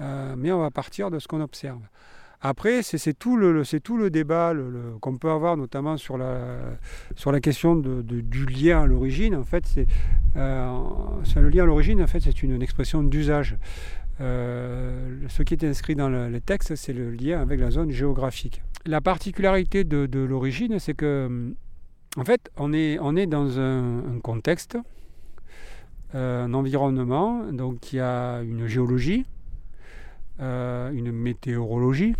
euh, 0.00 0.34
mais 0.36 0.52
on 0.52 0.60
va 0.60 0.70
partir 0.70 1.10
de 1.10 1.18
ce 1.18 1.28
qu'on 1.28 1.40
observe. 1.40 1.80
Après, 2.48 2.84
c'est 2.84 3.12
tout 3.12 3.36
le, 3.36 3.64
tout 3.80 3.96
le 3.96 4.08
débat 4.08 4.54
qu'on 5.00 5.16
peut 5.16 5.30
avoir, 5.30 5.56
notamment 5.56 5.96
sur 5.96 6.16
la, 6.16 6.76
sur 7.16 7.32
la 7.32 7.40
question 7.40 7.74
du 7.74 8.46
lien 8.46 8.82
à 8.82 8.86
l'origine. 8.86 9.34
En 9.34 9.42
fait, 9.42 9.64
euh, 10.36 10.80
le 11.34 11.48
lien 11.48 11.64
à 11.64 11.66
l'origine. 11.66 12.00
En 12.00 12.06
fait, 12.06 12.20
c'est 12.20 12.44
une, 12.44 12.62
expression 12.62 13.02
d'usage. 13.02 13.56
Euh, 14.20 15.26
ce 15.28 15.42
qui 15.42 15.54
est 15.54 15.64
inscrit 15.64 15.96
dans 15.96 16.08
le, 16.08 16.28
le 16.28 16.40
texte, 16.40 16.76
c'est 16.76 16.92
le 16.92 17.10
lien 17.10 17.40
avec 17.40 17.58
la 17.58 17.72
zone 17.72 17.90
géographique. 17.90 18.62
La 18.84 19.00
particularité 19.00 19.82
de, 19.82 20.20
l'origine, 20.20 20.78
c'est 20.78 20.94
que, 20.94 21.52
en 22.16 22.24
fait, 22.24 22.48
on 22.56 22.72
est, 22.72 22.96
on 23.00 23.16
est 23.16 23.26
dans 23.26 23.58
un, 23.58 24.20
contexte, 24.22 24.78
euh, 26.14 26.44
un 26.44 26.54
environnement, 26.54 27.50
donc 27.50 27.92
il 27.92 27.96
y 27.96 28.00
a 28.00 28.40
une 28.42 28.68
géologie, 28.68 29.26
une 30.38 31.10
météorologie, 31.10 32.14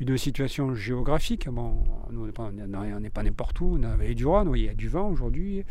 une 0.00 0.16
situation 0.18 0.74
géographique. 0.74 1.48
Bon, 1.48 1.84
nous, 2.10 2.22
on 2.22 2.26
n'est 3.00 3.10
pas, 3.10 3.22
n'importe 3.22 3.60
où, 3.60 3.76
on 3.78 3.82
à 3.84 3.88
la 3.90 3.96
vallée 3.96 4.14
du 4.14 4.26
Rhône, 4.26 4.52
il 4.56 4.64
y 4.64 4.68
a 4.68 4.74
du 4.74 4.88
vent 4.88 5.08
aujourd'hui, 5.08 5.64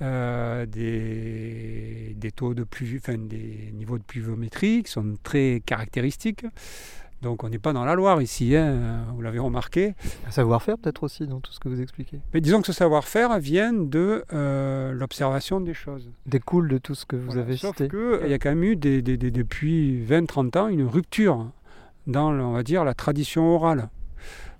euh, 0.00 0.66
des, 0.66 2.14
des 2.16 2.30
taux 2.32 2.54
de 2.54 2.64
pluie, 2.64 2.96
enfin, 2.96 3.18
des 3.18 3.70
niveaux 3.74 3.98
de 3.98 4.02
pluviométrie 4.04 4.82
qui 4.82 4.90
sont 4.90 5.14
très 5.22 5.62
caractéristiques. 5.64 6.44
Donc 7.20 7.44
on 7.44 7.48
n'est 7.50 7.60
pas 7.60 7.72
dans 7.72 7.84
la 7.84 7.94
Loire 7.94 8.20
ici, 8.20 8.56
hein, 8.56 9.04
vous 9.14 9.22
l'avez 9.22 9.38
remarqué. 9.38 9.94
Un 10.26 10.32
savoir-faire 10.32 10.76
peut-être 10.76 11.04
aussi 11.04 11.28
dans 11.28 11.38
tout 11.38 11.52
ce 11.52 11.60
que 11.60 11.68
vous 11.68 11.80
expliquez. 11.80 12.18
Mais 12.34 12.40
disons 12.40 12.60
que 12.60 12.66
ce 12.66 12.72
savoir-faire 12.72 13.38
vient 13.38 13.72
de 13.72 14.24
euh, 14.32 14.90
l'observation 14.92 15.60
des 15.60 15.72
choses. 15.74 16.10
Découle 16.26 16.68
de 16.68 16.78
tout 16.78 16.96
ce 16.96 17.06
que 17.06 17.14
vous 17.14 17.26
Voilà. 17.26 17.42
avez 17.42 17.56
Sauf 17.56 17.76
cité. 17.76 17.88
qu'il 17.88 18.28
y 18.28 18.34
a 18.34 18.38
quand 18.40 18.48
même 18.48 18.64
eu 18.64 18.74
des- 18.74 19.02
des- 19.02 19.16
des- 19.16 19.30
depuis 19.30 20.00
20-30 20.02 20.56
ans 20.56 20.66
une 20.66 20.82
rupture 20.82 21.52
dans, 22.06 22.32
on 22.32 22.52
va 22.52 22.62
dire, 22.62 22.84
la 22.84 22.94
tradition 22.94 23.54
orale. 23.54 23.88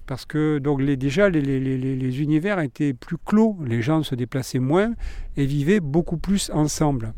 Parce 0.06 0.26
que 0.26 0.58
donc 0.58 0.80
les, 0.82 0.96
déjà 0.96 1.28
les, 1.28 1.40
les- 1.40 1.60
les- 1.78 2.22
univers 2.22 2.58
étaient 2.60 2.92
plus 2.92 3.16
clos, 3.24 3.56
les 3.64 3.82
gens 3.82 4.02
se 4.02 4.14
déplaçaient 4.14 4.58
moins 4.58 4.94
et 5.36 5.46
vivaient 5.46 5.80
beaucoup 5.80 6.16
plus 6.16 6.50
ensemble. 6.52 7.14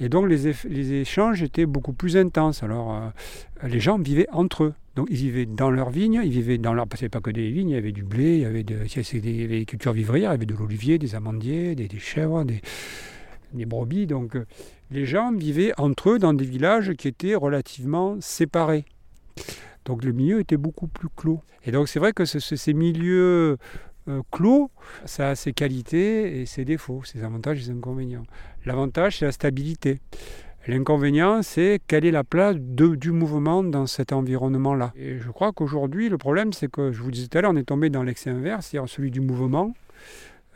Et 0.00 0.08
donc 0.08 0.28
les, 0.28 0.52
les 0.68 0.92
échanges 0.94 1.42
étaient 1.42 1.66
beaucoup 1.66 1.92
plus 1.92 2.16
intenses. 2.16 2.62
Alors 2.62 2.94
euh, 2.94 3.68
les 3.68 3.80
gens 3.80 3.96
vivaient 3.98 4.26
entre 4.32 4.64
eux. 4.64 4.74
Donc 4.96 5.06
ils 5.08 5.16
vivaient 5.16 5.46
dans 5.46 5.70
leurs 5.70 5.90
vignes, 5.90 6.20
ils 6.24 6.32
vivaient 6.32 6.58
dans 6.58 6.74
leur... 6.74 6.88
Parce 6.88 7.08
pas 7.08 7.20
que 7.20 7.30
des 7.30 7.48
vignes, 7.50 7.70
il 7.70 7.74
y 7.74 7.78
avait 7.78 7.92
du 7.92 8.02
blé, 8.02 8.34
il 8.34 8.40
y 8.40 8.44
avait, 8.44 8.64
de, 8.64 8.78
il 8.84 9.26
y 9.26 9.44
avait 9.44 9.58
des 9.60 9.64
cultures 9.64 9.92
vivrières, 9.92 10.30
il 10.30 10.34
y 10.34 10.36
avait 10.36 10.46
de 10.46 10.54
l'olivier, 10.54 10.98
des 10.98 11.14
amandiers, 11.14 11.76
des, 11.76 11.86
des 11.86 11.98
chèvres, 12.00 12.44
des, 12.44 12.60
des 13.52 13.66
brebis. 13.66 14.08
Donc 14.08 14.34
euh, 14.34 14.46
les 14.90 15.06
gens 15.06 15.32
vivaient 15.32 15.72
entre 15.78 16.10
eux 16.10 16.18
dans 16.18 16.34
des 16.34 16.44
villages 16.44 16.92
qui 16.94 17.06
étaient 17.06 17.36
relativement 17.36 18.16
séparés. 18.20 18.84
Donc 19.84 20.04
le 20.04 20.12
milieu 20.12 20.40
était 20.40 20.56
beaucoup 20.56 20.86
plus 20.88 21.08
clos. 21.14 21.40
Et 21.64 21.72
donc 21.72 21.88
c'est 21.88 21.98
vrai 21.98 22.12
que 22.12 22.24
ce- 22.24 22.38
ce- 22.38 22.56
ces 22.56 22.74
milieux 22.74 23.56
euh, 24.08 24.22
clos, 24.30 24.70
ça 25.04 25.30
a 25.30 25.34
ses 25.34 25.52
qualités 25.52 26.40
et 26.40 26.46
ses 26.46 26.64
défauts, 26.64 27.02
ses 27.04 27.22
avantages 27.22 27.60
et 27.60 27.64
ses 27.64 27.70
inconvénients. 27.70 28.24
L'avantage, 28.64 29.18
c'est 29.18 29.26
la 29.26 29.32
stabilité. 29.32 30.00
L'inconvénient, 30.66 31.42
c'est 31.42 31.80
quelle 31.86 32.04
est 32.04 32.10
la 32.10 32.24
place 32.24 32.56
du 32.56 33.12
mouvement 33.12 33.62
dans 33.62 33.86
cet 33.86 34.12
environnement-là. 34.12 34.92
Et 34.96 35.18
je 35.18 35.30
crois 35.30 35.52
qu'aujourd'hui, 35.52 36.08
le 36.10 36.18
problème, 36.18 36.52
c'est 36.52 36.70
que, 36.70 36.92
je 36.92 37.02
vous 37.02 37.10
disais 37.10 37.28
tout 37.28 37.38
à 37.38 37.40
l'heure, 37.40 37.52
on 37.52 37.56
est 37.56 37.64
tombé 37.64 37.88
dans 37.88 38.02
l'excès 38.02 38.30
inverse, 38.30 38.66
c'est-à-dire 38.66 38.88
celui 38.88 39.10
du 39.10 39.20
mouvement, 39.20 39.74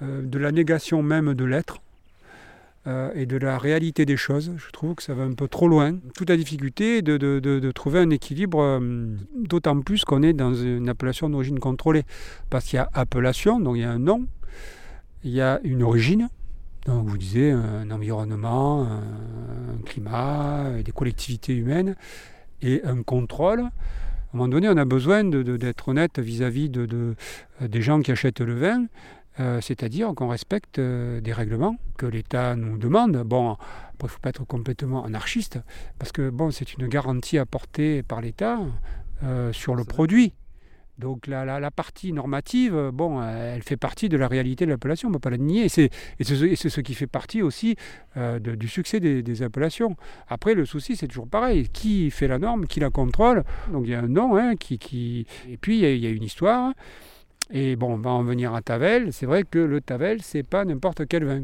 euh, 0.02 0.22
de 0.22 0.38
la 0.38 0.52
négation 0.52 1.02
même 1.02 1.32
de 1.34 1.44
l'être 1.44 1.80
euh, 2.86 3.10
et 3.14 3.26
de 3.26 3.36
la 3.36 3.58
réalité 3.58 4.04
des 4.04 4.16
choses. 4.16 4.52
Je 4.56 4.70
trouve 4.70 4.94
que 4.94 5.02
ça 5.02 5.14
va 5.14 5.22
un 5.24 5.32
peu 5.32 5.48
trop 5.48 5.68
loin. 5.68 5.96
Toute 6.14 6.28
la 6.28 6.36
difficulté 6.36 7.00
de, 7.02 7.16
de- 7.16 7.40
de- 7.40 7.70
trouver 7.72 8.00
un 8.00 8.10
équilibre, 8.10 8.60
euh, 8.60 9.16
d'autant 9.36 9.80
plus 9.80 10.04
qu'on 10.04 10.22
est 10.22 10.32
dans 10.34 10.54
une 10.54 10.88
appellation 10.88 11.28
d'origine 11.30 11.58
contrôlée. 11.58 12.02
Parce 12.50 12.66
qu'il 12.66 12.76
y 12.76 12.80
a 12.80 12.88
appellation, 12.92 13.58
donc 13.60 13.76
il 13.76 13.80
y 13.80 13.84
a 13.84 13.90
un 13.90 13.98
nom, 13.98 14.26
il 15.24 15.30
y 15.30 15.40
a 15.40 15.60
une 15.64 15.82
origine, 15.82 16.28
donc 16.86 17.06
vous 17.08 17.16
disiez 17.16 17.50
un 17.52 17.90
environnement, 17.90 18.82
un, 18.84 19.82
climat, 19.86 20.70
des 20.84 20.92
collectivités 20.92 21.54
humaines, 21.56 21.96
et 22.60 22.82
un 22.84 23.02
contrôle. 23.02 23.60
À 23.60 23.64
un 23.64 23.70
moment 24.34 24.48
donné, 24.48 24.68
on 24.68 24.76
a 24.76 24.84
besoin 24.84 25.24
d'être 25.24 25.88
honnête 25.88 26.18
vis-à-vis 26.18 26.68
de, 26.68 26.86
de- 26.86 27.14
des 27.66 27.80
gens 27.82 28.00
qui 28.00 28.12
achètent 28.12 28.40
le 28.40 28.54
vin, 28.54 28.86
euh, 29.40 29.60
c'est-à-dire 29.60 30.12
qu'on 30.14 30.28
respecte 30.28 30.78
euh, 30.78 31.20
des 31.20 31.32
règlements 31.32 31.76
que 31.98 32.06
l'État 32.06 32.54
nous 32.56 32.78
demande. 32.78 33.16
Bon, 33.24 33.56
il 34.00 34.04
ne 34.04 34.08
faut 34.08 34.20
pas 34.20 34.28
être 34.30 34.44
complètement 34.46 35.04
anarchiste, 35.04 35.58
parce 35.98 36.12
que 36.12 36.30
bon, 36.30 36.50
c'est 36.50 36.74
une 36.74 36.86
garantie 36.88 37.38
apportée 37.38 38.02
par 38.02 38.20
l'État 38.20 38.58
euh, 39.22 39.52
sur 39.52 39.74
le 39.74 39.84
produit. 39.84 40.34
Donc 40.96 41.26
la, 41.26 41.44
la- 41.44 41.58
la 41.58 41.72
partie 41.72 42.12
normative, 42.12 42.90
bon, 42.92 43.20
elle 43.20 43.64
fait 43.64 43.76
partie 43.76 44.08
de 44.08 44.16
la 44.16 44.28
réalité 44.28 44.64
de 44.64 44.70
l'appellation, 44.70 45.08
on 45.08 45.10
ne 45.10 45.14
peut 45.16 45.20
pas 45.20 45.30
la 45.30 45.38
nier. 45.38 45.64
Et 45.64 45.68
c'est 45.68 45.90
ce, 46.22 46.80
qui 46.80 46.94
fait 46.94 47.08
partie 47.08 47.42
aussi 47.42 47.74
de- 48.14 48.38
du 48.38 48.68
succès 48.68 49.00
des, 49.00 49.24
des 49.24 49.42
appellations. 49.42 49.96
Après, 50.28 50.54
le 50.54 50.64
souci, 50.64 50.94
c'est 50.94 51.08
toujours 51.08 51.26
pareil. 51.26 51.68
Qui 51.70 52.12
fait 52.12 52.28
la 52.28 52.38
norme 52.38 52.66
Qui 52.68 52.78
la 52.78 52.90
contrôle? 52.90 53.42
Donc 53.72 53.86
il 53.86 53.90
y 53.90 53.94
a 53.96 53.98
un 54.02 54.06
nom, 54.06 54.36
hein, 54.36 54.54
qui, 54.54 54.78
qui... 54.78 55.26
et 55.48 55.56
puis 55.56 55.78
il 55.78 55.80
y, 55.82 55.86
a- 55.86 55.92
il 55.92 55.98
y 55.98 56.06
a 56.06 56.10
une 56.10 56.22
histoire. 56.22 56.72
Et 57.52 57.76
bon, 57.76 57.94
on 57.94 57.98
va 57.98 58.10
en 58.10 58.22
venir 58.22 58.54
à 58.54 58.62
Tavel. 58.62 59.12
C'est 59.12 59.26
vrai 59.26 59.44
que 59.44 59.58
le 59.58 59.80
Tavel, 59.80 60.22
c'est 60.22 60.42
pas 60.42 60.64
n'importe 60.64 61.06
quel 61.06 61.24
vin. 61.24 61.42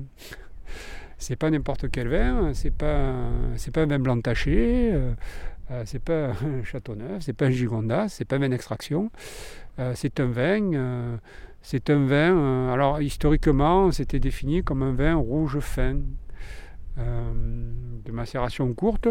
C'est 1.18 1.36
pas 1.36 1.50
n'importe 1.50 1.90
quel 1.90 2.08
vin, 2.08 2.54
c'est 2.54 2.72
pas, 2.72 3.12
c'est 3.56 3.70
pas 3.70 3.82
un 3.82 3.86
vin 3.86 3.98
blanc 3.98 4.18
taché, 4.22 4.90
euh, 4.90 5.12
euh, 5.70 5.82
c'est 5.84 6.02
pas 6.02 6.28
un 6.30 6.64
Châteauneuf, 6.64 7.20
c'est 7.20 7.34
pas 7.34 7.44
un 7.44 7.50
Gigondas, 7.50 8.08
c'est 8.08 8.24
pas 8.24 8.36
un 8.36 8.48
vin. 8.48 9.10
Euh, 9.78 9.92
c'est 9.94 10.18
un 10.18 10.26
vin. 10.26 11.18
c'est 11.60 11.90
un 11.90 12.06
vin. 12.06 12.72
alors 12.72 13.02
historiquement, 13.02 13.92
c'était 13.92 14.18
défini 14.18 14.64
comme 14.64 14.82
un 14.82 14.94
vin 14.94 15.14
rouge 15.16 15.58
fin. 15.60 15.96
de 16.96 18.12
macération 18.12 18.72
courte. 18.72 19.08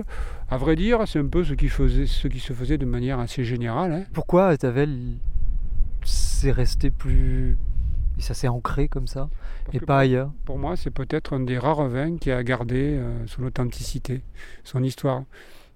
À 0.49 0.57
vrai 0.57 0.75
dire, 0.75 1.07
c'est 1.07 1.19
un 1.19 1.27
peu 1.27 1.43
ce 1.43 1.53
qui, 1.53 1.69
faisait, 1.69 2.07
ce 2.07 2.27
se 2.27 2.53
faisait 2.53 2.79
de 2.79 2.85
manière 2.85 3.19
assez 3.19 3.43
générale. 3.43 3.91
hein. 3.93 4.03
Pourquoi 4.13 4.57
Tavel, 4.57 5.19
c'est 6.09 6.51
resté 6.51 6.89
plus. 6.91 7.57
Et 8.17 8.21
ça 8.21 8.33
s'est 8.33 8.47
ancré 8.49 8.87
comme 8.89 9.07
ça 9.07 9.29
Parce 9.65 9.77
Et 9.77 9.79
pas 9.79 9.99
ailleurs 9.99 10.31
Pour 10.43 10.57
moi, 10.57 10.75
c'est 10.75 10.89
peut-être 10.89 11.33
un 11.33 11.39
des 11.39 11.57
rares 11.57 11.87
vins 11.87 12.17
qui 12.17 12.31
a 12.31 12.43
gardé 12.43 12.97
euh, 12.97 13.25
son 13.27 13.43
authenticité, 13.43 14.21
son 14.65 14.83
histoire. 14.83 15.23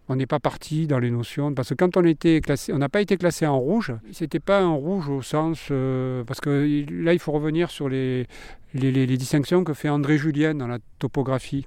On 0.09 0.17
n'est 0.17 0.25
pas 0.25 0.39
parti 0.41 0.85
dans 0.85 0.99
les 0.99 1.09
notions 1.11 1.53
parce 1.53 1.69
que 1.69 1.75
quand 1.75 1.95
on 1.95 2.03
était 2.03 2.41
classé, 2.41 2.73
on 2.73 2.77
n'a 2.79 2.89
pas 2.89 2.99
été 2.99 3.15
classé 3.15 3.47
en 3.47 3.57
rouge. 3.57 3.93
C'était 4.11 4.41
pas 4.41 4.59
un 4.59 4.73
rouge 4.73 5.07
au 5.07 5.21
sens 5.21 5.69
euh, 5.71 6.25
parce 6.25 6.41
que 6.41 6.83
là, 6.91 7.13
il 7.13 7.19
faut 7.19 7.31
revenir 7.31 7.71
sur 7.71 7.87
les, 7.87 8.27
les, 8.73 8.91
les- 8.91 9.05
les 9.05 9.17
distinctions 9.17 9.63
que 9.63 9.73
fait 9.73 9.87
André 9.87 10.17
Julien 10.17 10.53
dans 10.55 10.67
la 10.67 10.79
topographie 10.99 11.65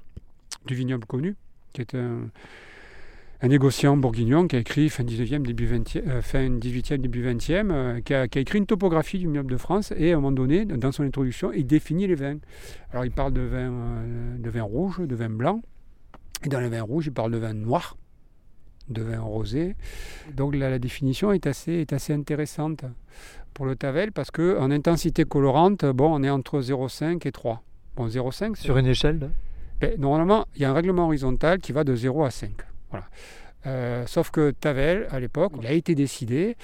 du 0.66 0.74
vignoble 0.74 1.06
connu, 1.06 1.36
qui 1.72 1.80
est 1.80 1.94
un, 1.94 2.28
un 3.42 3.48
négociant 3.48 3.96
bourguignon 3.96 4.46
qui 4.48 4.56
a 4.56 4.60
écrit 4.60 4.88
fin 4.88 5.04
19e, 5.04 5.42
début 5.42 5.66
20e, 5.66 6.02
euh, 6.08 6.22
fin 6.22 6.48
18e, 6.48 6.98
début 6.98 7.22
20e, 7.24 7.70
euh, 7.70 8.00
qui, 8.00 8.14
a, 8.14 8.28
qui 8.28 8.38
a 8.38 8.40
écrit 8.40 8.58
une 8.58 8.66
topographie 8.66 9.18
du 9.18 9.26
vignoble 9.26 9.50
de 9.52 9.56
France 9.58 9.92
et 9.96 10.12
à 10.12 10.14
un 10.14 10.16
moment 10.16 10.32
donné, 10.32 10.64
dans 10.64 10.90
son 10.92 11.02
introduction, 11.02 11.52
il 11.52 11.66
définit 11.66 12.06
les 12.06 12.14
vins. 12.14 12.38
Alors 12.92 13.04
il 13.04 13.10
parle 13.10 13.32
de 13.34 13.42
vin, 13.42 13.70
euh, 13.72 14.38
de 14.38 14.50
vin 14.50 14.62
rouge, 14.62 15.00
de 15.00 15.14
vin 15.14 15.28
blanc, 15.28 15.60
et 16.44 16.48
dans 16.48 16.60
les 16.60 16.68
vins 16.68 16.82
rouges, 16.82 17.06
il 17.06 17.12
parle 17.12 17.30
de 17.32 17.38
vin 17.38 17.52
noir, 17.52 17.96
de 18.88 19.02
vin 19.02 19.20
rosé. 19.20 19.76
Donc 20.34 20.54
la 20.54 20.78
définition 20.78 21.32
est 21.32 21.46
assez, 21.46 21.72
est 21.72 21.92
assez 21.92 22.12
intéressante 22.14 22.84
pour 23.52 23.66
le 23.66 23.76
Tavel 23.76 24.12
parce 24.12 24.30
qu'en 24.30 24.70
intensité 24.70 25.24
colorante, 25.24 25.84
bon, 25.84 26.14
on 26.14 26.22
est 26.22 26.30
entre 26.30 26.60
0,5 26.60 27.26
et 27.26 27.32
3. 27.32 27.62
Bon, 27.96 28.06
0,5, 28.08 28.52
c'est 28.54 28.62
Sur 28.62 28.76
une 28.78 28.86
échelle 28.86 29.18
de- 29.18 29.30
ben, 29.80 29.98
normalement, 29.98 30.46
il 30.54 30.62
y 30.62 30.64
a 30.64 30.70
un 30.70 30.74
règlement 30.74 31.06
horizontal 31.06 31.58
qui 31.58 31.72
va 31.72 31.84
de 31.84 31.94
0 31.94 32.24
à 32.24 32.30
5. 32.30 32.50
Voilà. 32.96 33.06
Euh, 33.66 34.04
sauf 34.06 34.30
que 34.30 34.52
Tavel, 34.52 35.08
à 35.10 35.18
l'époque, 35.20 35.52
il 35.60 35.66
a 35.66 35.72
été 35.72 35.94
décidé, 35.94 36.56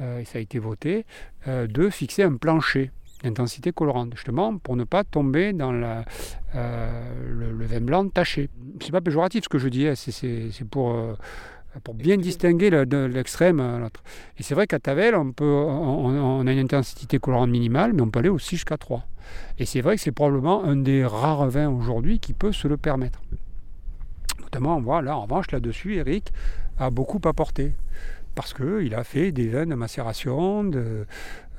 euh, 0.00 0.18
et 0.20 0.24
ça 0.24 0.38
a 0.38 0.40
été 0.40 0.58
voté, 0.58 1.06
euh, 1.46 1.66
de 1.66 1.88
fixer 1.88 2.22
un 2.24 2.36
plancher 2.36 2.90
d'intensité 3.22 3.72
colorante, 3.72 4.12
justement 4.14 4.56
pour 4.58 4.76
ne 4.76 4.84
pas 4.84 5.02
tomber 5.04 5.52
dans 5.52 5.72
la, 5.72 6.04
le, 6.54 7.52
le 7.52 7.66
vin 7.66 7.80
blanc 7.80 8.08
taché. 8.08 8.48
C'est 8.80 8.92
pas 8.92 9.00
péjoratif 9.00 9.44
ce 9.44 9.48
que 9.48 9.58
je 9.58 9.68
dis, 9.68 9.86
hein, 9.88 9.94
c'est- 9.96 10.64
pour, 10.70 10.96
pour 11.84 11.94
bien 11.94 12.16
distinguer 12.16 12.70
le- 12.70 12.86
de 12.86 12.98
l'extrême 12.98 13.58
à 13.60 13.78
l'autre. 13.78 14.02
Et 14.38 14.42
c'est 14.44 14.54
vrai 14.54 14.66
qu'à 14.68 14.78
Tavel, 14.78 15.14
on, 15.16 15.32
peut, 15.32 15.44
on, 15.44 16.06
on 16.40 16.46
a 16.46 16.52
une 16.52 16.58
intensité 16.60 17.18
colorante 17.18 17.50
minimale, 17.50 17.92
mais 17.92 18.02
on 18.02 18.10
peut 18.10 18.20
aller 18.20 18.28
aussi 18.28 18.56
jusqu'à 18.56 18.76
3. 18.78 19.04
Et 19.58 19.66
c'est 19.66 19.80
vrai 19.80 19.96
que 19.96 20.02
c'est 20.02 20.12
probablement 20.12 20.64
un 20.64 20.76
des 20.76 21.04
rares 21.04 21.48
vins 21.48 21.68
aujourd'hui 21.70 22.18
qui 22.20 22.32
peut 22.34 22.52
se 22.52 22.66
le 22.68 22.76
permettre. 22.76 23.20
En 24.56 25.22
revanche, 25.22 25.50
là-dessus, 25.50 25.96
Eric 25.96 26.32
a 26.78 26.90
beaucoup 26.90 27.20
apporté. 27.24 27.72
Parce 28.34 28.54
qu'il 28.54 28.94
a 28.94 29.04
fait 29.04 29.32
des 29.32 29.48
vins 29.48 29.66
de 29.66 29.74
macération. 29.74 30.70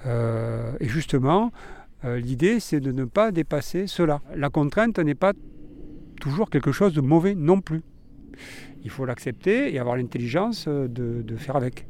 Euh, 0.06 0.72
et 0.80 0.88
justement, 0.88 1.52
euh, 2.06 2.20
l'idée, 2.20 2.60
c'est 2.60 2.80
de 2.80 2.92
ne 2.92 3.06
pas 3.06 3.32
dépasser 3.32 3.88
cela. 3.88 4.22
La 4.36 4.50
contrainte 4.50 5.00
n'est 5.00 5.16
pas 5.16 5.34
toujours 6.22 6.50
quelque 6.50 6.72
chose 6.72 6.94
de 6.94 7.02
mauvais 7.02 7.36
non 7.36 7.62
plus. 7.62 7.82
Il 8.84 8.90
faut 8.90 9.06
l'accepter 9.06 9.74
et 9.74 9.80
avoir 9.80 9.98
l'intelligence 9.98 10.66
euh, 10.68 10.88
de, 10.88 11.36
faire 11.36 11.58
avec. 11.58 11.86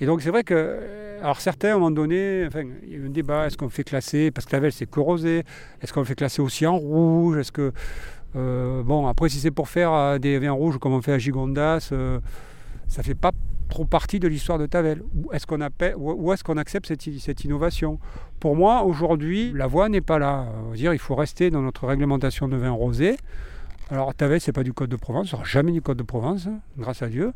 Et 0.00 0.06
donc 0.06 0.22
c'est 0.22 0.30
vrai 0.30 0.42
que, 0.42 0.80
alors 1.22 1.40
certains 1.40 1.68
à 1.68 1.70
un 1.72 1.74
moment 1.74 1.90
donné, 1.92 2.44
enfin, 2.46 2.62
il 2.82 2.90
y 2.90 2.94
a 2.94 2.98
eu 2.98 3.06
un 3.06 3.10
débat, 3.10 3.46
est-ce 3.46 3.56
qu'on 3.56 3.68
fait 3.68 3.84
classer, 3.84 4.30
parce 4.30 4.46
que 4.46 4.52
la 4.52 4.60
Velle 4.60 4.72
c'est 4.72 4.90
que 4.90 5.00
rosé, 5.00 5.44
est-ce 5.80 5.92
qu'on 5.92 6.04
fait 6.04 6.16
classer 6.16 6.42
aussi 6.42 6.66
en 6.66 6.76
rouge, 6.76 7.38
est-ce 7.38 7.52
que, 7.52 7.72
euh, 8.36 8.82
bon 8.82 9.06
après 9.06 9.28
si 9.28 9.38
c'est 9.38 9.50
pour 9.50 9.68
faire 9.68 9.92
euh, 9.92 10.18
des 10.18 10.38
vins 10.38 10.52
rouges 10.52 10.78
comme 10.78 10.92
on 10.92 11.02
fait 11.02 11.12
à 11.12 11.18
Gigondas, 11.18 11.88
euh, 11.92 12.20
ça 12.88 13.02
fait 13.02 13.14
pas 13.14 13.32
trop 13.68 13.84
partie 13.84 14.20
de 14.20 14.28
l'histoire 14.28 14.58
de 14.58 14.66
Tavel. 14.66 15.02
Ou 15.14 15.32
est-ce 15.32 16.44
qu'on 16.44 16.56
accepte 16.56 16.86
cette, 16.86 17.44
innovation? 17.44 17.98
Pour 18.40 18.56
moi 18.56 18.82
aujourd'hui, 18.84 19.52
la 19.54 19.66
voie 19.66 19.88
n'est 19.88 20.00
pas 20.00 20.18
là. 20.18 20.46
Euh, 20.70 20.74
dire, 20.74 20.92
il 20.92 20.98
faut 20.98 21.14
rester 21.14 21.50
dans 21.50 21.62
notre 21.62 21.86
réglementation 21.86 22.48
de 22.48 22.56
vin 22.56 22.70
rosé. 22.70 23.16
Alors 23.90 24.14
Tavel, 24.14 24.40
c'est 24.40 24.52
pas 24.52 24.64
du 24.64 24.72
Code 24.72 24.90
de 24.90 24.96
Provence, 24.96 25.26
ce 25.26 25.30
sera 25.32 25.44
jamais 25.44 25.70
du 25.72 25.80
Code 25.80 25.98
de 25.98 26.02
Provence, 26.02 26.48
grâce 26.76 27.02
à 27.02 27.08
Dieu. 27.08 27.32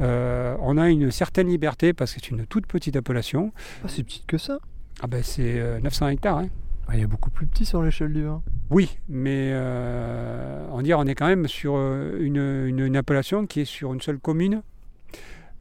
Euh, 0.00 0.56
on 0.60 0.78
a 0.78 0.88
une 0.88 1.10
certaine 1.10 1.48
liberté 1.48 1.92
parce 1.92 2.14
que 2.14 2.20
c'est 2.20 2.30
une 2.30 2.46
toute 2.46 2.66
petite 2.66 2.96
appellation. 2.96 3.52
Ah, 3.84 3.88
c'est 3.88 4.02
petite 4.02 4.26
que 4.26 4.38
ça. 4.38 4.58
Ah 5.02 5.06
ben 5.06 5.22
c'est 5.22 5.60
euh, 5.60 5.80
900 5.80 6.08
hectares. 6.08 6.38
hein. 6.38 6.48
Ah, 6.88 6.96
Il 6.96 7.04
a 7.04 7.06
beaucoup 7.06 7.30
plus 7.30 7.46
petit 7.46 7.64
sur 7.64 7.82
l'échelle 7.82 8.12
du 8.12 8.24
vin. 8.24 8.42
Oui, 8.70 8.98
mais 9.08 9.50
euh, 9.52 10.66
on, 10.70 10.82
dire, 10.82 10.98
on 10.98 11.06
est 11.06 11.14
quand 11.14 11.26
même 11.26 11.48
sur 11.48 11.74
euh, 11.76 12.18
une, 12.20 12.76
une- 12.78 12.96
appellation 12.96 13.46
qui 13.46 13.60
est 13.60 13.64
sur 13.64 13.92
une 13.92 14.00
seule 14.00 14.18
commune. 14.18 14.62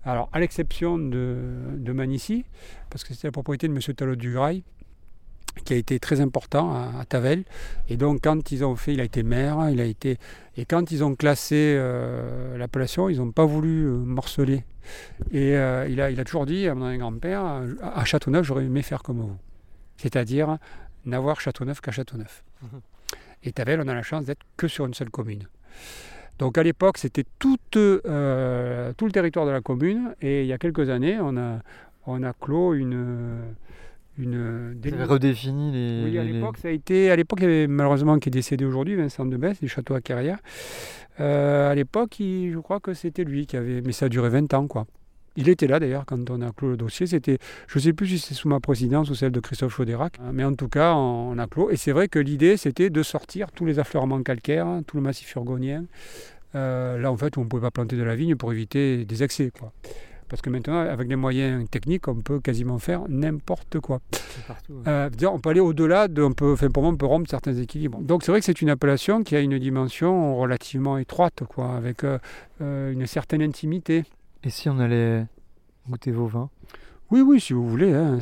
Alors, 0.05 0.29
à 0.33 0.39
l'exception 0.39 0.97
de, 0.97 1.37
de 1.77 1.93
parce 2.89 3.03
que 3.03 3.13
c'était 3.13 3.27
la 3.27 3.31
propriété 3.31 3.67
de 3.67 3.73
M. 3.73 3.79
Talot 3.95 4.15
du 4.15 4.33
Grail, 4.33 4.63
qui 5.65 5.73
a 5.73 5.77
été 5.77 5.99
très 5.99 6.19
important 6.19 6.73
à, 6.73 7.05
Tavel. 7.05 7.43
Et 7.87 7.95
donc, 7.95 8.21
quand 8.23 8.51
ils 8.51 8.65
ont 8.65 8.75
fait, 8.75 8.93
il 8.93 8.99
a 8.99 9.03
été 9.03 9.23
maire, 9.23 9.69
il 9.71 9.79
a 9.79 9.85
été. 9.85 10.17
Et 10.57 10.65
quand 10.65 10.91
ils 10.91 11.03
ont 11.03 11.15
classé 11.15 11.75
euh, 11.77 12.57
l'appellation, 12.57 13.07
ils 13.09 13.17
n'ont 13.17 13.31
pas 13.31 13.45
voulu 13.45 13.85
euh, 13.85 13.97
morceler. 13.97 14.63
Et 15.31 15.55
euh, 15.55 15.87
il, 15.89 16.01
a, 16.01 16.11
il 16.11 16.19
a 16.19 16.23
toujours 16.25 16.45
dit 16.45 16.67
à 16.67 16.75
mon 16.75 16.95
grand-père, 16.97 17.61
à 17.81 18.03
Châteauneuf, 18.03 18.45
j'aurais 18.45 18.65
aimé 18.65 18.81
faire 18.81 19.03
comme 19.03 19.21
vous. 19.21 19.37
C'est-à-dire 19.97 20.57
n'avoir 21.05 21.39
Châteauneuf 21.41 21.81
qu'à 21.81 21.91
Châteauneuf. 21.91 22.43
Et 23.43 23.51
Tavel, 23.51 23.81
on 23.81 23.87
a 23.87 23.93
la 23.93 24.03
chance 24.03 24.25
d'être 24.25 24.41
que 24.57 24.67
sur 24.67 24.85
une 24.85 24.93
seule 24.93 25.09
commune. 25.09 25.43
Donc 26.39 26.57
à 26.57 26.63
l'époque, 26.63 26.97
c'était 26.97 27.25
tout, 27.39 27.57
euh, 27.77 28.93
tout 28.97 29.05
le 29.05 29.11
territoire 29.11 29.45
de 29.45 29.51
la 29.51 29.61
commune. 29.61 30.15
Et 30.21 30.41
il 30.41 30.47
y 30.47 30.53
a 30.53 30.57
quelques 30.57 30.89
années, 30.89 31.17
on 31.19 31.35
a, 31.37 31.59
on 32.07 32.23
a 32.23 32.33
clos 32.33 32.73
une, 32.73 33.37
une 34.17 34.73
Vous 34.83 35.05
redéfini 35.07 35.71
les. 35.71 36.03
oui, 36.05 36.17
à 36.17 36.23
les- 36.23 36.33
l'époque, 36.33 36.57
ça 36.57 36.69
a 36.69 36.71
été. 36.71 37.11
À 37.11 37.15
l'époque, 37.15 37.39
il 37.41 37.43
y 37.43 37.45
avait 37.47 37.67
malheureusement 37.67 38.17
qui 38.19 38.29
est 38.29 38.31
décédé 38.31 38.63
aujourd'hui, 38.65 38.95
Vincent 38.95 39.25
Debesse, 39.25 39.59
du 39.59 39.67
château 39.67 39.93
à 39.95 40.01
Carrière. 40.01 40.39
Euh, 41.19 41.69
à 41.71 41.75
l'époque, 41.75 42.15
je 42.19 42.57
crois 42.59 42.79
que 42.79 42.93
c'était 42.93 43.23
lui 43.23 43.45
qui 43.45 43.57
avait. 43.57 43.81
Mais 43.81 43.91
ça 43.91 44.05
a 44.05 44.09
duré 44.09 44.29
20 44.29 44.53
ans, 44.53 44.67
quoi. 44.67 44.85
Il 45.35 45.49
était 45.49 45.67
là 45.67 45.79
d'ailleurs 45.79 46.05
quand 46.05 46.29
on 46.29 46.41
a 46.41 46.51
clos 46.51 46.69
le 46.69 46.77
dossier. 46.77 47.07
C'était, 47.07 47.39
je 47.67 47.79
ne 47.79 47.83
sais 47.83 47.93
plus 47.93 48.07
si 48.07 48.19
c'est 48.19 48.33
sous 48.33 48.47
ma 48.47 48.59
présidence 48.59 49.09
ou 49.09 49.15
celle 49.15 49.31
de 49.31 49.39
Christophe 49.39 49.75
Chaudérac, 49.75 50.19
hein, 50.19 50.31
mais 50.33 50.43
en 50.43 50.53
tout 50.53 50.69
cas, 50.69 50.93
on 50.93 51.37
a 51.37 51.47
clos. 51.47 51.69
Et 51.71 51.75
c'est 51.75 51.91
vrai 51.91 52.07
que 52.07 52.19
l'idée, 52.19 52.57
c'était 52.57 52.89
de 52.89 53.03
sortir 53.03 53.51
tous 53.51 53.65
les 53.65 53.79
affleurements 53.79 54.21
calcaires, 54.21 54.67
hein, 54.67 54.83
tout 54.85 54.97
le 54.97 55.03
massif 55.03 55.33
urgonien. 55.35 55.85
Euh, 56.55 56.99
là, 56.99 57.11
en 57.11 57.17
fait, 57.17 57.35
où 57.35 57.39
on 57.39 57.45
ne 57.45 57.49
pouvait 57.49 57.63
pas 57.63 57.71
planter 57.71 57.97
de 57.97 58.03
la 58.03 58.15
vigne 58.15 58.35
pour 58.35 58.51
éviter 58.51 59.05
des 59.05 59.23
excès, 59.23 59.51
quoi. 59.57 59.71
Parce 60.29 60.41
que 60.41 60.49
maintenant, 60.49 60.79
avec 60.79 61.09
les 61.09 61.15
moyens 61.15 61.69
techniques, 61.69 62.07
on 62.07 62.15
peut 62.15 62.39
quasiment 62.39 62.79
faire 62.79 63.03
n'importe 63.07 63.79
quoi. 63.79 63.99
C'est 64.11 64.45
partout, 64.47 64.73
ouais. 64.73 64.81
Euh, 64.87 65.09
on 65.31 65.39
peut 65.39 65.49
aller 65.49 65.59
au-delà, 65.59 66.07
de, 66.07 66.23
on 66.23 66.31
peut, 66.31 66.53
enfin, 66.53 66.69
pour 66.69 66.81
moi, 66.81 66.91
on 66.91 66.95
peut 66.97 67.05
rompre 67.05 67.29
certains 67.29 67.53
équilibres. 67.53 67.99
Donc 67.99 68.23
c'est 68.23 68.31
vrai 68.31 68.39
que 68.39 68.45
c'est 68.45 68.61
une 68.61 68.69
appellation 68.69 69.23
qui 69.23 69.35
a 69.35 69.41
une 69.41 69.59
dimension 69.59 70.37
relativement 70.37 70.97
étroite, 70.97 71.43
quoi, 71.47 71.75
avec 71.75 72.03
euh, 72.03 72.17
une 72.59 73.05
certaine 73.05 73.43
intimité. 73.43 74.05
Et 74.43 74.49
si 74.49 74.69
on 74.69 74.79
allait 74.79 75.25
goûter 75.89 76.11
vos 76.11 76.27
vins? 76.27 76.49
Oui, 77.11 77.21
oui, 77.21 77.39
si 77.39 77.53
vous 77.53 77.67
voulez. 77.67 77.93
hein. 77.93 78.19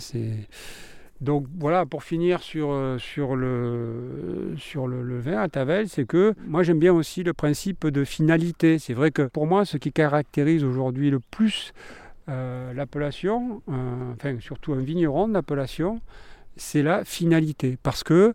Donc 1.22 1.46
voilà, 1.60 1.86
pour 1.86 2.04
finir 2.04 2.42
sur, 2.42 2.72
euh, 2.72 2.98
sur, 2.98 3.36
le, 3.36 4.56
sur 4.58 4.88
le, 4.88 5.20
vin 5.20 5.40
à 5.40 5.48
Tavel, 5.50 5.88
c'est 5.88 6.06
que 6.06 6.34
moi 6.48 6.64
j'aime 6.64 6.80
bien 6.80 6.94
aussi 6.94 7.24
le 7.24 7.34
principe 7.34 7.88
de 7.88 8.04
finalité. 8.04 8.80
C'est 8.80 8.96
vrai 8.96 9.12
que 9.12 9.22
pour 9.24 9.46
moi, 9.46 9.64
ce 9.64 9.78
qui 9.78 9.92
caractérise 9.92 10.64
aujourd'hui 10.64 11.12
le 11.12 11.20
plus 11.20 11.74
euh, 12.28 12.74
l'appellation, 12.74 13.62
euh, 13.70 14.14
enfin 14.14 14.40
surtout 14.40 14.74
un 14.74 14.80
vigneron 14.82 15.28
d'appellation, 15.28 16.02
c'est 16.56 16.82
la 16.82 17.06
finalité. 17.06 17.78
Parce 17.82 18.04
que 18.04 18.34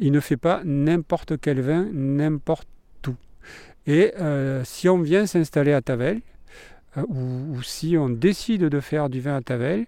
il 0.00 0.12
ne 0.12 0.20
fait 0.20 0.36
pas 0.36 0.62
n'importe 0.64 1.40
quel 1.40 1.60
vin, 1.60 1.86
n'importe 1.92 2.66
où. 3.06 3.14
Et 3.86 4.12
si 4.64 4.88
on 4.88 4.98
vient 5.02 5.26
s'installer 5.26 5.74
à 5.74 5.82
Tavel, 5.82 6.22
ou, 6.96 7.56
ou 7.56 7.62
si 7.62 7.96
on 7.96 8.08
décide 8.08 8.64
de 8.64 8.80
faire 8.80 9.08
du 9.08 9.20
vin 9.20 9.36
à 9.36 9.40
Tavel, 9.40 9.86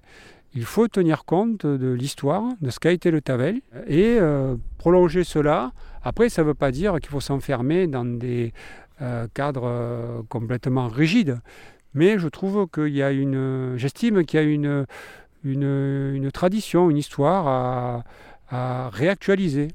il 0.57 0.65
faut 0.65 0.89
tenir 0.89 1.27
compte 1.27 1.67
de 1.67 1.93
l'histoire, 1.93 2.43
de 2.63 2.71
ce 2.71 2.81
qu'a 2.81 2.91
été 2.91 3.11
le 3.11 3.21
Tavel, 3.21 3.61
et 3.87 4.17
euh, 4.19 4.57
prolonger 4.79 5.23
cela. 5.23 5.73
Après, 6.03 6.31
ça 6.31 6.43
ne 6.43 6.47
veut 6.47 6.55
pas 6.55 6.71
dire 6.71 6.95
qu'il 6.95 7.11
faut 7.11 7.21
s'enfermer 7.21 7.87
dans 7.87 8.07
des 8.07 8.55
euh, 9.03 9.27
cadres 9.35 9.67
euh, 9.67 10.23
complètement 10.31 10.89
rigides, 10.89 11.39
mais 11.93 12.19
je 12.19 12.29
trouve 12.29 12.67
qu'il 12.73 12.95
y 12.95 13.03
a 13.03 13.13
une, 13.13 13.75
j'estime 13.77 14.25
qu'il 14.25 14.41
y 14.41 14.43
a 14.43 14.47
une, 14.47 14.87
une, 15.45 16.31
tradition, 16.33 16.89
une 16.89 16.97
histoire 16.97 18.05
à, 18.49 18.89
réactualiser. 18.91 19.69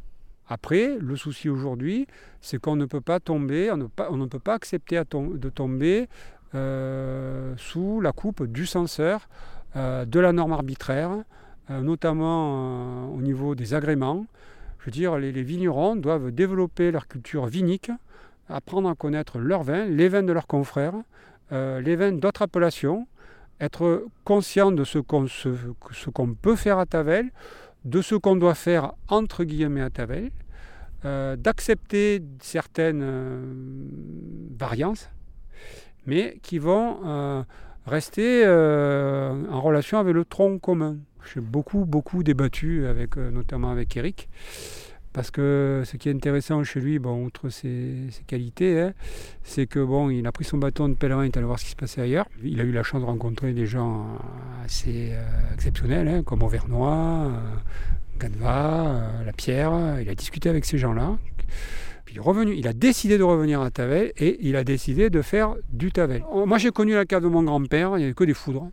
Après, 0.48 0.98
le 1.00 1.16
souci 1.16 1.48
aujourd'hui, 1.48 2.08
c'est 2.42 2.60
qu'on 2.60 2.76
ne 2.76 2.86
peut 2.86 3.02
pas 3.02 3.20
tomber, 3.20 3.70
on 3.72 3.78
ne, 3.78 4.26
peut 4.26 4.40
pas 4.40 4.54
accepter 4.56 5.02
de 5.12 5.50
tomber 5.50 6.02
euh, 6.02 6.06
sous 6.54 8.02
la 8.02 8.12
coupe 8.12 8.44
du 8.44 8.66
censeur, 8.66 9.28
euh, 9.76 10.04
de 10.06 10.20
la 10.20 10.34
norme 10.34 10.52
arbitraire, 10.52 11.12
euh, 11.70 11.82
notamment 11.82 13.06
euh, 13.08 13.18
au 13.18 13.22
niveau 13.22 13.56
des 13.56 13.74
agréments. 13.74 14.26
Je 14.80 14.86
veux 14.86 14.92
dire, 14.92 15.18
les, 15.18 15.32
vignerons 15.32 15.96
doivent 15.96 16.32
développer 16.32 16.92
leur 16.92 17.08
culture 17.08 17.46
vinique, 17.46 17.92
apprendre 18.50 18.90
à 18.90 18.96
connaître 18.96 19.40
leurs 19.40 19.64
vins, 19.64 19.86
les 19.86 20.10
vins 20.10 20.24
de 20.24 20.34
leurs 20.34 20.48
confrères, 20.48 20.96
euh, 21.52 21.80
les 21.80 21.96
vins 21.96 22.12
d'autres 22.12 22.42
appellations, 22.42 23.08
être 23.60 24.06
conscient 24.26 24.72
de 24.72 24.84
ce 24.84 24.98
qu'on 25.00 26.34
peut 26.34 26.56
faire 26.56 26.80
à 26.80 26.86
Tavel, 26.86 27.30
de 27.86 28.02
ce 28.02 28.16
qu'on 28.16 28.36
doit 28.36 28.56
faire 28.56 28.94
entre 29.08 29.44
guillemets 29.44 29.82
à 29.82 29.90
Tavel, 29.90 30.32
euh, 31.06 31.36
d'accepter 31.36 32.22
certaines 32.42 33.02
euh, 33.04 33.42
variances, 34.58 35.10
mais 36.06 36.38
qui 36.42 36.60
vont 36.60 37.00
euh, 37.06 37.44
rester 37.86 38.44
euh, 38.46 39.46
en 39.50 39.62
relation 39.62 40.00
avec 40.00 40.14
le 40.14 40.26
tronc 40.26 40.60
commun. 40.60 40.98
J'ai 41.34 41.42
beaucoup, 41.42 41.86
beaucoup 41.86 42.24
débattu, 42.24 42.86
avec, 42.88 43.18
euh, 43.18 43.30
notamment 43.30 43.70
avec 43.70 43.96
Eric, 43.96 44.28
parce 45.14 45.30
que 45.30 45.84
ce 45.86 45.98
qui 45.98 46.10
est 46.10 46.14
intéressant 46.14 46.64
chez 46.64 46.80
lui, 46.80 46.98
bon, 46.98 47.24
outre 47.24 47.50
ses, 47.50 48.10
qualités, 48.28 48.82
hein, 48.82 48.94
c'est 49.44 49.68
que 49.68 49.84
bon, 49.84 50.10
il 50.10 50.26
a 50.26 50.32
pris 50.32 50.46
son 50.46 50.58
bâton 50.58 50.90
de 50.90 50.96
pèlerin, 50.96 51.24
il 51.24 51.28
est 51.28 51.38
allé 51.38 51.46
voir 51.46 51.60
ce 51.60 51.66
qui 51.66 51.72
se 51.72 51.76
passait 51.76 52.02
ailleurs. 52.02 52.28
Il 52.44 52.60
a 52.60 52.64
eu 52.64 52.72
la 52.72 52.84
chance 52.84 53.02
de 53.02 53.06
rencontrer 53.06 53.54
des 53.54 53.68
gens 53.68 54.18
assez 54.66 55.14
exceptionnels, 55.54 56.08
hein, 56.08 56.24
comme 56.24 56.42
Auvernois, 56.42 57.32
euh, 58.24 59.24
La 59.26 59.34
Pierre. 59.34 60.00
Il 60.02 60.10
a 60.10 60.16
discuté 60.16 60.50
avec 60.50 60.66
ces 60.66 60.78
gens-là. 60.78 61.18
Il 62.12 62.18
est 62.18 62.22
revenu, 62.22 62.54
il 62.56 62.68
a 62.68 62.74
décidé 62.74 63.18
de 63.18 63.24
revenir 63.24 63.62
à 63.62 63.72
Tavel 63.72 64.12
et 64.18 64.38
il 64.42 64.58
a 64.58 64.66
décidé 64.66 65.10
de 65.10 65.22
faire 65.22 65.56
du 65.72 65.94
Tavel. 65.94 66.24
Oh, 66.30 66.46
Moi 66.46 66.58
j'ai 66.58 66.72
connu 66.72 66.94
la 66.94 67.06
cave 67.06 67.24
de 67.24 67.30
mon 67.30 67.44
grand-père, 67.44 67.94
il 67.96 68.00
n'y 68.00 68.04
avait 68.04 68.14
que 68.14 68.26
des 68.26 68.34
foudres. 68.34 68.70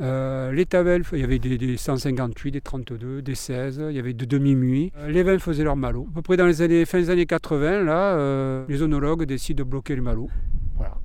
Euh, 0.00 0.52
les 0.52 0.66
Tavel, 0.66 1.02
il 1.12 1.20
y 1.20 1.24
avait 1.24 1.38
des, 1.38 1.56
des 1.56 1.76
158, 1.78 2.50
des 2.50 2.60
32, 2.60 3.22
des 3.22 3.34
16, 3.34 3.84
il 3.88 3.96
y 3.96 3.98
avait 3.98 4.12
de 4.12 4.24
demi-muits. 4.26 4.92
Euh, 4.98 5.08
les 5.08 5.22
vins 5.22 5.38
faisaient 5.38 5.64
leur 5.64 5.76
malo. 5.76 6.08
À 6.10 6.14
peu 6.16 6.22
près 6.22 6.36
dans 6.36 6.46
les 6.46 6.60
années, 6.60 6.84
fin 6.84 6.98
des 6.98 7.08
années 7.08 7.26
80, 7.26 7.84
là, 7.84 8.16
euh, 8.16 8.66
les 8.68 8.82
onologues 8.82 9.24
décident 9.24 9.64
de 9.64 9.68
bloquer 9.68 9.94
les 9.94 10.02
malos. 10.02 10.28
Voilà. 10.76 10.98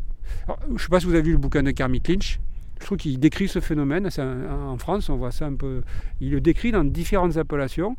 Je 0.67 0.73
ne 0.73 0.77
sais 0.77 0.89
pas 0.89 0.99
si 0.99 1.05
vous 1.05 1.13
avez 1.13 1.23
lu 1.23 1.33
le 1.33 1.37
bouquin 1.37 1.63
de 1.63 1.71
Kermit 1.71 2.01
Lynch. 2.07 2.39
Je 2.79 2.85
trouve 2.85 2.97
qu'il 2.97 3.19
décrit 3.19 3.47
ce 3.47 3.59
phénomène. 3.59 4.09
En 4.49 4.77
France, 4.77 5.09
on 5.09 5.17
voit 5.17 5.31
ça 5.31 5.45
un 5.45 5.55
peu. 5.55 5.81
Il 6.19 6.31
le 6.31 6.41
décrit 6.41 6.71
dans 6.71 6.83
différentes 6.83 7.37
appellations. 7.37 7.95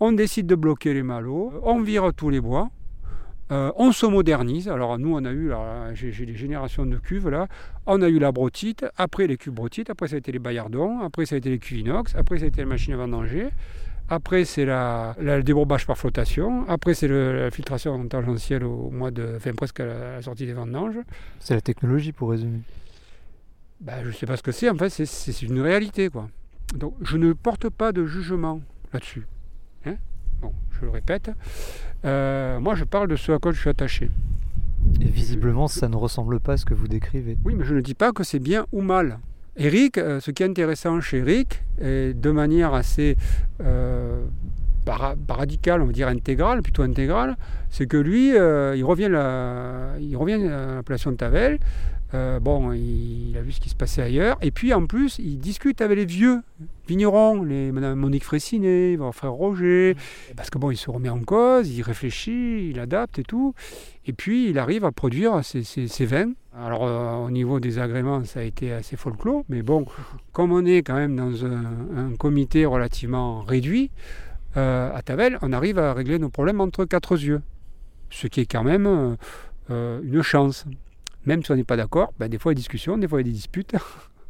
On 0.00 0.12
décide 0.12 0.46
de 0.46 0.54
bloquer 0.54 0.94
les 0.94 1.02
malos, 1.02 1.52
on 1.62 1.82
vire 1.82 2.10
tous 2.16 2.30
les 2.30 2.40
bois, 2.40 2.70
euh, 3.50 3.72
on 3.76 3.92
se 3.92 4.06
modernise. 4.06 4.68
Alors 4.68 4.98
nous, 4.98 5.14
on 5.14 5.24
a 5.24 5.32
eu, 5.32 5.50
j'ai 5.94 6.26
des 6.26 6.36
générations 6.36 6.86
de 6.86 6.96
cuves 6.98 7.28
là. 7.28 7.48
On 7.86 8.00
a 8.02 8.08
eu 8.08 8.18
la 8.18 8.32
brotite, 8.32 8.84
après 8.96 9.26
les 9.26 9.36
cuves 9.36 9.52
brotites, 9.54 9.90
après 9.90 10.08
ça 10.08 10.14
a 10.16 10.18
été 10.18 10.32
les 10.32 10.38
baillardons, 10.38 11.00
après 11.00 11.26
ça 11.26 11.34
a 11.34 11.38
été 11.38 11.50
les 11.50 11.58
cuves 11.58 11.78
inox, 11.78 12.14
après 12.14 12.38
ça 12.38 12.44
a 12.44 12.48
été 12.48 12.60
la 12.60 12.66
machine 12.66 12.92
à 12.94 12.96
vendanger. 12.96 13.48
Après, 14.12 14.44
c'est 14.44 14.64
la, 14.64 15.14
la- 15.20 15.36
le 15.36 15.44
débourbage 15.44 15.86
par 15.86 15.96
flottation. 15.96 16.68
Après, 16.68 16.94
c'est 16.94 17.06
la 17.06 17.48
filtration 17.52 18.08
tangentielle 18.08 18.64
au 18.64 18.90
mois 18.90 19.12
de, 19.12 19.34
enfin, 19.36 19.52
presque 19.54 19.78
à 19.78 19.86
la, 19.86 19.92
à 19.94 20.12
la 20.16 20.22
sortie 20.22 20.46
des 20.46 20.52
vendanges. 20.52 20.98
C'est 21.38 21.54
la 21.54 21.60
technologie 21.60 22.10
pour 22.10 22.30
résumer. 22.30 22.58
Ben, 23.80 24.02
je 24.02 24.08
ne 24.08 24.12
sais 24.12 24.26
pas 24.26 24.36
ce 24.36 24.42
que 24.42 24.50
c'est, 24.50 24.68
en 24.68 24.74
fait, 24.74 24.90
c'est 24.90 25.42
une 25.42 25.60
réalité. 25.60 26.08
Quoi. 26.08 26.28
Donc, 26.74 26.96
je 27.02 27.16
ne 27.18 27.32
porte 27.32 27.68
pas 27.70 27.92
de 27.92 28.04
jugement 28.04 28.60
là-dessus. 28.92 29.28
Hein 29.86 29.94
bon, 30.42 30.52
je 30.72 30.86
le 30.86 30.90
répète. 30.90 31.30
Euh, 32.04 32.58
moi, 32.60 32.74
je 32.74 32.84
parle 32.84 33.08
de 33.08 33.16
ce 33.16 33.32
à 33.32 33.38
quoi 33.38 33.52
je 33.52 33.60
suis 33.60 33.70
attaché. 33.70 34.10
Et 35.00 35.04
visiblement, 35.08 35.68
ça 35.68 35.88
ne 35.88 35.96
ressemble 35.96 36.40
pas 36.40 36.54
à 36.54 36.56
ce 36.56 36.64
que 36.64 36.74
vous 36.74 36.88
décrivez. 36.88 37.36
Oui, 37.44 37.54
mais 37.56 37.64
je 37.64 37.74
ne 37.74 37.80
dis 37.80 37.94
pas 37.94 38.12
que 38.12 38.24
c'est 38.24 38.38
bien 38.38 38.66
ou 38.72 38.80
mal. 38.82 39.18
Eric, 39.56 39.98
euh, 39.98 40.20
ce 40.20 40.30
qui 40.30 40.42
est 40.42 40.46
intéressant 40.46 41.00
chez 41.00 41.18
Eric, 41.18 41.62
et 41.80 42.14
de 42.14 42.30
manière 42.30 42.72
assez 42.72 43.16
euh, 43.60 44.24
radicale, 45.28 45.82
on 45.82 45.86
va 45.86 45.92
dire 45.92 46.08
intégrale, 46.08 46.62
plutôt 46.62 46.82
intégrale, 46.82 47.36
c'est 47.68 47.86
que 47.86 47.96
lui, 47.98 48.36
euh, 48.36 48.74
il, 48.76 48.84
revient 48.84 49.08
la- 49.10 49.94
il 50.00 50.16
revient 50.16 50.42
à 50.46 50.76
l'appellation 50.76 51.10
de 51.12 51.16
Tavel. 51.16 51.58
Euh, 52.12 52.40
bon, 52.40 52.72
il, 52.72 53.30
il 53.30 53.36
a 53.38 53.42
vu 53.42 53.52
ce 53.52 53.60
qui 53.60 53.68
se 53.68 53.76
passait 53.76 54.02
ailleurs. 54.02 54.36
Et 54.42 54.50
puis 54.50 54.74
en 54.74 54.86
plus, 54.86 55.18
il 55.20 55.38
discute 55.38 55.80
avec 55.80 55.96
les 55.96 56.04
vieux 56.06 56.42
vignerons, 56.88 57.44
les 57.44 57.70
Madame 57.70 57.98
Monique 57.98 58.24
Fressinet, 58.24 58.96
mon 58.96 59.12
frère 59.12 59.30
Roger, 59.32 59.94
parce 60.36 60.50
que 60.50 60.58
bon, 60.58 60.72
il 60.72 60.76
se 60.76 60.90
remet 60.90 61.08
en 61.08 61.20
cause, 61.20 61.70
il 61.70 61.82
réfléchit, 61.82 62.70
il 62.70 62.80
adapte 62.80 63.20
et 63.20 63.22
tout. 63.22 63.54
Et 64.06 64.12
puis 64.12 64.50
il 64.50 64.58
arrive 64.58 64.84
à 64.84 64.90
produire 64.90 65.44
ses, 65.44 65.62
ses- 65.62 65.86
ses 65.86 66.04
vins. 66.04 66.32
Alors 66.56 66.84
euh, 66.84 67.14
au 67.26 67.30
niveau 67.30 67.60
des 67.60 67.78
agréments, 67.78 68.24
ça 68.24 68.40
a 68.40 68.42
été 68.42 68.72
assez 68.72 68.96
folklore, 68.96 69.44
mais 69.48 69.62
bon, 69.62 69.84
comme 70.32 70.50
on 70.50 70.64
est 70.66 70.78
quand 70.78 70.96
même 70.96 71.14
dans 71.14 71.44
un, 71.46 71.62
un 71.96 72.16
comité 72.18 72.66
relativement 72.66 73.42
réduit, 73.42 73.92
euh, 74.56 74.90
à 74.92 75.00
Tavel, 75.02 75.38
on 75.42 75.52
arrive 75.52 75.78
à 75.78 75.94
régler 75.94 76.18
nos 76.18 76.28
problèmes 76.28 76.60
entre 76.60 76.84
quatre 76.86 77.16
yeux. 77.16 77.40
Ce 78.10 78.26
qui 78.26 78.40
est 78.40 78.46
quand 78.46 78.64
même 78.64 79.16
une 79.68 80.22
chance. 80.22 80.64
Même 81.26 81.44
si 81.44 81.50
on 81.52 81.56
n'est 81.56 81.64
pas 81.64 81.76
d'accord, 81.76 82.12
ben, 82.18 82.28
des 82.28 82.38
fois 82.38 82.52
il 82.52 82.54
y 82.54 82.56
a 82.56 82.58
des 82.58 82.60
discussions, 82.60 82.98
des 82.98 83.08
fois 83.08 83.20
il 83.20 83.26
y 83.26 83.28
a 83.28 83.32
des 83.32 83.36
disputes. 83.36 83.74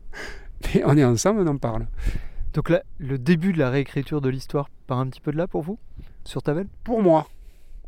Mais 0.74 0.82
on 0.84 0.96
est 0.96 1.04
ensemble, 1.04 1.40
on 1.40 1.46
en 1.46 1.56
parle. 1.56 1.86
Donc 2.52 2.68
là, 2.68 2.82
le 2.98 3.18
début 3.18 3.52
de 3.52 3.58
la 3.58 3.70
réécriture 3.70 4.20
de 4.20 4.28
l'histoire 4.28 4.68
part 4.86 4.98
un 4.98 5.06
petit 5.06 5.20
peu 5.20 5.30
de 5.32 5.36
là 5.36 5.46
pour 5.46 5.62
vous 5.62 5.78
Sur 6.24 6.42
Tavel 6.42 6.66
Pour 6.82 7.00
moi, 7.00 7.28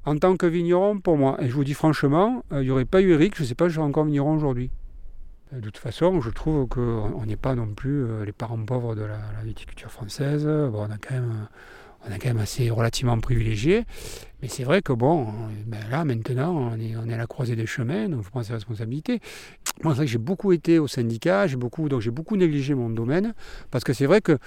en 0.05 0.17
tant 0.17 0.37
que 0.37 0.47
vigneron, 0.47 1.01
pour 1.01 1.17
moi, 1.17 1.37
et 1.41 1.49
je 1.49 1.55
vous 1.55 1.65
dis 1.65 1.75
franchement, 1.75 2.45
euh, 2.53 2.63
il 2.63 2.67
n'y 2.67 2.71
aurait 2.71 2.85
pas 2.85 3.01
eu 3.01 3.13
Eric, 3.13 3.37
je 3.37 3.43
ne 3.43 3.49
sais 3.49 3.55
pas 3.55 3.65
si 3.65 3.71
je 3.71 3.75
serais 3.77 3.87
encore 3.87 4.05
vigneron 4.05 4.35
aujourd'hui. 4.35 4.71
Euh, 5.53 5.57
De 5.57 5.65
toute 5.65 5.79
façon, 5.79 6.21
je 6.21 6.31
trouve 6.31 6.69
qu'on 6.69 7.25
n'est 7.27 7.37
pas 7.37 7.57
non 7.57 7.67
plus 7.75 8.05
euh, 8.05 8.25
les 8.25 8.33
parents 8.33 8.65
pauvres 8.65 8.95
de 8.95 9.03
la, 9.03 9.19
la 9.37 9.43
viticulture 9.45 9.91
française. 9.91 10.47
Bon, 10.47 10.87
on, 10.89 10.91
a 10.91 10.99
quand 10.99 11.15
même, 11.15 11.49
on 12.09 12.13
a 12.13 12.19
quand 12.19 12.29
même 12.29 12.39
assez 12.39 12.71
relativement 12.71 13.19
privilégié. 13.19 13.85
Mais 14.43 14.49
c'est 14.49 14.65
vrai 14.65 14.83
que 14.83 14.93
bon, 14.93 15.29
ben 15.67 15.79
là 15.91 16.05
maintenant, 16.05 16.73
on 16.73 16.81
est, 16.81 16.97
on 16.97 17.09
est 17.09 17.15
à 17.15 17.19
la 17.19 17.27
croisée 17.27 17.55
des 17.55 17.67
chemins, 17.67 18.09
donc 18.09 18.23
faut 18.23 18.31
prendre 18.31 18.47
ses 18.47 18.53
responsabilités. 18.55 19.21
Moi, 19.85 19.93
c'est 19.93 19.99
vrai 19.99 20.07
que 20.07 20.11
j'ai 20.13 20.19
beaucoup 20.19 20.53
été 20.53 20.79
au 20.81 20.89
syndicat, 20.89 21.47
j'ai 21.47 21.57
beaucoup, 21.57 21.89
donc 21.89 22.01
j'ai 22.01 22.11
beaucoup 22.11 22.37
négligé 22.37 22.75
mon 22.75 22.91
domaine, 22.91 23.35
parce 23.71 23.85
que 23.85 23.93
c'est 23.93 24.07
vrai 24.07 24.21
que 24.21 24.39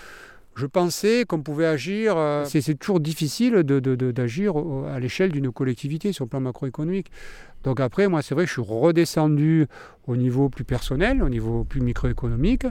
je 0.57 0.65
pensais 0.65 1.25
qu'on 1.25 1.41
pouvait 1.41 1.65
agir. 1.65 2.15
euh, 2.17 2.45
c'est 2.45 2.75
toujours 2.79 2.99
difficile 3.01 3.55
de- 3.63 3.79
de- 3.81 3.95
de- 3.95 4.11
d'agir 4.11 4.55
au- 4.55 4.85
à 4.85 4.99
l'échelle 4.99 5.31
d'une 5.31 5.51
collectivité 5.51 6.13
sur 6.13 6.25
le 6.25 6.29
plan 6.29 6.39
macroéconomique. 6.39 7.11
Donc 7.65 7.79
après, 7.79 8.07
moi, 8.07 8.21
c'est 8.21 8.35
vrai 8.35 8.45
que 8.45 8.47
je 8.49 8.53
suis 8.53 8.61
redescendu 8.61 9.65
au 10.07 10.15
niveau 10.15 10.49
plus 10.49 10.63
personnel, 10.63 11.23
au 11.23 11.29
niveau 11.29 11.63
plus 11.63 11.81
microéconomique. 11.81 12.67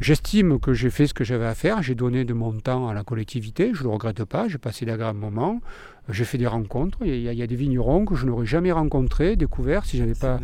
J'estime 0.00 0.60
que 0.60 0.72
j'ai 0.72 0.88
fait 0.88 1.08
ce 1.08 1.14
que 1.14 1.24
j'avais 1.24 1.46
à 1.46 1.54
faire. 1.56 1.82
J'ai 1.82 1.96
donné 1.96 2.24
de 2.24 2.32
mon 2.32 2.52
temps 2.52 2.88
à 2.88 2.94
la 2.94 3.02
collectivité. 3.02 3.72
Je 3.74 3.80
ne 3.80 3.88
le 3.88 3.94
regrette 3.94 4.24
pas. 4.24 4.46
J'ai 4.46 4.58
passé 4.58 4.86
d'agréables 4.86 5.18
moments. 5.18 5.60
J'ai 6.08 6.24
fait 6.24 6.38
des 6.38 6.46
rencontres. 6.46 6.98
Il 7.04 7.20
y, 7.20 7.28
a, 7.28 7.32
il 7.32 7.38
y 7.38 7.42
a 7.42 7.46
des 7.48 7.56
vignerons 7.56 8.04
que 8.04 8.14
je 8.14 8.24
n'aurais 8.24 8.46
jamais 8.46 8.70
rencontrés, 8.70 9.34
découverts, 9.34 9.84
si 9.84 9.96
je 9.96 10.02
n'avais 10.02 10.14
pas 10.14 10.38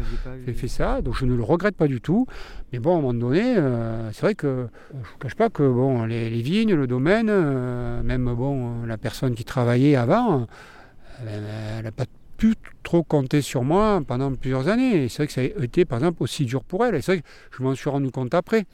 fait, 0.45 0.53
fait 0.53 0.67
ça. 0.67 1.01
Donc 1.01 1.15
je 1.15 1.25
ne 1.25 1.37
le 1.37 1.45
regrette 1.45 1.77
pas 1.77 1.87
du 1.87 2.01
tout. 2.01 2.27
Mais 2.73 2.81
bon, 2.81 2.97
à 2.97 2.99
un 2.99 3.03
moment 3.03 3.15
donné, 3.15 3.57
euh, 3.57 4.11
c'est 4.11 4.23
vrai 4.23 4.35
que 4.35 4.47
euh, 4.49 4.67
je 4.91 4.97
ne 4.97 5.03
vous 5.05 5.19
cache 5.21 5.37
pas 5.37 5.51
que 5.51 5.63
bon, 5.63 6.05
les, 6.05 6.29
les 6.29 6.43
vignes, 6.43 6.75
le 6.75 6.89
domaine, 6.89 7.29
euh, 7.31 8.03
même 8.03 8.35
bon, 8.35 8.85
la 8.85 8.99
personne 8.99 9.37
qui 9.37 9.45
travaillait 9.45 9.95
avant, 9.95 10.49
elle 11.25 11.85
n'a 11.85 11.93
pas 11.93 12.07
pu 12.43 12.55
trop 12.83 13.03
compter 13.05 13.41
sur 13.43 13.63
moi 13.63 14.03
pendant 14.07 14.33
plusieurs 14.35 14.67
années. 14.69 15.05
Et 15.05 15.09
c'est 15.09 15.19
vrai 15.19 15.27
que 15.29 15.33
ça 15.33 15.41
a 15.43 15.65
été, 15.65 15.85
par 15.85 15.99
exemple, 15.99 16.23
aussi 16.23 16.45
dur 16.45 16.65
pour 16.65 16.85
elle. 16.85 16.95
Et 16.97 17.01
c'est 17.03 17.13
vrai 17.13 17.21
que 17.23 17.27
je 17.57 17.63
m'en 17.63 17.75
suis 17.75 17.89
rendu 17.91 18.11
compte 18.11 18.35
après. 18.35 18.65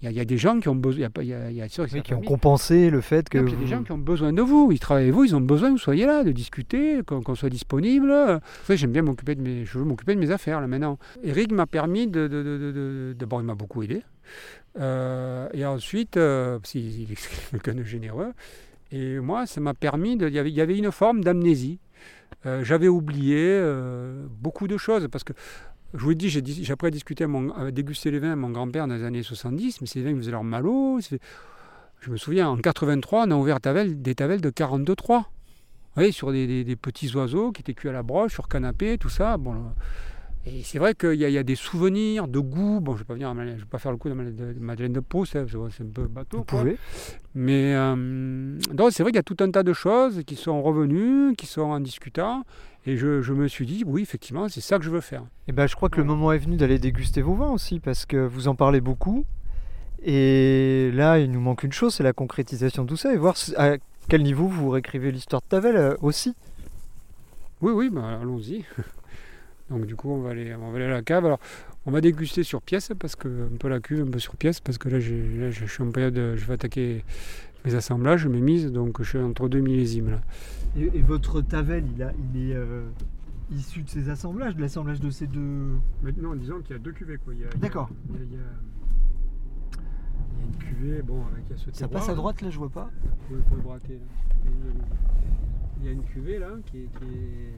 Il 0.00 0.06
y, 0.06 0.08
a- 0.08 0.10
il 0.10 0.16
y 0.16 0.20
a 0.20 0.24
des 0.24 0.38
gens 0.38 0.58
qui 0.58 0.68
ont 0.68 0.74
besoin. 0.74 1.08
il 1.20 1.26
y 1.28 1.32
a 1.34 1.50
y 1.52 1.60
a- 1.62 1.66
Oui, 1.78 2.02
qui 2.02 2.14
ont 2.14 2.20
compensé 2.22 2.90
le 2.90 3.00
fait 3.00 3.28
que. 3.28 3.38
Il 3.38 3.50
y 3.50 3.52
a 3.52 3.56
des 3.56 3.66
gens 3.68 3.82
qui 3.84 3.92
ont 3.92 3.98
besoin 3.98 4.32
de 4.32 4.42
vous. 4.42 4.70
Ils 4.72 4.80
travaillent 4.80 5.04
avec 5.04 5.14
vous, 5.14 5.24
ils 5.24 5.36
ont 5.36 5.40
besoin 5.40 5.68
que 5.68 5.72
vous 5.74 5.78
soyez 5.78 6.06
là, 6.06 6.24
de 6.24 6.32
discuter, 6.32 7.02
qu'on 7.06 7.22
qu'on 7.22 7.34
soit 7.36 7.50
disponible. 7.50 8.40
J'aime 8.68 8.90
bien 8.92 9.02
m'occuper 9.02 9.34
de 9.36 9.42
mes, 9.42 9.64
je 9.64 9.78
veux 9.78 9.84
m'occuper 9.84 10.14
de 10.16 10.20
mes 10.20 10.30
affaires 10.32 10.60
là 10.60 10.66
maintenant. 10.66 10.98
Eric 11.22 11.52
m'a 11.52 11.66
permis 11.66 12.08
de, 12.08 12.26
de, 12.26 12.42
de- 12.42 12.58
de- 12.58 12.72
de- 12.72 13.14
d'abord 13.18 13.40
il 13.42 13.44
m'a 13.46 13.54
beaucoup 13.54 13.82
aidé, 13.84 14.02
Euh, 14.80 15.48
et 15.52 15.64
ensuite 15.66 16.16
euh, 16.16 16.58
parce 16.58 16.72
qu'il 16.72 17.00
il 17.02 17.12
est 17.12 17.16
quelqu'un 17.50 17.74
de 17.74 17.84
généreux. 17.84 18.32
Et 18.90 19.20
moi, 19.20 19.46
ça 19.46 19.60
m'a 19.60 19.74
permis 19.74 20.16
de, 20.16 20.28
il 20.28 20.34
y 20.34 20.60
avait 20.60 20.76
une 20.76 20.90
forme 20.90 21.22
d'amnésie. 21.22 21.78
Euh, 22.46 22.64
j'avais 22.64 22.88
oublié 22.88 23.36
euh, 23.38 24.26
beaucoup 24.40 24.66
de 24.66 24.76
choses 24.76 25.06
parce 25.10 25.24
que 25.24 25.32
je 25.94 25.98
vous 26.02 26.10
l'ai 26.10 26.14
dit, 26.16 26.28
j'ai, 26.30 26.42
j'ai 26.44 26.74
discuté 26.90 27.24
à 27.24 27.28
mon, 27.28 27.70
déguster 27.70 28.10
les 28.10 28.18
vins 28.18 28.32
à 28.32 28.36
mon 28.36 28.50
grand-père 28.50 28.88
dans 28.88 28.94
les 28.94 29.04
années 29.04 29.22
70, 29.22 29.80
mais 29.82 29.86
ces 29.86 30.02
vins 30.02 30.16
faisaient 30.16 30.30
leur 30.30 30.42
malo. 30.42 30.98
Je 32.00 32.10
me 32.10 32.16
souviens, 32.16 32.48
en 32.48 32.56
83, 32.56 33.26
on 33.26 33.30
a 33.30 33.34
ouvert 33.36 33.58
des 33.60 34.14
tavelles 34.14 34.40
de 34.40 34.50
43. 34.50 35.18
Vous 35.20 35.26
voyez, 35.94 36.10
sur 36.10 36.32
des, 36.32 36.46
des- 36.46 36.64
des 36.64 36.76
petits 36.76 37.14
oiseaux 37.14 37.52
qui 37.52 37.60
étaient 37.60 37.74
cuits 37.74 37.90
à 37.90 37.92
la 37.92 38.02
broche, 38.02 38.32
sur 38.32 38.48
canapé, 38.48 38.96
tout 38.98 39.10
ça. 39.10 39.36
Bon, 39.36 39.54
et 40.44 40.62
c'est 40.64 40.78
vrai 40.78 40.94
qu'il 40.94 41.14
y, 41.14 41.18
y 41.30 41.38
a 41.38 41.42
des 41.44 41.54
souvenirs 41.54 42.26
de 42.26 42.40
goût. 42.40 42.80
Bon, 42.80 42.92
je 42.92 42.96
ne 42.96 42.98
vais 43.00 43.04
pas 43.04 43.14
venir, 43.14 43.28
à 43.28 43.34
Madeleine- 43.34 43.56
je 43.58 43.62
vais 43.62 43.68
pas 43.68 43.78
faire 43.78 43.92
le 43.92 43.96
coup 43.98 44.08
de 44.08 44.14
Madeleine 44.14 44.92
de, 44.92 45.00
que 45.00 45.24
c'est 45.26 45.38
un 45.38 45.86
peu 45.92 46.08
bateau. 46.08 46.38
Vous 46.38 46.44
pouvez 46.44 46.76
Mais 47.34 47.74
euh, 47.74 48.58
c'est 48.90 49.02
vrai 49.04 49.12
qu'il 49.12 49.16
y 49.16 49.18
a 49.18 49.22
tout 49.22 49.36
un 49.40 49.50
tas 49.50 49.62
de 49.62 49.72
choses 49.72 50.22
qui 50.26 50.34
sont 50.34 50.60
revenues, 50.62 51.34
qui 51.36 51.46
sont 51.46 51.62
en 51.62 51.78
discutant. 51.80 52.44
Et 52.86 52.96
je, 52.96 53.22
je 53.22 53.32
me 53.32 53.46
suis 53.46 53.66
dit, 53.66 53.84
oui, 53.86 54.02
effectivement, 54.02 54.48
c'est 54.48 54.60
ça 54.60 54.78
que 54.78 54.84
je 54.84 54.90
veux 54.90 55.00
faire. 55.00 55.22
Et 55.46 55.52
ben, 55.52 55.68
je 55.68 55.76
crois 55.76 55.88
que 55.88 55.98
le 55.98 56.04
moment 56.04 56.32
est 56.32 56.38
venu 56.38 56.56
d'aller 56.56 56.80
déguster 56.80 57.22
vos 57.22 57.34
vins 57.34 57.50
aussi, 57.52 57.78
parce 57.78 58.04
que 58.06 58.16
vous 58.16 58.48
en 58.48 58.56
parlez 58.56 58.80
beaucoup. 58.80 59.24
Et 60.04 60.90
là, 60.92 61.20
il 61.20 61.30
nous 61.30 61.40
manque 61.40 61.62
une 61.62 61.72
chose, 61.72 61.94
c'est 61.94 62.02
la 62.02 62.12
concrétisation 62.12 62.82
de 62.82 62.88
tout 62.88 62.96
ça 62.96 63.14
et 63.14 63.16
voir 63.16 63.36
à 63.56 63.76
quel 64.08 64.24
niveau 64.24 64.48
vous 64.48 64.70
réécrivez 64.70 65.12
l'histoire 65.12 65.42
de 65.42 65.46
Tavel 65.46 65.76
euh, 65.76 65.94
aussi. 66.02 66.34
Oui, 67.60 67.70
oui, 67.72 67.88
bah, 67.88 68.18
allons-y. 68.20 68.64
Donc 69.72 69.86
du 69.86 69.96
coup, 69.96 70.10
on 70.10 70.20
va, 70.20 70.30
aller, 70.30 70.54
on 70.54 70.70
va 70.70 70.76
aller 70.76 70.86
à 70.86 70.90
la 70.90 71.02
cave. 71.02 71.26
Alors, 71.26 71.40
on 71.86 71.90
va 71.90 72.00
déguster 72.00 72.42
sur 72.42 72.62
pièce, 72.62 72.92
parce 72.98 73.16
que 73.16 73.28
un 73.28 73.56
peu 73.58 73.68
la 73.68 73.80
cuve, 73.80 74.02
un 74.02 74.10
peu 74.10 74.18
sur 74.18 74.36
pièce, 74.36 74.60
parce 74.60 74.78
que 74.78 74.88
là, 74.88 75.00
je 75.00 75.66
suis 75.66 75.82
en 75.82 75.90
période, 75.90 76.14
je 76.14 76.44
vais 76.44 76.54
attaquer 76.54 77.04
mes 77.64 77.74
assemblages, 77.74 78.26
mes 78.26 78.40
mises, 78.40 78.72
donc 78.72 79.02
je 79.02 79.08
suis 79.08 79.18
entre 79.18 79.48
deux 79.48 79.60
millésimes 79.60 80.10
là. 80.10 80.20
Et, 80.76 81.02
votre 81.02 81.40
Tavel, 81.40 81.84
il, 81.94 82.02
a, 82.02 82.12
il 82.34 82.50
est 82.50 82.54
euh, 82.54 82.84
issu 83.50 83.82
de 83.82 83.88
ces 83.88 84.08
assemblages, 84.08 84.56
de 84.56 84.60
l'assemblage 84.60 85.00
de 85.00 85.10
ces 85.10 85.26
deux? 85.26 85.76
Non, 86.18 86.34
disons 86.34 86.60
qu'il 86.60 86.76
y 86.76 86.78
a 86.78 86.82
deux 86.82 86.92
cuvées 86.92 87.18
quoi. 87.18 87.34
D'accord. 87.56 87.90
Il, 88.10 88.16
il, 88.22 88.32
y 88.32 88.36
a 88.36 88.40
une 90.46 90.56
cuvée, 90.56 91.02
bon, 91.02 91.22
avec 91.32 91.58
ce 91.58 91.70
Ça 91.72 91.88
passe 91.88 92.08
à 92.08 92.14
droite 92.14 92.42
là, 92.42 92.50
je 92.50 92.58
vois 92.58 92.70
pas. 92.70 92.90
Vous 93.30 93.40
pouvez 93.42 93.62
braquer 93.62 93.94
là. 93.94 94.50
Il 95.80 95.86
y 95.86 95.88
a 95.88 95.92
une 95.92 96.04
cuvée 96.04 96.38
là 96.38 96.50
qui 96.66 96.78
est, 96.78 96.88
qui 96.98 97.04
est 97.04 97.54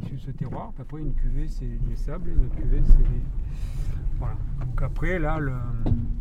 de 0.00 0.18
ce 0.18 0.30
terroir. 0.30 0.72
Après 0.80 1.00
une 1.00 1.14
cuvée 1.14 1.48
c'est 1.48 1.78
des 1.88 1.96
sables, 1.96 2.30
une 2.30 2.44
autre 2.46 2.54
cuvée 2.56 2.82
c'est 2.86 2.98
des. 2.98 3.22
Voilà. 4.18 4.36
Donc 4.60 4.82
après 4.82 5.18
là 5.18 5.38
le. 5.38 5.52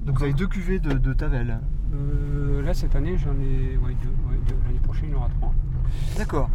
Donc 0.06 0.18
vous 0.18 0.24
avez 0.24 0.34
deux 0.34 0.48
cuvées 0.48 0.80
de, 0.80 0.94
de 0.94 1.14
Tavel 1.14 1.60
euh, 1.94 2.62
Là 2.64 2.74
cette 2.74 2.96
année 2.96 3.18
j'en 3.18 3.34
ai 3.34 3.78
ouais, 3.78 3.96
deux. 4.02 4.56
L'année 4.66 4.80
prochaine 4.84 5.10
il 5.10 5.12
y 5.12 5.16
en 5.16 5.20
aura 5.20 5.30
trois. 5.30 5.54
D'accord. 6.18 6.50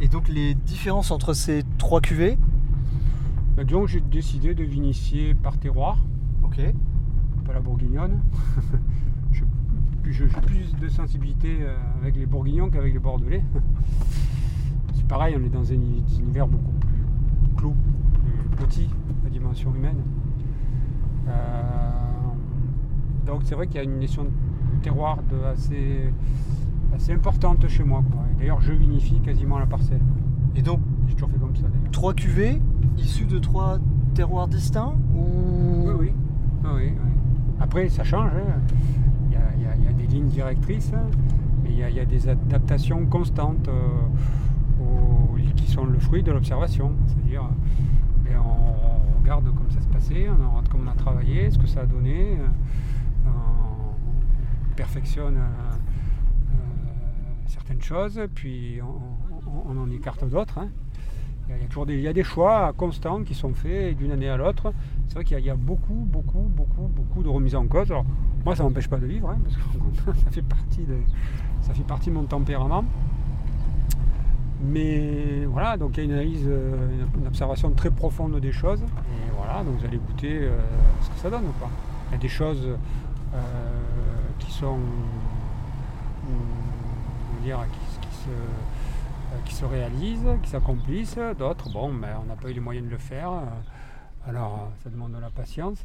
Et 0.00 0.08
donc 0.08 0.28
les 0.28 0.54
différences 0.54 1.10
entre 1.10 1.32
ces 1.32 1.64
trois 1.78 2.00
cuvées? 2.00 2.38
Bah, 3.56 3.64
Disons 3.64 3.82
que 3.82 3.90
j'ai 3.90 4.00
décidé 4.00 4.54
de 4.54 4.64
vinifier 4.64 5.34
par 5.34 5.58
terroir. 5.58 5.98
Ok. 6.42 6.60
Pas 7.44 7.52
la 7.52 7.60
bourguignonne. 7.60 8.20
j'ai 10.10 10.26
plus 10.26 10.74
de 10.80 10.88
sensibilité 10.88 11.58
euh, 11.60 11.76
avec 12.00 12.16
les 12.16 12.26
bourguignons 12.26 12.70
qu'avec 12.70 12.92
les 12.92 12.98
bordelais. 12.98 13.42
Pareil, 15.08 15.36
on 15.40 15.44
est 15.44 15.48
dans 15.48 15.70
un 15.70 15.74
univers 15.74 16.46
beaucoup 16.46 16.72
plus 16.80 17.56
clos, 17.56 17.74
plus 18.56 18.66
petit, 18.66 18.90
la 19.24 19.30
dimension 19.30 19.74
humaine. 19.74 20.02
Euh, 21.26 21.32
donc 23.26 23.40
c'est 23.44 23.54
vrai 23.54 23.66
qu'il 23.66 23.76
y 23.76 23.80
a 23.80 23.84
une 23.84 23.98
notion 23.98 24.24
de 24.24 24.30
terroir 24.82 25.18
de 25.30 25.44
assez, 25.44 26.12
assez 26.94 27.12
importante 27.12 27.66
chez 27.68 27.84
moi. 27.84 28.02
D'ailleurs, 28.38 28.60
je 28.60 28.72
vinifie 28.72 29.20
quasiment 29.20 29.58
la 29.58 29.66
parcelle. 29.66 30.00
Et 30.56 30.62
donc, 30.62 30.80
j'ai 31.06 31.14
toujours 31.14 31.30
fait 31.30 31.38
comme 31.38 31.56
ça 31.56 31.62
d'ailleurs. 31.62 31.90
Trois 31.90 32.14
cuvées 32.14 32.60
issues 32.98 33.26
de 33.26 33.38
trois 33.38 33.78
terroirs 34.14 34.48
distincts 34.48 34.94
ou... 35.14 35.90
oui, 35.98 36.12
oui, 36.64 36.92
Après, 37.60 37.88
ça 37.88 38.04
change. 38.04 38.30
Hein 38.34 38.60
il 39.56 39.84
y, 39.84 39.88
a 39.88 39.92
des 39.92 40.06
lignes 40.06 40.28
directrices, 40.28 40.92
mais 41.62 41.70
il 41.70 41.78
y, 41.78 42.00
a 42.00 42.04
des 42.04 42.28
adaptations 42.28 43.04
constantes 43.06 43.68
euh, 43.68 43.72
sont 45.68 45.84
le 45.84 45.98
fruit 45.98 46.22
de 46.22 46.32
l'observation. 46.32 46.92
C'est-à-dire, 47.06 47.42
ben, 48.24 48.38
on, 48.38 49.20
regarde 49.20 49.44
comment 49.44 49.70
ça 49.70 49.80
se 49.80 49.88
passait, 49.88 50.26
on 50.28 50.62
comment 50.70 50.90
on 50.90 50.92
a 50.92 50.94
travaillé, 50.94 51.50
ce 51.50 51.58
que 51.58 51.66
ça 51.66 51.80
a 51.80 51.86
donné, 51.86 52.38
euh, 52.38 53.28
on 53.28 54.74
perfectionne 54.74 55.36
euh, 55.36 55.74
certaines 57.46 57.82
choses, 57.82 58.20
puis 58.34 58.80
on, 58.82 59.78
en 59.78 59.90
écarte 59.90 60.28
d'autres. 60.28 60.58
Hein. 60.58 60.68
Il 61.50 61.62
y 61.62 61.64
a 61.64 61.66
toujours 61.66 61.86
des, 61.86 61.94
il 61.94 62.02
y 62.02 62.08
a 62.08 62.12
des 62.12 62.24
choix 62.24 62.74
constants 62.76 63.22
qui 63.22 63.34
sont 63.34 63.54
faits 63.54 63.96
d'une 63.96 64.10
année 64.10 64.28
à 64.28 64.36
l'autre. 64.36 64.72
C'est 65.08 65.14
vrai 65.14 65.24
qu'il 65.24 65.38
y, 65.40 65.50
a 65.50 65.56
beaucoup, 65.56 65.94
beaucoup, 65.94 66.40
beaucoup, 66.40 66.88
beaucoup 66.88 67.22
de 67.22 67.28
remises 67.28 67.54
en 67.54 67.66
cause. 67.66 67.90
Alors, 67.90 68.04
moi, 68.44 68.54
ça 68.54 68.62
ne 68.62 68.68
m'empêche 68.68 68.88
pas 68.88 68.98
de 68.98 69.06
vivre, 69.06 69.30
hein, 69.30 69.38
parce 69.42 69.56
que 69.56 70.20
ça 70.24 70.30
fait, 70.30 70.42
partie 70.42 70.84
de, 70.84 70.98
ça 71.62 71.72
fait 71.72 71.84
partie 71.84 72.10
de 72.10 72.14
mon 72.14 72.24
tempérament. 72.24 72.84
Mais 74.60 75.44
voilà, 75.46 75.76
donc 75.76 75.96
il 75.96 75.98
y 75.98 76.00
a 76.00 76.04
une 76.04 76.12
analyse, 76.12 76.44
euh, 76.46 77.04
une 77.16 77.26
observation 77.26 77.70
très 77.70 77.90
profonde 77.90 78.38
des 78.40 78.52
choses. 78.52 78.82
Et 78.82 79.30
voilà, 79.36 79.62
donc 79.62 79.78
vous 79.78 79.84
allez 79.84 79.98
goûter 79.98 80.40
euh, 80.42 80.58
ce 81.02 81.10
que 81.10 81.18
ça 81.18 81.30
donne. 81.30 81.46
Quoi. 81.58 81.70
Il 82.08 82.12
y 82.12 82.14
a 82.16 82.18
des 82.18 82.28
choses 82.28 82.66
euh, 82.66 83.38
qui 84.38 84.50
sont, 84.50 84.78
dire, 87.42 87.58
qui, 88.00 88.16
se, 88.16 89.44
qui 89.44 89.54
se 89.54 89.64
réalisent, 89.64 90.28
qui 90.42 90.50
s'accomplissent. 90.50 91.18
D'autres, 91.38 91.70
bon, 91.70 91.94
ben, 91.94 92.16
on 92.22 92.26
n'a 92.26 92.34
pas 92.34 92.50
eu 92.50 92.54
les 92.54 92.60
moyens 92.60 92.86
de 92.86 92.90
le 92.90 92.98
faire. 92.98 93.30
Alors, 94.26 94.70
ça 94.82 94.90
demande 94.90 95.12
de 95.12 95.20
la 95.20 95.30
patience, 95.30 95.84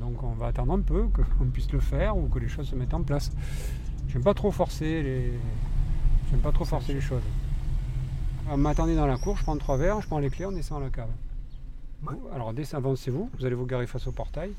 donc 0.00 0.22
on 0.24 0.32
va 0.32 0.46
attendre 0.46 0.72
un 0.72 0.80
peu 0.80 1.04
qu'on 1.08 1.44
puisse 1.44 1.70
le 1.70 1.78
faire 1.78 2.16
ou 2.16 2.26
que 2.26 2.40
les 2.40 2.48
choses 2.48 2.68
se 2.68 2.74
mettent 2.74 2.94
en 2.94 3.02
place. 3.02 3.30
J'aime 4.08 4.24
pas 4.24 4.34
trop 4.34 4.50
forcer 4.50 5.02
les, 5.02 5.32
j'aime 6.30 6.40
pas 6.40 6.50
trop 6.50 6.64
forcer 6.64 6.94
les 6.94 7.00
choses. 7.00 7.22
M'attendez 8.56 8.96
dans 8.96 9.06
la 9.06 9.18
cour, 9.18 9.36
je 9.36 9.42
prends 9.42 9.56
trois 9.56 9.76
verres, 9.76 10.00
je 10.00 10.06
prends 10.06 10.18
les 10.18 10.30
clés, 10.30 10.46
on 10.46 10.52
descend 10.52 10.82
à 10.82 10.86
la 10.86 10.90
cave. 10.90 11.10
Alors 12.34 12.52
avancez-vous, 12.72 13.30
vous 13.38 13.44
allez 13.44 13.54
vous 13.54 13.66
garer 13.66 13.86
face 13.86 14.06
au 14.06 14.12
portail. 14.12 14.52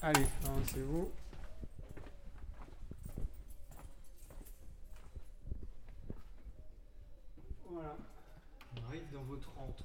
Allez, 0.00 0.26
avancez-vous. 0.46 1.10
Voilà. 7.70 7.96
On 8.74 8.88
arrive 8.88 9.02
dans 9.12 9.22
votre 9.24 9.50
entre. 9.58 9.84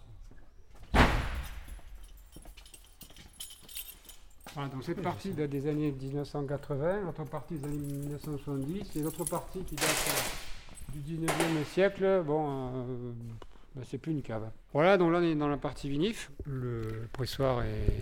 Donc 4.55 4.83
cette 4.83 5.01
partie 5.01 5.31
date 5.31 5.49
des 5.49 5.67
années 5.67 5.91
1980, 5.91 7.01
l'autre 7.05 7.23
partie 7.23 7.55
des 7.55 7.65
années 7.65 7.77
1970, 7.77 8.95
et 8.95 8.99
l'autre 9.01 9.23
partie 9.25 9.63
qui 9.63 9.75
date 9.75 9.87
du 10.93 10.99
19e 10.99 11.65
siècle, 11.65 12.23
bon, 12.25 12.47
euh, 12.47 13.11
ben, 13.75 13.83
c'est 13.89 13.97
plus 13.97 14.11
une 14.11 14.21
cave. 14.21 14.49
Voilà, 14.73 14.97
donc 14.97 15.11
là 15.11 15.19
on 15.19 15.23
est 15.23 15.35
dans 15.35 15.47
la 15.47 15.57
partie 15.57 15.89
vinif. 15.89 16.31
Le 16.45 17.07
pressoir 17.11 17.63
est 17.63 17.93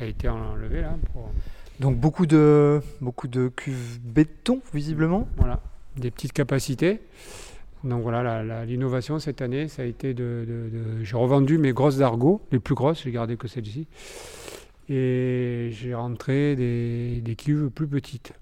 a 0.00 0.04
été 0.04 0.28
enlevé 0.28 0.82
là. 0.82 0.96
Donc 1.80 1.98
beaucoup 1.98 2.26
de, 2.26 2.80
beaucoup 3.00 3.28
de 3.28 3.48
cuves 3.48 4.00
béton, 4.00 4.60
visiblement 4.72 5.28
Voilà, 5.36 5.60
des 5.96 6.10
petites 6.10 6.32
capacités. 6.32 7.00
Donc 7.84 8.02
voilà, 8.02 8.64
l'innovation 8.64 9.18
cette 9.18 9.42
année, 9.42 9.68
ça 9.68 9.82
a 9.82 9.84
été 9.84 10.14
de. 10.14 10.46
j'ai 11.02 11.16
revendu 11.16 11.58
mes 11.58 11.72
grosses 11.72 11.98
d'argot, 11.98 12.40
les 12.50 12.58
plus 12.58 12.74
grosses, 12.74 13.02
j'ai 13.02 13.12
gardé 13.12 13.36
que 13.36 13.48
celles-ci. 13.48 13.86
Et 14.88 15.70
j'ai 15.72 15.94
rentré 15.94 16.56
des, 16.56 17.36
cuves 17.36 17.70
plus 17.70 17.88
petites. 17.88 18.32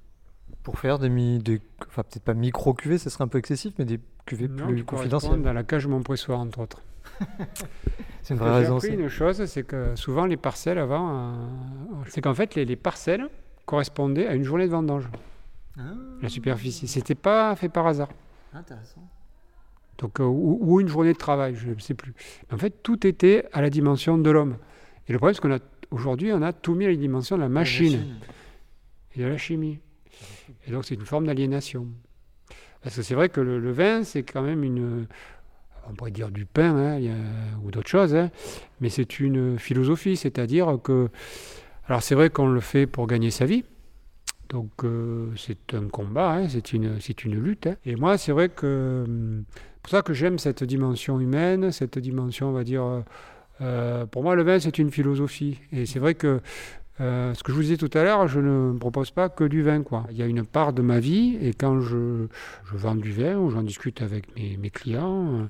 Pour 0.62 0.78
faire 0.78 0.98
des, 0.98 1.08
des 1.38 1.60
enfin 1.86 2.02
peut-être 2.02 2.24
pas 2.24 2.34
micro-cuvées, 2.34 2.98
ce 2.98 3.10
serait 3.10 3.24
un 3.24 3.28
peu 3.28 3.38
excessif, 3.38 3.74
mais 3.78 3.84
des 3.84 4.00
cuvées 4.26 4.48
plus 4.48 4.84
confidentielles. 4.84 5.42
Dans 5.42 5.52
la 5.52 5.62
cage 5.62 5.86
mon 5.86 6.02
pressoir, 6.02 6.40
entre 6.40 6.60
autres. 6.60 6.82
c'est 8.22 8.34
une 8.34 8.40
vraie 8.40 8.54
raison. 8.54 8.78
J'ai 8.78 8.88
appris 8.88 9.02
une 9.02 9.08
chose, 9.08 9.44
c'est 9.44 9.62
que 9.62 9.94
souvent 9.94 10.24
les 10.26 10.36
parcelles 10.36 10.78
avant, 10.78 11.10
euh, 11.10 11.32
c'est 12.08 12.22
qu'en 12.22 12.34
fait 12.34 12.54
les, 12.54 12.76
parcelles 12.76 13.28
correspondaient 13.66 14.26
à 14.26 14.34
une 14.34 14.44
journée 14.44 14.66
de 14.66 14.72
vendange. 14.72 15.08
Ah. 15.78 15.82
La 16.22 16.28
superficie, 16.28 16.88
c'était 16.88 17.14
pas 17.14 17.54
fait 17.56 17.68
par 17.68 17.86
hasard. 17.86 18.08
Intéressant. 18.52 19.02
Donc, 19.98 20.20
euh, 20.20 20.24
ou, 20.24 20.80
une 20.80 20.88
journée 20.88 21.12
de 21.12 21.18
travail, 21.18 21.54
je 21.54 21.68
ne 21.70 21.78
sais 21.78 21.94
plus. 21.94 22.14
En 22.52 22.58
fait, 22.58 22.82
tout 22.82 23.06
était 23.06 23.48
à 23.52 23.62
la 23.62 23.70
dimension 23.70 24.18
de 24.18 24.30
l'homme. 24.30 24.56
Et 25.06 25.12
le 25.12 25.18
problème, 25.18 25.34
c'est 25.34 25.40
qu'on 25.40 25.52
a 25.52 25.58
aujourd'hui, 25.90 26.32
on 26.32 26.42
a 26.42 26.52
tout 26.52 26.74
mis 26.74 26.86
à 26.86 26.90
la 26.90 26.96
dimension 26.96 27.36
de 27.36 27.42
la 27.42 27.48
machine, 27.48 28.16
et 29.14 29.20
de 29.20 29.26
la 29.26 29.36
chimie. 29.36 29.78
Et 30.66 30.70
donc, 30.70 30.84
c'est 30.84 30.94
une 30.94 31.06
forme 31.06 31.26
d'aliénation. 31.26 31.86
Parce 32.82 32.96
que 32.96 33.02
c'est 33.02 33.14
vrai 33.14 33.28
que 33.28 33.40
le 33.40 33.72
vin, 33.72 34.04
c'est 34.04 34.22
quand 34.22 34.42
même 34.42 34.62
une, 34.62 35.06
on 35.88 35.94
pourrait 35.94 36.10
dire 36.10 36.30
du 36.30 36.46
pain 36.46 36.76
hein, 36.76 37.00
ou 37.62 37.70
d'autres 37.70 37.88
choses, 37.88 38.14
hein, 38.14 38.30
mais 38.80 38.88
c'est 38.88 39.20
une 39.20 39.58
philosophie, 39.58 40.16
c'est-à-dire 40.16 40.78
que, 40.82 41.08
alors 41.86 42.02
c'est 42.02 42.14
vrai 42.14 42.30
qu'on 42.30 42.46
le 42.46 42.60
fait 42.60 42.86
pour 42.86 43.06
gagner 43.06 43.30
sa 43.30 43.44
vie, 43.44 43.64
donc 44.48 44.84
euh, 44.84 45.28
c'est 45.36 45.74
un 45.74 45.88
combat, 45.88 46.34
hein, 46.34 46.48
c'est 46.48 46.72
une, 46.72 47.00
c'est 47.00 47.24
une 47.24 47.34
lutte, 47.34 47.68
et 47.84 47.96
moi 47.96 48.18
c'est 48.18 48.32
vrai 48.32 48.48
que, 48.48 49.04
c'est 49.06 49.82
pour 49.82 49.90
ça 49.90 50.02
que 50.02 50.14
j'aime 50.14 50.38
cette 50.38 50.64
dimension 50.64 51.20
humaine, 51.20 51.70
cette 51.70 51.98
dimension, 51.98 52.48
on 52.48 52.52
va 52.52 52.64
dire, 52.64 53.04
euh, 53.60 54.06
pour 54.06 54.22
moi 54.22 54.34
le 54.34 54.42
vin 54.42 54.58
c'est 54.58 54.78
une 54.78 54.90
philosophie, 54.90 55.60
et 55.72 55.86
c'est 55.86 55.98
vrai 55.98 56.14
que 56.14 56.40
euh, 57.00 57.34
ce 57.34 57.42
que 57.42 57.50
je 57.50 57.56
vous 57.56 57.62
disais 57.62 57.76
tout 57.76 57.90
à 57.94 58.04
l'heure, 58.04 58.28
je 58.28 58.38
ne 58.38 58.78
propose 58.78 59.10
pas 59.10 59.28
que 59.28 59.42
du 59.44 59.62
vin. 59.62 59.82
Il 60.10 60.16
y 60.16 60.22
a 60.22 60.26
une 60.26 60.44
part 60.44 60.72
de 60.72 60.80
ma 60.80 61.00
vie 61.00 61.36
et 61.40 61.52
quand 61.52 61.80
je, 61.80 62.28
vends 62.72 62.94
du 62.94 63.10
vin 63.10 63.36
ou 63.36 63.50
j'en 63.50 63.62
discute 63.62 64.00
avec 64.00 64.26
mes, 64.36 64.70
clients, 64.70 65.40
euh, 65.40 65.44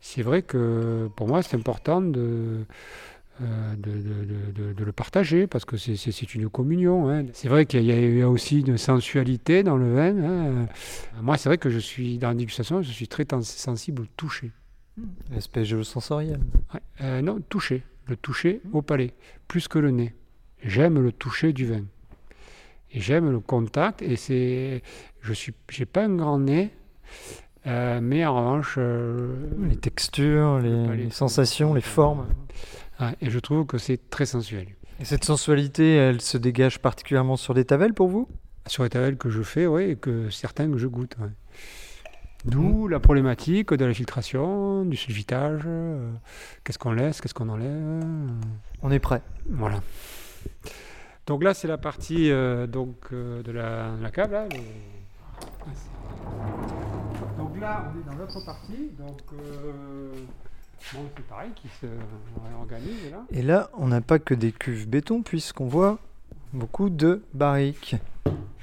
c'est 0.00 0.22
vrai 0.22 0.42
que 0.42 1.08
pour 1.14 1.28
moi 1.28 1.42
c'est 1.42 1.56
important 1.56 2.00
de, 2.00 2.64
le 3.40 4.92
partager 4.92 5.46
parce 5.46 5.64
que 5.64 5.76
c'est- 5.76 6.34
une 6.34 6.48
communion. 6.48 7.08
hein. 7.08 7.26
C'est 7.32 7.48
vrai 7.48 7.64
qu'il 7.64 7.84
y, 7.84 8.22
a- 8.22 8.28
aussi 8.28 8.60
une 8.60 8.76
sensualité 8.78 9.62
dans 9.62 9.76
le 9.76 9.94
vin. 9.94 10.16
hein. 10.24 10.66
Moi, 11.22 11.36
c'est 11.36 11.48
vrai 11.48 11.58
que 11.58 11.70
je 11.70 11.78
suis 11.78 12.18
dans 12.18 12.28
la 12.28 12.34
dégustation, 12.34 12.82
je 12.82 12.90
suis 12.90 13.06
très 13.06 13.24
sensible 13.42 14.02
au 14.02 14.06
toucher. 14.16 14.50
L'aspect 15.32 15.64
géosensoriel. 15.64 16.40
Ouais, 16.74 16.80
euh, 17.02 17.22
non, 17.22 17.40
toucher. 17.48 17.82
Le 18.06 18.16
toucher 18.16 18.60
au 18.72 18.80
palais, 18.82 19.12
plus 19.48 19.68
que 19.68 19.78
le 19.78 19.90
nez. 19.90 20.14
J'aime 20.64 20.98
le 21.02 21.12
toucher 21.12 21.52
du 21.52 21.66
vin. 21.66 21.82
Et 22.92 23.00
j'aime 23.00 23.30
le 23.30 23.40
contact. 23.40 24.00
Et 24.02 24.16
c'est. 24.16 24.82
Je 25.20 25.32
suis. 25.32 25.52
J'ai 25.70 25.84
pas 25.86 26.04
un 26.04 26.16
grand 26.16 26.38
nez. 26.38 26.70
euh, 27.66 28.00
mais 28.02 28.24
en 28.24 28.34
revanche. 28.36 28.76
euh, 28.78 29.34
Les 29.68 29.76
textures, 29.76 30.58
les, 30.58 30.86
palais. 30.86 31.04
les 31.04 31.10
sensations, 31.10 31.74
les 31.74 31.80
formes. 31.82 32.26
ouais, 33.00 33.14
et 33.20 33.30
je 33.30 33.38
trouve 33.38 33.66
que 33.66 33.76
c'est 33.78 34.08
très 34.10 34.24
sensuel. 34.26 34.68
Et 35.00 35.04
cette 35.04 35.24
sensualité, 35.24 35.94
elle 35.94 36.20
se 36.20 36.38
dégage 36.38 36.78
particulièrement 36.80 37.36
sur 37.36 37.52
les 37.54 37.64
tavelles 37.64 37.94
pour 37.94 38.08
vous? 38.08 38.26
Sur 38.66 38.82
les 38.84 38.88
tavelles 38.90 39.16
que 39.16 39.30
je 39.30 39.42
fais, 39.42 39.66
oui, 39.66 39.82
et 39.90 39.96
que 39.96 40.28
certains 40.30 40.70
que 40.70 40.76
je 40.78 40.86
goûte. 40.88 41.14
ouais. 41.20 41.28
D'où 42.44 42.86
la 42.88 43.00
problématique 43.00 43.74
de 43.74 43.84
la 43.84 43.92
filtration, 43.92 44.84
du 44.84 44.96
sulfitage. 44.96 45.62
euh, 45.66 46.10
qu'est-ce 46.64 46.78
qu'on 46.78 46.92
laisse, 46.92 47.20
qu'est-ce 47.20 47.34
qu'on 47.34 47.48
enlève. 47.48 47.66
euh, 47.68 48.28
On 48.82 48.90
est 48.90 49.00
prêt. 49.00 49.22
Voilà. 49.50 49.80
Donc 51.26 51.42
là, 51.42 51.52
c'est 51.52 51.68
la 51.68 51.78
partie 51.78 52.30
euh, 52.30 52.66
donc, 52.66 53.12
de, 53.12 53.50
la, 53.50 53.90
de 53.96 54.02
la 54.02 54.10
cave. 54.10 54.32
Là, 54.32 54.46
le- 54.48 54.56
Donc 57.36 57.60
là, 57.60 57.92
on 57.94 58.00
est 58.00 58.04
dans 58.10 58.18
l'autre 58.18 58.44
partie. 58.44 58.90
Donc, 58.98 59.20
bon, 60.94 61.00
c'est 61.16 61.26
pareil, 61.26 61.50
qui 61.54 61.68
se 61.80 61.86
réorganise 62.48 63.10
là. 63.10 63.24
Et 63.30 63.42
là, 63.42 63.68
on 63.74 63.88
n'a 63.88 64.00
pas 64.00 64.18
que 64.18 64.34
des 64.34 64.52
cuves 64.52 64.88
béton, 64.88 65.22
puisqu'on 65.22 65.66
voit 65.66 65.98
beaucoup 66.52 66.88
de 66.88 67.22
barriques. 67.34 67.96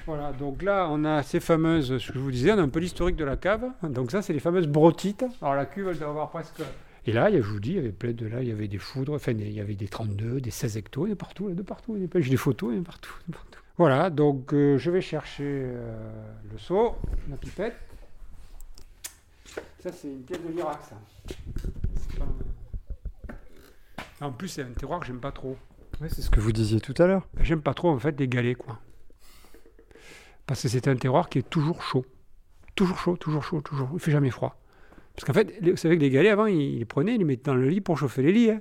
Voilà, 0.06 0.32
donc 0.34 0.62
là, 0.62 0.88
on 0.92 1.04
a 1.04 1.24
ces 1.24 1.40
fameuses, 1.40 1.98
ce 1.98 2.08
que 2.10 2.14
je 2.14 2.20
vous 2.20 2.32
disais, 2.32 2.52
on 2.52 2.58
a 2.60 2.62
un 2.62 2.70
peu 2.70 2.80
l'historique 2.80 3.16
de 3.16 3.26
la 3.26 3.38
cave. 3.38 3.66
Donc 3.84 4.12
ça, 4.12 4.22
c'est 4.22 4.34
les 4.34 4.40
fameuses 4.40 4.68
brotites. 4.68 5.26
Alors 5.42 5.56
la 5.56 5.66
cuve, 5.66 5.88
elle 5.90 5.98
doit 5.98 6.10
avoir 6.10 6.30
presque... 6.30 6.62
Et 7.08 7.12
là, 7.12 7.32
je 7.32 7.38
vous 7.40 7.60
dis, 7.60 7.72
il 7.72 7.76
y 7.76 7.80
avait 7.80 7.92
plein 7.92 8.14
de 8.14 8.26
là, 8.26 8.42
il 8.42 8.48
y 8.48 8.52
avait 8.52 8.68
des 8.68 8.78
foudres, 8.80 9.14
enfin, 9.14 9.32
il 9.34 9.52
y 9.52 9.60
avait 9.60 9.76
des 9.76 9.88
32, 9.88 10.42
des 10.42 10.50
16 10.52 10.78
hectos, 10.78 11.06
il 11.06 11.10
y 11.10 11.12
en 11.12 11.14
a 11.14 11.18
partout, 11.18 11.48
là, 11.48 11.54
de 11.54 11.62
partout. 11.62 11.94
il 11.96 12.00
y 12.00 12.04
en 12.04 12.06
a 12.06 12.08
plein. 12.10 12.22
J'ai 12.22 12.32
des 12.32 12.38
photos, 12.38 12.72
il 12.72 12.78
y 12.78 12.80
en 12.80 12.82
a 12.82 12.86
partout, 12.86 13.14
de 13.28 13.34
partout. 13.34 13.60
Voilà, 13.78 14.10
donc 14.10 14.54
euh, 14.54 14.78
je 14.80 14.90
vais 14.90 15.02
chercher 15.02 15.44
euh, 15.44 16.10
le 16.52 16.58
seau, 16.58 16.96
la 17.30 17.38
pipette. 17.38 17.76
Ça, 19.80 19.92
c'est 19.92 20.08
une 20.08 20.22
pièce 20.22 20.40
de 20.44 20.52
l'Irak, 20.52 20.80
ça. 20.90 20.96
Pas- 22.18 22.26
En 24.26 24.32
plus, 24.32 24.48
c'est 24.48 24.64
un 24.64 24.72
terroir 24.72 25.00
que 25.00 25.06
j'aime 25.06 25.20
pas 25.20 25.32
trop. 25.32 25.58
Oui, 26.02 26.08
c'est 26.12 26.22
ce 26.24 26.30
que 26.32 26.40
vous 26.40 26.52
disiez 26.52 26.80
tout 26.82 26.96
à 26.98 27.06
l'heure. 27.06 27.28
J'aime 27.40 27.62
pas 27.62 27.74
trop 27.76 27.90
en 27.90 28.00
fait 28.00 28.20
les 28.20 28.28
galets 28.28 28.58
quoi. 28.58 28.80
Parce 30.48 30.62
que 30.62 30.68
c'est 30.68 30.88
un 30.88 30.96
terroir 30.96 31.30
qui 31.30 31.40
est 31.40 31.50
toujours 31.50 31.82
chaud. 31.82 32.06
Toujours 32.76 32.98
chaud, 32.98 33.18
toujours 33.18 33.44
chaud, 33.44 33.62
toujours. 33.62 33.90
Il 33.94 34.00
fait 34.00 34.12
jamais 34.12 34.30
froid. 34.30 34.60
Parce 35.16 35.26
qu'en 35.26 35.34
fait, 35.34 35.60
vous 35.62 35.78
savez 35.78 35.98
que 35.98 36.02
les 36.02 36.10
galets 36.10 36.32
avant, 36.32 36.46
ils 36.46 36.80
les 36.80 36.86
prenaient, 36.86 37.16
ils 37.16 37.20
les 37.20 37.24
mettaient 37.24 37.50
dans 37.50 37.56
le 37.56 37.68
lit 37.70 37.82
pour 37.82 37.98
chauffer 37.98 38.22
les 38.22 38.32
lits. 38.32 38.52
hein. 38.52 38.60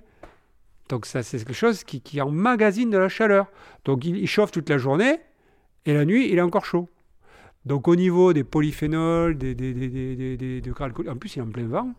Donc 0.89 1.07
ça, 1.07 1.23
c'est 1.23 1.39
quelque 1.39 1.53
chose 1.53 1.83
qui, 1.83 2.01
qui 2.01 2.21
emmagasine 2.21 2.91
de 2.91 2.99
la 2.99 3.09
chaleur. 3.09 3.47
Donc 3.85 4.05
il, 4.05 4.27
chauffe 4.27 4.53
toute 4.53 4.69
la 4.69 4.79
journée 4.79 5.19
et 5.87 5.95
la 5.95 6.05
nuit, 6.05 6.31
il 6.31 6.39
est 6.39 6.43
encore 6.43 6.65
chaud. 6.65 6.89
Donc 7.65 7.89
au 7.89 7.97
niveau 7.97 8.33
des 8.33 8.45
polyphénols, 8.45 9.39
des, 9.39 9.55
degrés 9.55 10.85
alcooliques, 10.85 11.11
en 11.11 11.17
plus 11.17 11.37
il 11.37 11.39
est 11.39 11.43
en 11.43 11.51
plein 11.51 11.67
vent, 11.67 11.95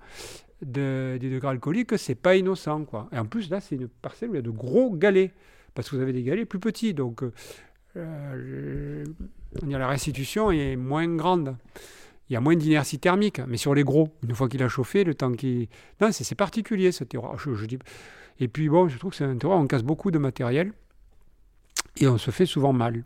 de- 0.61 1.17
des 1.19 1.29
degrés 1.31 1.49
alcooliques, 1.49 1.97
c'est 1.97 2.15
pas 2.15 2.35
innocent. 2.35 2.85
quoi. 2.85 3.09
Et 3.11 3.17
en 3.17 3.25
plus 3.25 3.49
là, 3.49 3.59
c'est 3.59 3.75
une 3.75 3.87
parcelle 3.87 4.29
où 4.29 4.33
il 4.33 4.37
y 4.37 4.39
a 4.39 4.43
de 4.43 4.51
gros 4.51 4.91
galets. 4.91 5.33
Parce 5.73 5.89
que 5.89 5.95
vous 5.95 6.01
avez 6.01 6.13
des 6.13 6.23
galets 6.23 6.47
plus 6.47 6.59
petits. 6.59 6.93
Donc 6.93 7.23
euh, 7.97 9.05
la 9.65 9.87
restitution 9.87 10.51
est 10.51 10.75
moins 10.75 11.07
grande. 11.15 11.55
Il 12.29 12.33
y 12.33 12.35
a 12.35 12.39
moins 12.41 12.55
d'inertie 12.55 12.97
thermique, 12.99 13.39
mais 13.47 13.57
sur 13.57 13.75
les 13.75 13.83
gros, 13.83 14.09
une 14.27 14.33
fois 14.33 14.49
qu'il 14.49 14.63
a 14.63 14.67
chauffé, 14.67 15.03
le 15.03 15.13
temps 15.13 15.31
qu'il... 15.33 15.67
Non, 16.01 16.11
c'est 16.11 16.35
particulier 16.35 16.91
ce 16.91 17.03
terroir. 17.03 17.37
Je, 17.37 17.53
je 17.53 17.65
dis... 17.65 17.77
Et 18.39 18.47
puis 18.47 18.67
bon, 18.67 18.87
je 18.89 18.97
trouve 18.97 19.11
que 19.11 19.17
c'est 19.17 19.23
un 19.25 19.37
terroir 19.37 19.59
où 19.59 19.63
on 19.63 19.67
casse 19.67 19.83
beaucoup 19.83 20.09
de 20.11 20.17
matériel 20.17 20.73
et 21.97 22.07
on 22.07 22.17
se 22.17 22.31
fait 22.31 22.45
souvent 22.45 22.73
mal. 22.73 23.03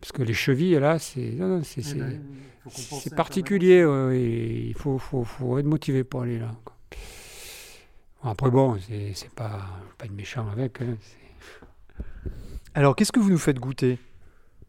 Parce 0.00 0.12
que 0.12 0.22
les 0.22 0.32
chevilles, 0.34 0.78
là, 0.80 0.98
c'est 0.98 1.36
c'est- 1.64 1.82
c'est- 1.82 2.20
c'est 2.68 3.14
particulier 3.14 3.84
ouais, 3.84 4.18
et 4.18 4.66
il 4.68 4.74
faut, 4.74 4.98
faut, 4.98 5.24
faut 5.24 5.58
être 5.58 5.66
motivé 5.66 6.04
pour 6.04 6.22
aller 6.22 6.38
là. 6.38 6.50
quoi. 6.64 6.76
Bon, 8.22 8.30
après, 8.30 8.50
bon, 8.50 8.78
c'est 9.14 9.30
pas, 9.30 9.60
pas 9.98 10.06
de 10.06 10.12
méchant 10.12 10.48
avec. 10.50 10.80
hein, 10.80 10.96
Alors, 12.74 12.96
qu'est-ce 12.96 13.12
que 13.12 13.20
vous 13.20 13.30
nous 13.30 13.38
faites 13.38 13.58
goûter? 13.58 13.98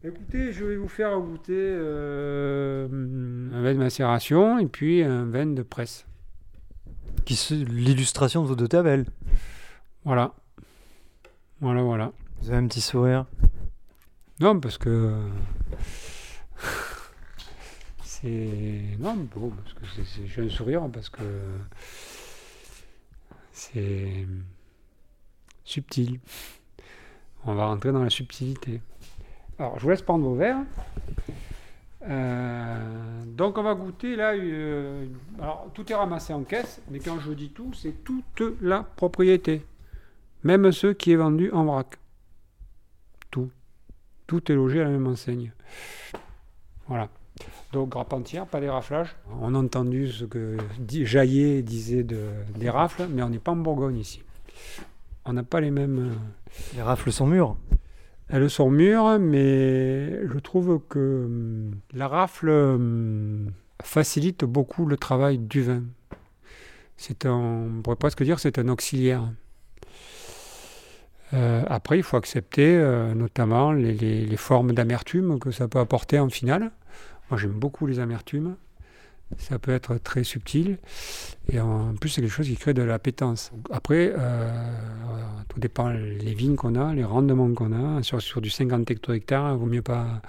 Écoutez, 0.02 0.52
je 0.52 0.64
vais 0.64 0.76
vous 0.76 0.88
faire 0.88 1.18
goûter 1.18 1.52
euh, 1.56 2.86
un 3.54 3.62
vin 3.62 3.72
de 3.72 3.78
macération 3.78 4.58
et 4.58 4.66
puis 4.66 5.02
un 5.02 5.24
vin 5.24 5.46
de 5.46 5.62
presse. 5.62 6.06
Qui 7.24 7.38
L'illustration 7.66 8.42
de 8.42 8.48
vos 8.48 8.56
deux 8.56 8.68
tavelles. 8.68 9.06
Voilà. 10.04 10.34
Voilà, 11.60 11.82
voilà. 11.82 12.12
Vous 12.42 12.50
avez 12.50 12.58
un 12.58 12.66
petit 12.66 12.82
sourire? 12.82 13.24
Non, 14.40 14.60
parce 14.60 14.76
que. 14.76 15.18
C'est. 18.02 18.82
Non, 18.98 19.16
mais 19.16 19.26
bon, 19.34 19.50
parce 19.50 19.72
que 19.74 19.86
c'est- 19.94 20.04
c'est- 20.04 20.26
j'ai 20.26 20.42
un 20.42 20.48
sourire 20.50 20.86
parce 20.92 21.08
que. 21.08 21.22
C'est. 23.52 24.26
subtil. 25.64 26.20
On 27.46 27.54
va 27.54 27.66
rentrer 27.66 27.92
dans 27.92 28.02
la 28.02 28.10
subtilité. 28.10 28.80
Alors, 29.58 29.78
je 29.78 29.84
vous 29.84 29.90
laisse 29.90 30.02
prendre 30.02 30.24
vos 30.24 30.34
verres. 30.34 30.64
Euh, 32.06 33.22
donc, 33.26 33.58
on 33.58 33.62
va 33.62 33.74
goûter 33.74 34.16
là. 34.16 34.34
euh, 34.34 35.06
alors, 35.40 35.68
tout 35.74 35.90
est 35.90 35.94
ramassé 35.94 36.32
en 36.32 36.42
caisse, 36.42 36.80
mais 36.90 36.98
quand 36.98 37.18
je 37.20 37.32
dis 37.32 37.50
tout, 37.50 37.72
c'est 37.74 38.04
toute 38.04 38.42
la 38.60 38.82
propriété. 38.82 39.64
Même 40.42 40.70
ceux 40.72 40.92
qui 40.92 41.12
est 41.12 41.16
vendu 41.16 41.50
en 41.52 41.64
vrac. 41.64 41.98
Tout. 43.30 43.50
Tout 44.26 44.50
est 44.50 44.54
logé 44.54 44.80
à 44.80 44.84
la 44.84 44.90
même 44.90 45.06
enseigne. 45.06 45.52
Voilà. 46.88 47.08
Donc, 47.72 47.90
grappe 47.90 48.12
entière, 48.12 48.46
pas 48.46 48.60
des 48.60 48.68
raflages. 48.70 49.16
On 49.40 49.54
a 49.54 49.58
entendu 49.58 50.10
ce 50.10 50.24
que 50.24 50.56
Jaillet 50.88 51.62
disait 51.62 52.04
de, 52.04 52.28
des 52.56 52.70
rafles, 52.70 53.06
mais 53.10 53.22
on 53.22 53.28
n'est 53.28 53.38
pas 53.38 53.52
en 53.52 53.56
Bourgogne 53.56 53.98
ici. 53.98 54.22
On 55.24 55.32
n'a 55.32 55.42
pas 55.42 55.60
les 55.60 55.70
mêmes. 55.70 55.98
euh, 55.98 56.14
Les 56.76 56.82
rafles 56.82 57.10
sont 57.12 57.26
mûres. 57.26 57.56
elles 58.28 58.50
sont 58.50 58.70
mûres, 58.70 59.18
mais 59.18 60.26
je 60.26 60.38
trouve 60.38 60.80
que 60.88 61.24
hum, 61.26 61.70
la 61.92 62.08
rafle 62.08 62.48
hum, 62.50 63.50
facilite 63.82 64.44
beaucoup 64.44 64.86
le 64.86 64.96
travail 64.96 65.38
du 65.38 65.62
vin. 65.62 65.82
C'est 66.96 67.26
un, 67.26 67.32
on 67.78 67.82
pourrait 67.82 67.96
presque 67.96 68.22
dire 68.22 68.36
que 68.36 68.42
c'est 68.42 68.58
un 68.58 68.68
auxiliaire. 68.68 69.24
Euh, 71.32 71.62
après, 71.66 71.96
il 71.96 72.02
faut 72.02 72.16
accepter 72.16 72.76
euh, 72.76 73.14
notamment 73.14 73.72
les, 73.72 73.92
les- 73.94 74.24
les 74.26 74.36
formes 74.36 74.72
d'amertume 74.72 75.38
que 75.40 75.50
ça 75.50 75.66
peut 75.66 75.80
apporter 75.80 76.18
en 76.18 76.28
finale. 76.28 76.70
Moi, 77.30 77.38
j'aime 77.40 77.52
beaucoup 77.52 77.86
les 77.86 77.98
amertumes. 77.98 78.56
Ça 79.38 79.58
peut 79.58 79.72
être 79.72 79.96
très 79.96 80.24
subtil. 80.24 80.78
Et 81.48 81.60
en 81.60 81.94
plus, 81.94 82.08
c'est 82.08 82.20
quelque 82.20 82.30
chose 82.30 82.46
qui 82.46 82.56
crée 82.56 82.74
de 82.74 82.82
l'appétence. 82.82 83.52
Après, 83.70 84.12
euh, 84.16 84.50
tout 85.48 85.60
dépend 85.60 85.88
les 85.88 86.34
vignes 86.34 86.56
qu'on 86.56 86.74
a, 86.76 86.94
les 86.94 87.04
rendements 87.04 87.52
qu'on 87.52 87.72
a. 87.72 88.02
Sur, 88.02 88.40
du 88.40 88.50
50 88.50 88.90
hecto-hectares, 88.90 89.52
il 89.52 89.58
vaut 89.58 89.66
mieux 89.66 89.82
pas 89.82 90.22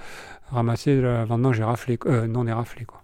ramasser 0.50 0.96
de 0.96 1.02
la 1.02 1.26
vendange 1.26 1.62
euh, 1.62 2.28
non 2.28 2.48
éraflée. 2.48 2.86
Quoi. 2.86 3.04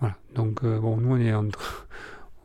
Voilà. 0.00 0.16
Donc, 0.34 0.64
euh, 0.64 0.78
bon, 0.78 0.96
nous, 0.96 1.14
on 1.14 1.18
est 1.18 1.34
entre. 1.34 1.86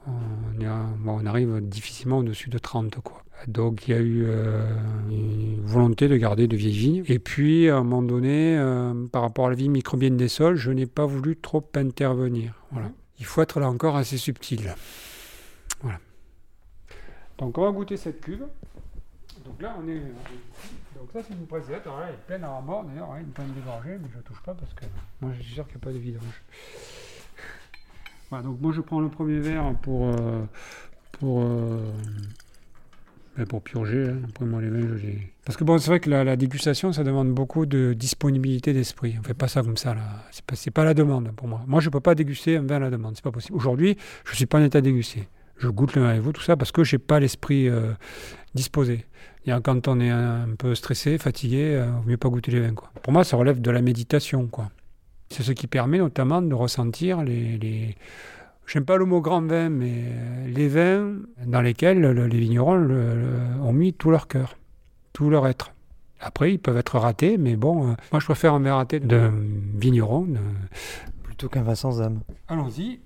On, 0.06 0.66
on 1.08 1.26
arrive 1.26 1.62
difficilement 1.62 2.18
au-dessus 2.18 2.50
de 2.50 2.58
30. 2.58 3.00
Quoi. 3.00 3.23
Donc, 3.48 3.88
il 3.88 3.92
y 3.92 3.98
a 3.98 4.00
eu 4.00 4.24
euh, 4.26 4.66
une 5.10 5.62
volonté 5.62 6.08
de 6.08 6.16
garder 6.16 6.48
de 6.48 6.56
vieilles 6.56 6.78
vignes. 6.78 7.04
Et 7.08 7.20
puis, 7.20 7.70
à 7.70 7.78
un 7.78 7.84
moment 7.84 8.02
donné, 8.02 8.58
euh, 8.58 8.94
par 9.12 9.22
rapport 9.22 9.48
à 9.48 9.50
la 9.50 9.56
vie 9.56 9.70
microbienne 9.70 10.16
des 10.18 10.28
sols, 10.30 10.56
je 10.56 10.72
n'ai 10.72 10.86
pas 10.86 11.06
voulu 11.06 11.36
trop 11.36 11.64
intervenir. 11.76 12.54
Voilà. 12.72 12.90
Il 13.20 13.26
faut 13.26 13.42
être 13.42 13.60
là 13.60 13.70
encore 13.70 13.96
assez 13.98 14.18
subtil. 14.18 14.74
Voilà. 15.82 16.00
Donc, 17.38 17.58
on 17.58 17.64
va 17.64 17.72
goûter 17.72 17.98
cette 17.98 18.22
cuve. 18.22 18.46
Donc 19.46 19.62
là, 19.62 19.76
on 19.84 19.88
est. 19.90 20.00
Donc, 20.96 21.10
ça, 21.12 21.20
c'est 21.22 21.34
une. 21.34 21.46
Alors 21.86 22.00
là, 22.00 22.06
elle 22.08 22.14
est 22.14 22.26
pleine 22.28 22.44
à 22.46 22.62
mort. 22.62 22.86
D'ailleurs, 22.86 23.10
ouais, 23.10 23.20
une 23.20 23.28
pleine 23.28 23.52
dégorgée, 23.54 23.98
mais 24.02 24.08
je 24.12 24.18
ne 24.18 24.24
touche 24.24 24.42
pas 24.42 24.54
parce 24.54 24.74
que 24.74 24.86
moi, 25.22 25.32
je 25.38 25.42
suis 25.44 25.54
sûr 25.54 25.66
qu'il 25.68 25.76
n'y 25.76 25.82
a 25.82 25.86
pas 25.86 25.92
de 25.92 25.98
vidange. 25.98 26.42
Voilà, 28.30 28.46
donc 28.46 28.62
moi, 28.62 28.72
je 28.72 28.80
prends 28.82 29.02
le 29.02 29.10
premier 29.10 29.40
verre 29.40 29.74
pour. 29.82 30.08
euh, 30.08 30.44
pour. 31.12 31.42
euh, 31.42 31.92
ben, 33.38 33.46
pour 33.46 33.64
purger. 33.64 34.10
hein. 34.10 34.22
Après, 34.30 34.46
moi, 34.46 34.62
les 34.62 34.70
vins, 34.70 34.88
je 34.96 35.08
les. 35.08 35.34
Parce 35.46 35.58
que 35.58 35.64
bon, 35.64 35.78
c'est 35.78 35.90
vrai 35.90 36.00
que 36.00 36.10
la, 36.10 36.36
dégustation, 36.36 36.94
ça 36.94 37.04
demande 37.04 37.32
beaucoup 37.34 37.66
de 37.66 37.94
disponibilité 37.94 38.74
d'esprit. 38.74 39.16
On 39.20 39.24
fait 39.24 39.34
pas 39.34 39.48
ça 39.48 39.64
comme 39.64 39.78
ça, 39.78 39.94
là. 39.94 40.02
C'est 40.32 40.46
pas, 40.46 40.82
pas 40.82 40.86
la 40.86 40.94
demande 40.94 41.32
pour 41.36 41.48
moi. 41.48 41.62
Moi, 41.68 41.82
je 41.82 41.90
peux 41.90 42.00
pas 42.00 42.16
déguster 42.16 42.58
un 42.58 42.62
vin 42.64 42.76
à 42.76 42.80
la 42.80 42.90
demande. 42.92 43.16
C'est 43.16 43.24
pas 43.24 43.32
possible. 43.32 43.58
Aujourd'hui, 43.58 43.98
je 44.26 44.36
suis 44.36 44.46
pas 44.46 44.60
en 44.60 44.64
état 44.64 44.82
de 44.82 44.86
déguster. 44.86 45.28
je 45.58 45.68
goûte 45.68 45.96
le 45.96 46.04
vin 46.04 46.10
avec 46.10 46.22
vous, 46.22 46.32
tout 46.32 46.42
ça, 46.42 46.56
parce 46.56 46.72
que 46.72 46.84
je 46.84 46.96
n'ai 46.96 47.00
pas 47.00 47.20
l'esprit 47.20 47.68
euh, 47.68 47.94
disposé. 48.54 49.06
A, 49.48 49.60
quand 49.60 49.88
on 49.88 50.00
est 50.00 50.12
un, 50.12 50.48
peu 50.58 50.76
stressé, 50.76 51.18
fatigué, 51.18 51.84
ne 51.86 51.92
vaut 51.92 52.04
mieux 52.08 52.18
pas 52.18 52.30
goûter 52.30 52.52
les 52.52 52.62
vins. 52.62 52.76
Quoi. 52.76 52.92
Pour 53.02 53.12
moi, 53.12 53.24
ça 53.24 53.36
relève 53.36 53.60
de 53.60 53.72
la 53.72 53.82
méditation. 53.82 54.48
Quoi. 54.48 54.70
C'est 55.30 55.44
ce 55.44 55.52
qui 55.52 55.68
permet 55.68 55.98
notamment 55.98 56.42
de 56.42 56.54
ressentir 56.54 57.24
les 57.24 57.98
J'aime 58.66 58.86
pas 58.86 58.98
le 58.98 59.06
mot 59.06 59.22
grand 59.22 59.42
vin, 59.42 59.70
mais 59.70 60.12
les 60.48 60.68
vins 60.68 61.18
dans 61.46 61.62
lesquels 61.62 62.02
les 62.02 62.40
vignerons 62.40 62.90
ont 63.62 63.74
mis 63.74 63.94
tout 63.94 64.10
leur 64.10 64.28
cœur, 64.28 64.58
tout 65.12 65.30
leur 65.30 65.48
être. 65.48 65.74
Après, 66.20 66.54
ils 66.54 66.60
peuvent 66.60 66.78
être 66.78 66.98
ratés, 66.98 67.38
mais 67.38 67.58
bon, 67.58 67.92
euh, 67.92 67.96
moi 68.14 68.22
je 68.22 68.26
préfère 68.26 68.54
un 68.54 68.62
verre 68.62 68.78
raté 68.78 69.02
d'un 69.02 69.34
vigneron. 69.76 70.28
Plutôt 71.24 71.50
qu'un 71.50 71.64
vin 71.64 71.76
sans 71.76 72.02
âme. 72.02 72.22
Allons-y. 72.48 73.02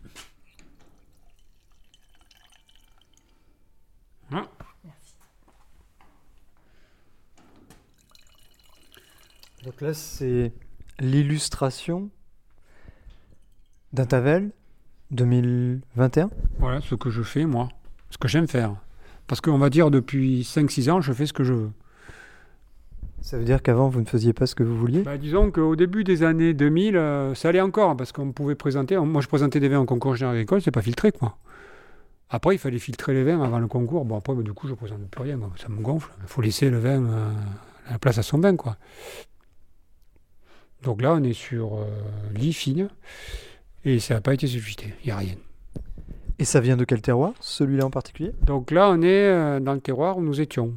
Donc 9.64 9.82
là, 9.82 9.94
c'est 9.94 10.54
l'illustration 11.00 12.10
d'un 13.92 14.06
Tavel 14.06 14.52
2021 15.12 16.30
Voilà 16.60 16.82
ce 16.82 16.96
que 16.96 17.10
je 17.10 17.22
fais, 17.22 17.46
moi. 17.46 17.70
Ce 18.10 18.18
que 18.18 18.28
j'aime 18.28 18.48
faire. 18.48 18.76
Parce 19.28 19.42
qu'on 19.42 19.58
va 19.58 19.70
dire, 19.70 19.92
depuis 19.92 20.42
5-6 20.44 20.90
ans, 20.90 21.02
je 21.02 21.12
fais 21.14 21.26
ce 21.26 21.34
que 21.34 21.44
je 21.44 21.54
veux. 21.54 21.72
Ça 23.22 23.38
veut 23.38 23.44
dire 23.44 23.62
qu'avant, 23.62 23.90
vous 23.90 24.00
ne 24.00 24.06
faisiez 24.06 24.32
pas 24.32 24.46
ce 24.46 24.56
que 24.56 24.64
vous 24.64 24.78
vouliez? 24.78 25.02
Bah, 25.02 25.18
Disons 25.18 25.52
qu'au 25.52 25.76
début 25.76 26.04
des 26.04 26.24
années 26.24 26.54
2000, 26.54 26.96
euh, 26.96 27.36
ça 27.36 27.50
allait 27.50 27.62
encore, 27.62 27.98
parce 27.98 28.12
qu'on 28.12 28.32
pouvait 28.32 28.56
présenter. 28.56 28.98
Moi, 28.98 29.22
je 29.22 29.28
présentais 29.28 29.60
des 29.60 29.68
vins 29.68 29.80
en 29.80 29.86
concours 29.86 30.16
général 30.16 30.36
agricole, 30.38 30.62
c'est 30.62 30.72
pas 30.72 30.82
filtré, 30.82 31.12
quoi. 31.12 31.38
Après, 32.30 32.56
il 32.56 32.58
fallait 32.58 32.80
filtrer 32.80 33.14
les 33.14 33.24
vins 33.24 33.42
avant 33.42 33.60
le 33.60 33.68
concours. 33.68 34.06
Bon, 34.06 34.18
après, 34.18 34.34
bah, 34.34 34.44
du 34.44 34.54
coup, 34.54 34.68
je 34.68 34.74
ne 34.74 34.78
présente 34.78 35.02
plus 35.10 35.24
rien, 35.24 35.40
ça 35.58 35.68
me 35.70 35.82
gonfle. 35.82 36.12
Il 36.22 36.28
faut 36.28 36.42
laisser 36.42 36.70
le 36.70 36.78
vin 36.80 37.04
euh, 37.04 37.32
la 37.90 38.00
place 38.00 38.18
à 38.18 38.24
son 38.24 38.40
vin, 38.40 38.56
quoi. 38.56 38.78
Donc 40.84 41.02
là, 41.02 41.14
on 41.14 41.24
est 41.24 41.34
sur 41.34 41.76
euh, 41.78 41.86
lit 42.36 42.54
fine, 42.54 42.90
et 43.86 44.00
ça 44.00 44.16
n'a 44.16 44.22
pas 44.22 44.34
été 44.34 44.48
suscité, 44.48 44.94
il 45.04 45.08
n'y 45.08 45.12
a 45.12 45.18
rien. 45.18 45.36
Et 46.40 46.46
ça 46.46 46.60
vient 46.60 46.78
de 46.78 46.86
quel 46.86 47.02
terroir, 47.02 47.34
celui-là 47.40 47.86
en 47.86 47.90
particulier? 47.90 48.32
Donc 48.44 48.72
là, 48.72 48.90
on 48.90 49.02
est 49.02 49.60
dans 49.60 49.74
le 49.74 49.82
terroir 49.82 50.18
où 50.18 50.22
nous 50.22 50.40
étions. 50.40 50.74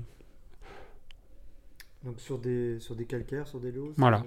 Donc 2.05 2.19
sur 2.19 2.39
des, 2.39 2.81
sur 2.81 2.97
des 2.97 3.05
calcaires, 3.05 3.47
sur 3.47 3.61
des 3.61 3.73
lots 3.73 3.93
Voilà. 3.97 4.25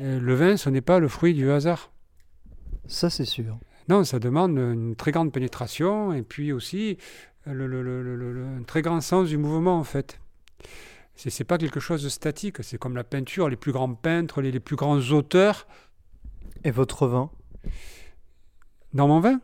Le 0.00 0.34
vin, 0.34 0.56
ce 0.56 0.70
n'est 0.70 0.80
pas 0.80 1.00
le 1.00 1.08
fruit 1.08 1.34
du 1.34 1.50
hasard. 1.50 1.90
Ça, 2.86 3.10
c'est 3.10 3.24
sûr. 3.24 3.58
Non, 3.88 4.04
ça 4.04 4.20
demande 4.20 4.56
une 4.56 4.94
très 4.94 5.10
grande 5.10 5.32
pénétration 5.32 6.12
et 6.12 6.22
puis 6.22 6.52
aussi 6.52 6.98
le, 7.46 8.58
un 8.58 8.62
très 8.62 8.82
grand 8.82 9.00
sens 9.00 9.28
du 9.28 9.38
mouvement, 9.38 9.76
en 9.76 9.84
fait. 9.84 10.20
Ce 11.18 11.28
n'est 11.36 11.44
pas 11.44 11.58
quelque 11.58 11.80
chose 11.80 12.04
de 12.04 12.08
statique, 12.08 12.62
c'est 12.62 12.78
comme 12.78 12.94
la 12.94 13.02
peinture, 13.02 13.48
les 13.48 13.56
plus 13.56 13.72
grands 13.72 13.92
peintres, 13.92 14.40
les, 14.40 14.52
les 14.52 14.60
plus 14.60 14.76
grands 14.76 15.00
auteurs. 15.10 15.66
Et 16.62 16.70
votre 16.70 17.08
vin? 17.08 17.28
Dans 18.94 19.08
mon 19.08 19.18
vin? 19.18 19.40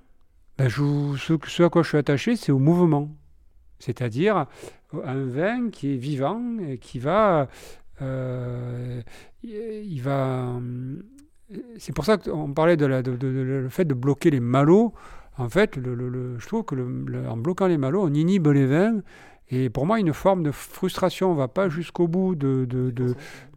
Ben, 0.57 0.69
ce, 0.69 1.63
à 1.65 1.69
quoi 1.71 1.83
je 1.83 1.89
suis 1.89 1.99
attaché, 1.99 2.37
c'est 2.37 2.53
au 2.53 2.61
mouvement. 2.61 3.11
C'est-à-dire 3.81 4.47
un 5.05 5.25
vin 5.25 5.71
qui 5.71 5.95
est 5.95 5.97
vivant 5.97 6.59
et 6.61 6.79
qui 6.79 7.01
va. 7.01 7.49
Euh, 8.03 9.03
il 9.43 10.01
va. 10.01 10.53
C'est 11.79 11.93
pour 11.93 12.05
ça 12.05 12.19
qu'on 12.19 12.55
parlait 12.55 12.77
de, 12.77 12.87
la, 12.87 13.03
le 13.03 13.69
fait 13.69 13.85
de 13.85 13.95
bloquer 13.95 14.31
les 14.31 14.39
malots. 14.39 14.95
En 15.39 15.49
fait, 15.49 15.75
le, 15.75 16.39
je 16.39 16.47
trouve 16.47 16.65
que 16.65 17.27
en 17.27 17.37
bloquant 17.37 17.67
les 17.67 17.79
malots, 17.79 18.05
on 18.05 18.15
inhibe 18.15 18.47
les 18.47 18.67
vins. 18.67 19.03
Et 19.51 19.69
pour 19.69 19.87
moi, 19.87 20.01
une 20.01 20.13
forme 20.13 20.43
de 20.43 20.51
frustration, 20.51 21.31
on 21.31 21.35
ne 21.35 21.39
va 21.39 21.49
pas 21.49 21.69
jusqu'au 21.69 22.09
bout 22.09 22.35
de, 22.35 22.67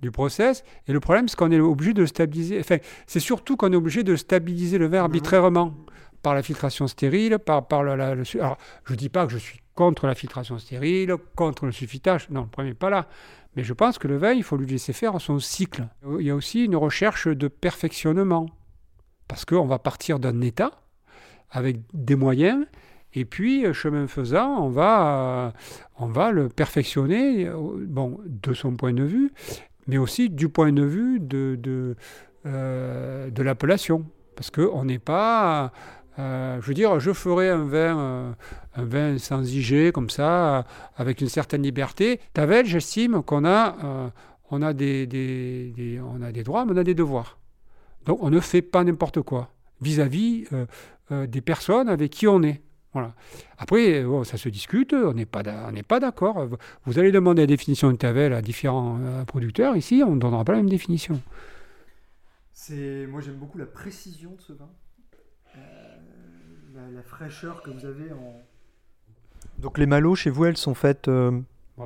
du 0.01 0.11
process. 0.11 0.63
Et 0.87 0.93
le 0.93 0.99
problème, 0.99 1.27
c'est 1.27 1.37
qu'on 1.37 1.51
est 1.51 1.59
obligé 1.59 1.93
de 1.93 2.05
stabiliser. 2.05 2.59
Enfin, 2.59 2.77
c'est 3.05 3.19
surtout 3.19 3.55
qu'on 3.55 3.71
est 3.71 3.77
obligé 3.77 4.03
de 4.03 4.15
stabiliser 4.15 4.77
le 4.77 4.87
vin 4.87 4.99
arbitrairement 4.99 5.73
par 6.21 6.35
la 6.35 6.43
filtration 6.43 6.87
stérile, 6.87 7.39
par, 7.39 7.67
par 7.67 7.83
la, 7.83 7.93
Alors, 7.93 8.57
je 8.85 8.93
ne 8.93 8.97
dis 8.97 9.09
pas 9.09 9.25
que 9.25 9.31
je 9.31 9.37
suis 9.37 9.61
contre 9.75 10.07
la 10.07 10.15
filtration 10.15 10.57
stérile, 10.57 11.15
contre 11.35 11.65
le 11.65 11.71
sulfitage, 11.71 12.29
non, 12.31 12.41
le 12.41 12.47
problème 12.47 12.71
n'est 12.71 12.77
pas 12.77 12.89
là. 12.89 13.07
Mais 13.55 13.63
je 13.63 13.73
pense 13.73 13.97
que 13.97 14.07
le 14.07 14.17
vin, 14.17 14.33
il 14.33 14.43
faut 14.43 14.57
lui 14.57 14.67
laisser 14.67 14.91
faire 14.91 15.19
son 15.21 15.39
cycle. 15.39 15.87
Il 16.19 16.25
y 16.25 16.31
a 16.31 16.35
aussi 16.35 16.65
une 16.65 16.75
recherche 16.75 17.27
de 17.27 17.47
perfectionnement, 17.47 18.47
parce 19.27 19.45
qu'on 19.45 19.67
va 19.67 19.79
partir 19.79 20.19
d'un 20.19 20.41
état 20.41 20.71
avec 21.49 21.77
des 21.93 22.15
moyens, 22.15 22.65
et 23.13 23.25
puis, 23.25 23.65
chemin 23.73 24.07
faisant, 24.07 24.63
on 24.63 24.69
va, 24.69 25.53
on 25.97 26.07
va 26.07 26.31
le 26.31 26.49
perfectionner, 26.49 27.49
bon, 27.87 28.19
de 28.25 28.53
son 28.53 28.75
point 28.75 28.93
de 28.93 29.03
vue, 29.03 29.31
mais 29.87 29.97
aussi 29.97 30.29
du 30.29 30.49
point 30.49 30.71
de 30.71 30.83
vue 30.83 31.19
de, 31.19 31.57
de, 31.59 31.95
euh, 32.45 33.29
de 33.29 33.43
l'appellation. 33.43 34.05
Parce 34.35 34.51
qu'on 34.51 34.85
n'est 34.85 34.99
pas 34.99 35.71
euh, 36.19 36.59
je 36.61 36.67
veux 36.67 36.73
dire, 36.73 36.99
je 36.99 37.13
ferai 37.13 37.49
un 37.49 37.65
vin, 37.65 37.99
euh, 37.99 38.31
un 38.75 38.85
vin 38.85 39.17
sans 39.17 39.43
IG, 39.43 39.91
comme 39.91 40.09
ça, 40.09 40.65
avec 40.95 41.21
une 41.21 41.29
certaine 41.29 41.61
liberté. 41.61 42.19
Tavel, 42.33 42.65
j'estime 42.65 43.21
qu'on 43.21 43.45
a, 43.45 43.75
euh, 43.83 44.09
on 44.49 44.61
a 44.61 44.73
des, 44.73 45.99
on 46.03 46.21
a 46.21 46.31
des 46.31 46.43
droits, 46.43 46.65
mais 46.65 46.73
on 46.73 46.77
a 46.77 46.83
des 46.83 46.95
devoirs. 46.95 47.37
Donc 48.05 48.19
on 48.21 48.29
ne 48.29 48.39
fait 48.39 48.61
pas 48.61 48.83
n'importe 48.83 49.21
quoi 49.21 49.51
vis-à-vis 49.81 50.45
des 51.11 51.41
personnes 51.41 51.87
avec 51.87 52.11
qui 52.11 52.27
on 52.27 52.41
est. 52.41 52.61
Voilà. 52.97 53.13
Après, 53.57 54.03
ça 54.23 54.37
se 54.37 54.49
discute, 54.49 54.93
on 54.93 55.13
n'est 55.13 55.25
pas, 55.25 55.43
pas 55.87 55.99
d'accord. 55.99 56.47
Vous 56.85 56.99
allez 56.99 57.11
demander 57.11 57.43
la 57.43 57.47
définition 57.47 57.91
de 57.91 57.97
Tavel 57.97 58.33
à 58.33 58.41
différents 58.41 58.99
producteurs, 59.27 59.75
ici, 59.75 60.03
on 60.05 60.15
ne 60.15 60.19
donnera 60.19 60.43
pas 60.43 60.53
la 60.53 60.59
même 60.59 60.69
définition. 60.69 61.21
Moi, 62.69 63.21
j'aime 63.21 63.35
beaucoup 63.35 63.57
la 63.57 63.65
précision 63.65 64.31
de 64.35 64.41
ce 64.41 64.53
vin 64.53 64.69
la, 66.93 67.01
fraîcheur 67.01 67.61
que 67.61 67.71
vous 67.71 67.85
avez 67.85 68.11
en. 68.11 68.41
Donc 69.59 69.77
les 69.77 69.85
malots 69.85 70.15
chez 70.15 70.29
vous, 70.29 70.45
elles 70.45 70.57
sont 70.57 70.73
faites. 70.73 71.07
Euh... 71.07 71.39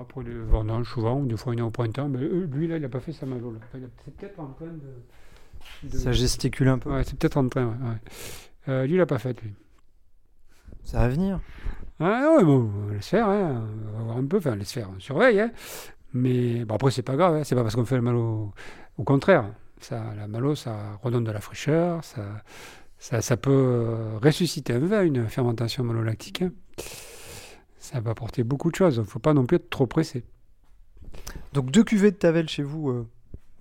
pour 0.09 0.21
les 0.21 0.33
vendanges, 0.33 0.89
souvent, 0.89 1.21
des 1.21 1.37
fois 1.37 1.53
il 1.53 1.59
est 1.59 1.63
au 1.63 1.71
printemps, 1.71 2.09
mais 2.09 2.19
euh, 2.19 2.47
lui 2.51 2.67
là, 2.67 2.77
il 2.77 2.81
n'a 2.81 2.89
pas 2.89 2.99
fait 2.99 3.13
sa 3.13 3.25
malo. 3.25 3.53
C'est 4.03 4.15
peut-être 4.15 4.39
en 4.39 4.47
train 4.47 4.67
de, 5.83 5.97
Ça 5.97 6.11
gesticule 6.11 6.67
un 6.67 6.77
peu. 6.77 6.91
Ouais, 6.91 7.03
c'est 7.03 7.17
peut-être 7.17 7.37
en 7.37 7.47
train, 7.47 7.67
ouais. 7.67 8.11
Euh, 8.69 8.85
lui, 8.85 8.93
il 8.93 8.97
n'a 8.97 9.05
pas 9.05 9.19
fait, 9.19 9.41
lui. 9.41 9.53
Ça 10.83 10.99
va 10.99 11.07
venir. 11.09 11.39
Ah 11.99 12.33
ouais, 12.35 12.43
bon, 12.43 12.71
laisse 12.91 13.07
faire, 13.07 13.27
hein. 13.27 13.67
on 13.93 13.97
va 13.97 14.03
voir 14.03 14.17
un 14.17 14.25
peu, 14.25 14.37
enfin, 14.37 14.55
laisse 14.55 14.71
faire, 14.71 14.89
on 14.95 14.99
surveille, 14.99 15.39
hein. 15.39 15.51
Mais 16.13 16.65
bon, 16.65 16.75
après, 16.75 16.91
c'est 16.91 17.03
pas 17.03 17.15
grave, 17.15 17.35
hein. 17.35 17.43
c'est 17.43 17.55
pas 17.55 17.61
parce 17.61 17.75
qu'on 17.75 17.85
fait 17.85 17.95
le 17.95 18.01
malo. 18.01 18.51
Au 18.97 19.03
contraire, 19.03 19.45
ça, 19.79 20.13
la 20.17 20.27
malo, 20.27 20.55
ça 20.55 20.99
redonne 21.03 21.23
de 21.23 21.31
la 21.31 21.41
fraîcheur, 21.41 22.03
ça, 22.03 23.21
ça, 23.21 23.37
peut 23.37 23.51
euh, 23.51 24.17
ressusciter 24.21 24.73
un 24.73 24.79
vin, 24.79 25.03
une 25.03 25.27
fermentation 25.27 25.83
malolactique. 25.83 26.41
Hein. 26.41 26.51
Ça 27.77 27.99
va 27.99 28.11
apporter 28.11 28.43
beaucoup 28.43 28.69
de 28.71 28.75
choses. 28.75 28.95
Il 28.95 29.01
ne 29.01 29.05
faut 29.05 29.19
pas 29.19 29.33
non 29.33 29.45
plus 29.45 29.57
être 29.57 29.69
trop 29.69 29.87
pressé. 29.87 30.23
Donc 31.53 31.71
deux 31.71 31.83
cuvées 31.83 32.11
de 32.11 32.15
Tavel 32.15 32.47
chez 32.47 32.63
vous 32.63 32.89
euh, 32.89 33.07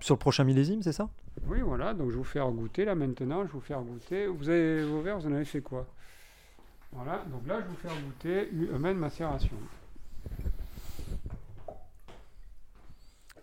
sur 0.00 0.14
le 0.14 0.18
prochain 0.18 0.44
millésime, 0.44 0.82
c'est 0.82 0.92
ça? 0.92 1.08
Oui, 1.46 1.60
voilà. 1.62 1.94
Donc 1.94 2.08
je 2.08 2.12
vais 2.12 2.18
vous 2.18 2.24
faire 2.24 2.50
goûter 2.50 2.84
là 2.84 2.94
maintenant. 2.94 3.40
Je 3.42 3.46
vais 3.46 3.52
vous 3.54 3.60
faire 3.60 3.80
goûter. 3.80 4.26
Vous 4.26 4.48
avez 4.48 4.84
vos 4.84 5.00
verres, 5.00 5.18
vous 5.18 5.26
en 5.26 5.32
avez 5.32 5.44
fait 5.44 5.60
quoi? 5.60 5.86
Voilà. 6.92 7.24
Donc 7.30 7.46
là, 7.46 7.60
je 7.60 7.64
vais 7.64 7.68
vous 7.68 7.76
faire 7.76 8.02
goûter 8.02 8.50
un 8.74 8.78
vin 8.78 8.94
de 8.94 8.98
macération. 8.98 9.56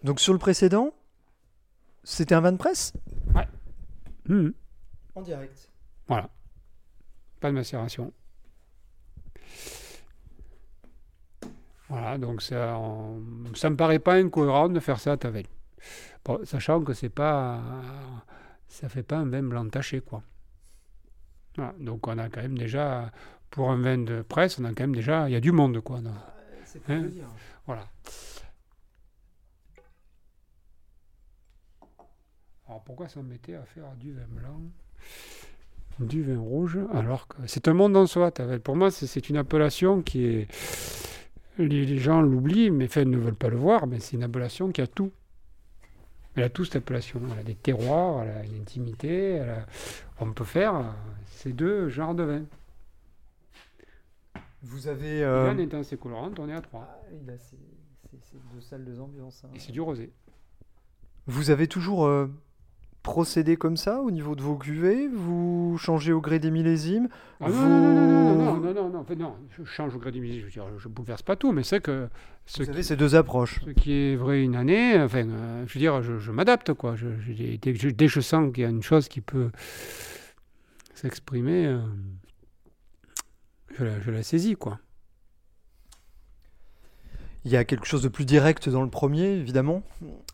Donc 0.04 0.20
sur 0.20 0.34
le 0.34 0.40
précédent, 0.40 0.94
c'était 2.04 2.36
un 2.36 2.42
vin 2.42 2.52
de 2.52 2.58
presse? 2.58 2.94
Ouais. 3.36 3.48
Mmh. 4.26 4.50
En 5.16 5.22
direct. 5.22 5.70
Voilà. 6.08 6.30
Pas 7.40 7.50
de 7.50 7.56
macération. 7.56 8.14
Voilà, 11.90 12.18
donc 12.18 12.42
ça, 12.42 12.78
ça 13.56 13.70
me 13.70 13.78
paraît 13.78 14.00
pas 14.00 14.16
incohérent 14.16 14.68
de 14.68 14.80
faire 14.80 15.00
ça 15.00 15.14
à 15.14 15.18
Tavel. 15.18 15.46
Bon, 16.26 16.44
sachant 16.46 16.82
que 16.84 16.94
c'est 16.94 17.10
pas, 17.10 17.62
ça 18.68 18.90
fait 18.90 19.04
pas 19.04 19.18
un 19.18 19.26
vin 19.30 19.44
blanc 19.44 19.68
taché, 19.70 20.02
quoi. 20.02 20.22
Voilà, 21.56 21.74
donc 21.80 22.06
on 22.08 22.18
a 22.18 22.30
quand 22.30 22.42
même 22.42 22.58
déjà, 22.58 23.12
pour 23.50 23.72
un 23.72 23.82
vin 23.82 23.98
de 23.98 24.22
presse, 24.22 24.60
on 24.60 24.66
a 24.66 24.70
quand 24.70 24.82
même 24.84 24.96
déjà, 24.96 25.30
il 25.30 25.34
y 25.34 25.36
a 25.36 25.40
du 25.40 25.52
monde, 25.52 25.80
quoi. 25.82 26.00
C'est 26.66 26.82
hein 26.90 27.02
dire. 27.02 27.28
Voilà. 27.66 27.88
Alors 32.68 32.84
pourquoi 32.84 33.08
s'embêter 33.08 33.56
à 33.56 33.64
faire 33.64 33.96
du 33.96 34.14
vin 34.14 34.28
blanc 34.30 34.62
du 36.00 36.24
vin 36.24 36.40
rouge, 36.40 36.78
alors 36.94 37.28
que 37.28 37.38
c'est 37.48 37.68
un 37.68 37.74
monde 37.74 37.98
en 37.98 38.06
soi. 38.06 38.32
Pour 38.64 38.76
moi, 38.76 38.92
c'est 38.92 39.30
une 39.30 39.38
appellation 39.38 40.02
qui 40.02 40.26
est. 40.26 40.48
Les, 41.58 41.98
gens 41.98 42.22
l'oublient, 42.22 42.70
mais 42.70 42.86
enfin, 42.86 43.04
ne 43.06 43.18
veulent 43.18 43.34
pas 43.34 43.50
le 43.50 43.58
voir, 43.58 43.88
mais 43.88 44.00
c'est 44.00 44.16
une 44.16 44.24
appellation 44.24 44.72
qui 44.72 44.82
a 44.82 44.86
tout. 44.86 45.12
Elle 46.36 46.44
a 46.44 46.50
toute 46.50 46.68
cette 46.68 46.84
appellation. 46.84 47.20
Elle 47.34 47.40
a 47.40 47.44
des 47.44 47.56
terroirs, 47.56 48.24
elle 48.24 48.38
a 48.38 48.44
une 48.44 48.62
intimité. 48.62 49.32
elle 49.32 49.50
a- 49.50 49.66
On 50.20 50.32
peut 50.34 50.44
faire 50.44 50.76
euh, 50.76 50.84
ces 51.26 51.54
deux 51.54 51.90
genres 51.90 52.14
de 52.14 52.24
vin. 52.24 52.44
Vous 54.64 54.88
avez. 54.88 55.24
Euh, 55.24 55.48
Là, 55.48 55.54
en 55.54 55.58
étant 55.58 55.80
assez 55.80 55.98
colorante, 55.98 56.40
on 56.40 56.50
est 56.50 56.54
à 56.54 56.62
3. 56.62 56.88
ah, 56.90 57.06
il 57.24 57.30
a 57.30 57.38
ces, 57.38 57.58
ces- 58.10 58.18
ces 58.32 58.38
deux 58.54 58.62
salles 58.62 58.86
de 58.86 59.00
ambiance. 59.00 59.44
hein. 59.46 59.50
Et 59.56 59.60
c'est 59.60 59.72
du 59.72 59.82
rosé. 59.82 60.12
Vous 61.28 61.50
avez 61.52 61.68
toujours 61.68 62.06
euh, 62.06 62.28
procédé 63.04 63.56
comme 63.58 63.78
ça 63.78 64.02
au 64.02 64.12
niveau 64.12 64.36
de 64.36 64.42
vos 64.42 64.56
cuvées? 64.56 65.08
Vous 65.08 65.78
changez 65.78 66.12
au 66.14 66.22
gré 66.22 66.40
des 66.40 66.52
millésimes? 66.52 67.08
Ah 67.40 67.50
non, 67.50 67.54
Vous- 67.56 67.68
non, 67.68 67.80
non, 67.80 68.36
non, 68.36 68.36
non, 68.36 68.60
non, 68.62 68.74
non, 68.74 68.90
non, 68.90 69.00
en 69.00 69.04
fait, 69.04 69.16
non, 69.16 69.36
je 69.58 69.64
change 69.64 69.96
au 69.96 70.00
gré 70.00 70.12
du 70.12 70.22
musique, 70.22 70.40
je 70.42 70.46
veux 70.46 70.52
dire, 70.52 70.66
je 70.80 70.88
bouleverse 70.88 71.22
pas 71.22 71.36
tout, 71.36 71.52
mais 71.52 71.64
c'est 71.64 71.82
que 71.82 72.08
ce 72.46 72.60
Vous 72.60 72.64
qui, 72.66 72.70
avez 72.72 72.84
ces 72.84 72.96
deux 72.96 73.14
approches. 73.16 73.60
ce 73.66 73.70
qui 73.72 73.92
est 73.92 74.16
vrai 74.16 74.42
une 74.42 74.56
année, 74.56 75.00
enfin, 75.02 75.28
euh, 75.28 75.66
je 75.68 75.74
veux 75.74 75.80
dire, 75.80 76.02
je, 76.02 76.18
je 76.18 76.32
m'adapte, 76.32 76.74
quoi. 76.74 76.96
Je, 76.96 77.10
je- 77.20 77.34
dès, 77.58 77.74
que 77.74 77.80
je, 77.80 77.90
dès 77.90 78.06
que 78.08 78.12
je 78.12 78.22
sens 78.22 78.52
qu'il 78.54 78.64
y 78.64 78.66
a 78.66 78.70
une 78.70 78.82
chose 78.84 79.08
qui 79.10 79.22
peut 79.22 79.52
s'exprimer, 80.94 81.66
euh, 81.68 81.80
je, 83.78 83.84
la, 83.86 84.00
je 84.02 84.12
la 84.12 84.24
saisis, 84.24 84.56
quoi. 84.56 84.80
Il 87.46 87.52
y 87.52 87.56
a 87.56 87.64
quelque 87.64 87.86
chose 87.86 88.02
de 88.02 88.10
plus 88.10 88.26
direct 88.26 88.68
dans 88.68 88.84
le 88.84 88.90
premier, 88.90 89.24
évidemment. 89.24 89.82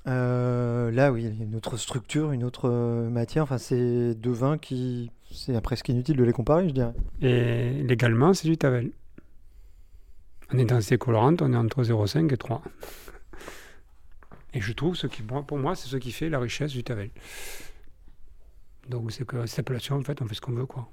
Euh, 0.08 0.90
là, 0.90 1.12
oui, 1.12 1.26
il 1.26 1.38
y 1.38 1.42
a 1.42 1.46
une 1.46 1.56
autre 1.56 1.78
structure, 1.78 2.32
une 2.32 2.44
autre 2.44 2.68
euh, 2.70 3.08
matière. 3.08 3.44
Enfin, 3.44 3.60
c'est 3.60 4.16
deux 4.16 4.32
vins 4.32 4.58
qui. 4.58 5.12
C'est 5.30 5.60
presque 5.62 5.90
inutile 5.90 6.18
de 6.18 6.24
les 6.24 6.32
comparer, 6.32 6.68
je 6.70 6.74
dirais. 6.74 6.94
Et 7.22 7.84
légalement, 7.84 8.34
c'est 8.34 8.48
du 8.48 8.58
Tavel. 8.58 8.92
En 10.52 10.58
intensité 10.58 10.98
colorante, 10.98 11.42
on 11.42 11.54
est 11.54 11.58
entre 11.58 11.84
0,5 11.84 12.34
et 12.34 12.38
3. 12.38 12.64
Et 14.56 14.62
je 14.62 14.74
trouve, 14.74 14.96
ce 14.96 15.08
qui, 15.08 15.22
pour 15.22 15.58
moi, 15.58 15.76
c'est 15.76 15.90
ce 15.90 15.98
qui 15.98 16.12
fait 16.12 16.30
la 16.30 16.40
richesse 16.40 16.72
du 16.72 16.84
Tavel. 16.84 17.10
Donc, 18.90 19.12
c'est 19.12 19.26
que 19.26 19.46
cette 19.46 19.60
appellation, 19.60 19.98
en 19.98 20.02
fait, 20.02 20.22
on 20.22 20.28
fait 20.28 20.36
ce 20.36 20.42
qu'on 20.42 20.54
veut, 20.54 20.66
quoi. 20.66 20.90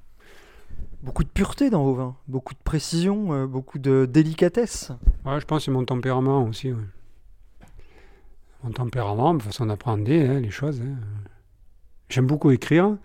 Beaucoup 1.03 1.25
de 1.25 1.29
pureté 1.31 1.71
dans 1.71 1.83
vos 1.83 1.95
vins, 1.95 2.17
beaucoup 2.29 2.53
de 2.53 2.59
précision, 2.63 3.33
euh, 3.33 3.47
beaucoup 3.47 3.79
de 3.79 4.07
délicatesse. 4.07 4.93
Ouais, 5.25 5.41
je 5.41 5.47
pense 5.47 5.61
que 5.61 5.65
c'est 5.67 5.71
mon 5.71 5.85
tempérament 5.85 6.45
aussi. 6.45 6.73
Mon 8.63 8.71
tempérament, 8.71 9.33
ma 9.35 9.41
façon 9.41 9.65
d'apprendre 9.67 10.05
hein, 10.11 10.41
les 10.41 10.51
choses. 10.51 10.81
hein. 10.83 10.97
J'aime 12.11 12.27
beaucoup 12.27 12.51
écrire, 12.51 12.99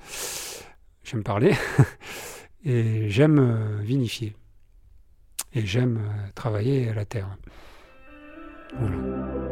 j'aime 1.03 1.23
parler, 1.23 1.53
et 2.65 3.09
j'aime 3.09 3.39
euh, 3.39 3.79
vinifier. 3.81 4.35
Et 5.53 5.65
j'aime 5.65 5.97
euh, 5.97 6.27
travailler 6.33 6.89
à 6.89 6.93
la 6.95 7.05
terre. 7.05 7.37
Voilà. 8.77 9.44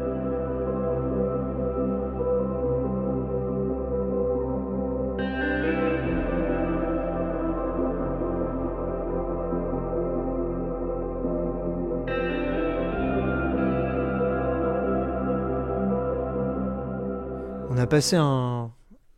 Passé 17.93 18.15
un, 18.15 18.71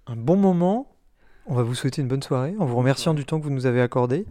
un 0.06 0.16
bon 0.18 0.36
moment. 0.36 0.92
On 1.48 1.56
va 1.56 1.64
vous 1.64 1.76
souhaiter 1.76 2.02
une 2.02 2.10
bonne 2.10 2.22
soirée 2.22 2.56
en 2.60 2.66
vous 2.66 2.76
remerciant 2.76 3.14
du 3.14 3.24
temps 3.24 3.40
que 3.40 3.46
vous 3.46 3.50
nous 3.50 3.68
avez 3.68 3.80
accordé. 3.80 4.26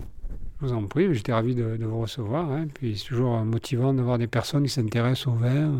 Je 0.60 0.66
vous 0.66 0.74
en 0.74 0.82
prie, 0.82 1.14
j'étais 1.14 1.32
ravi 1.32 1.54
de, 1.54 1.78
de 1.78 1.86
vous 1.86 1.98
recevoir. 1.98 2.52
hein. 2.52 2.66
Puis 2.74 2.98
c'est 2.98 3.06
toujours 3.06 3.36
euh, 3.36 3.44
motivant 3.44 3.94
d'avoir 3.94 4.18
des 4.18 4.26
personnes 4.26 4.64
qui 4.64 4.68
s'intéressent 4.68 5.28
au 5.28 5.32
vin, 5.32 5.72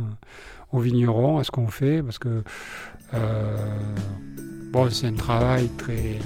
aux 0.73 0.79
vignerons, 0.79 1.37
à 1.37 1.45
ce 1.45 1.51
qu'on 1.51 1.67
fait, 1.67 2.03
parce 2.03 2.19
que 2.19 2.43
euh, 3.13 3.57
bon, 4.73 4.89
c'est 4.89 5.09
un 5.09 5.13
travail 5.13 5.69
très 5.77 6.19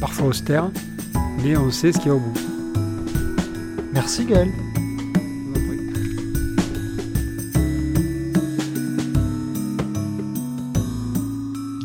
parfois 0.00 0.28
austère, 0.28 0.70
mais 1.42 1.56
on 1.56 1.72
sait 1.72 1.90
ce 1.90 1.98
qu'il 1.98 2.06
y 2.06 2.10
a 2.10 2.14
au 2.14 2.20
bout. 2.20 2.38
Merci 3.92 4.24
Gaël. 4.26 4.52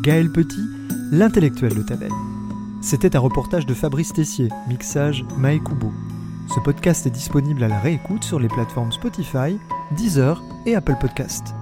Gaël 0.07 0.31
Petit, 0.31 0.63
l'intellectuel 1.11 1.75
de 1.75 1.81
Tavel. 1.81 2.13
C'était 2.79 3.17
un 3.17 3.19
reportage 3.19 3.65
de 3.65 3.73
Fabrice 3.73 4.13
Tessier, 4.13 4.47
mixage 4.69 5.25
Mae 5.37 5.59
Kubo. 5.59 5.91
Ce 6.47 6.61
podcast 6.61 7.05
est 7.05 7.09
disponible 7.09 7.61
à 7.61 7.67
la 7.67 7.77
réécoute 7.77 8.23
sur 8.23 8.39
les 8.39 8.47
plateformes 8.47 8.93
Spotify, 8.93 9.59
Deezer 9.97 10.41
et 10.65 10.75
Apple 10.75 10.95
Podcast. 11.01 11.53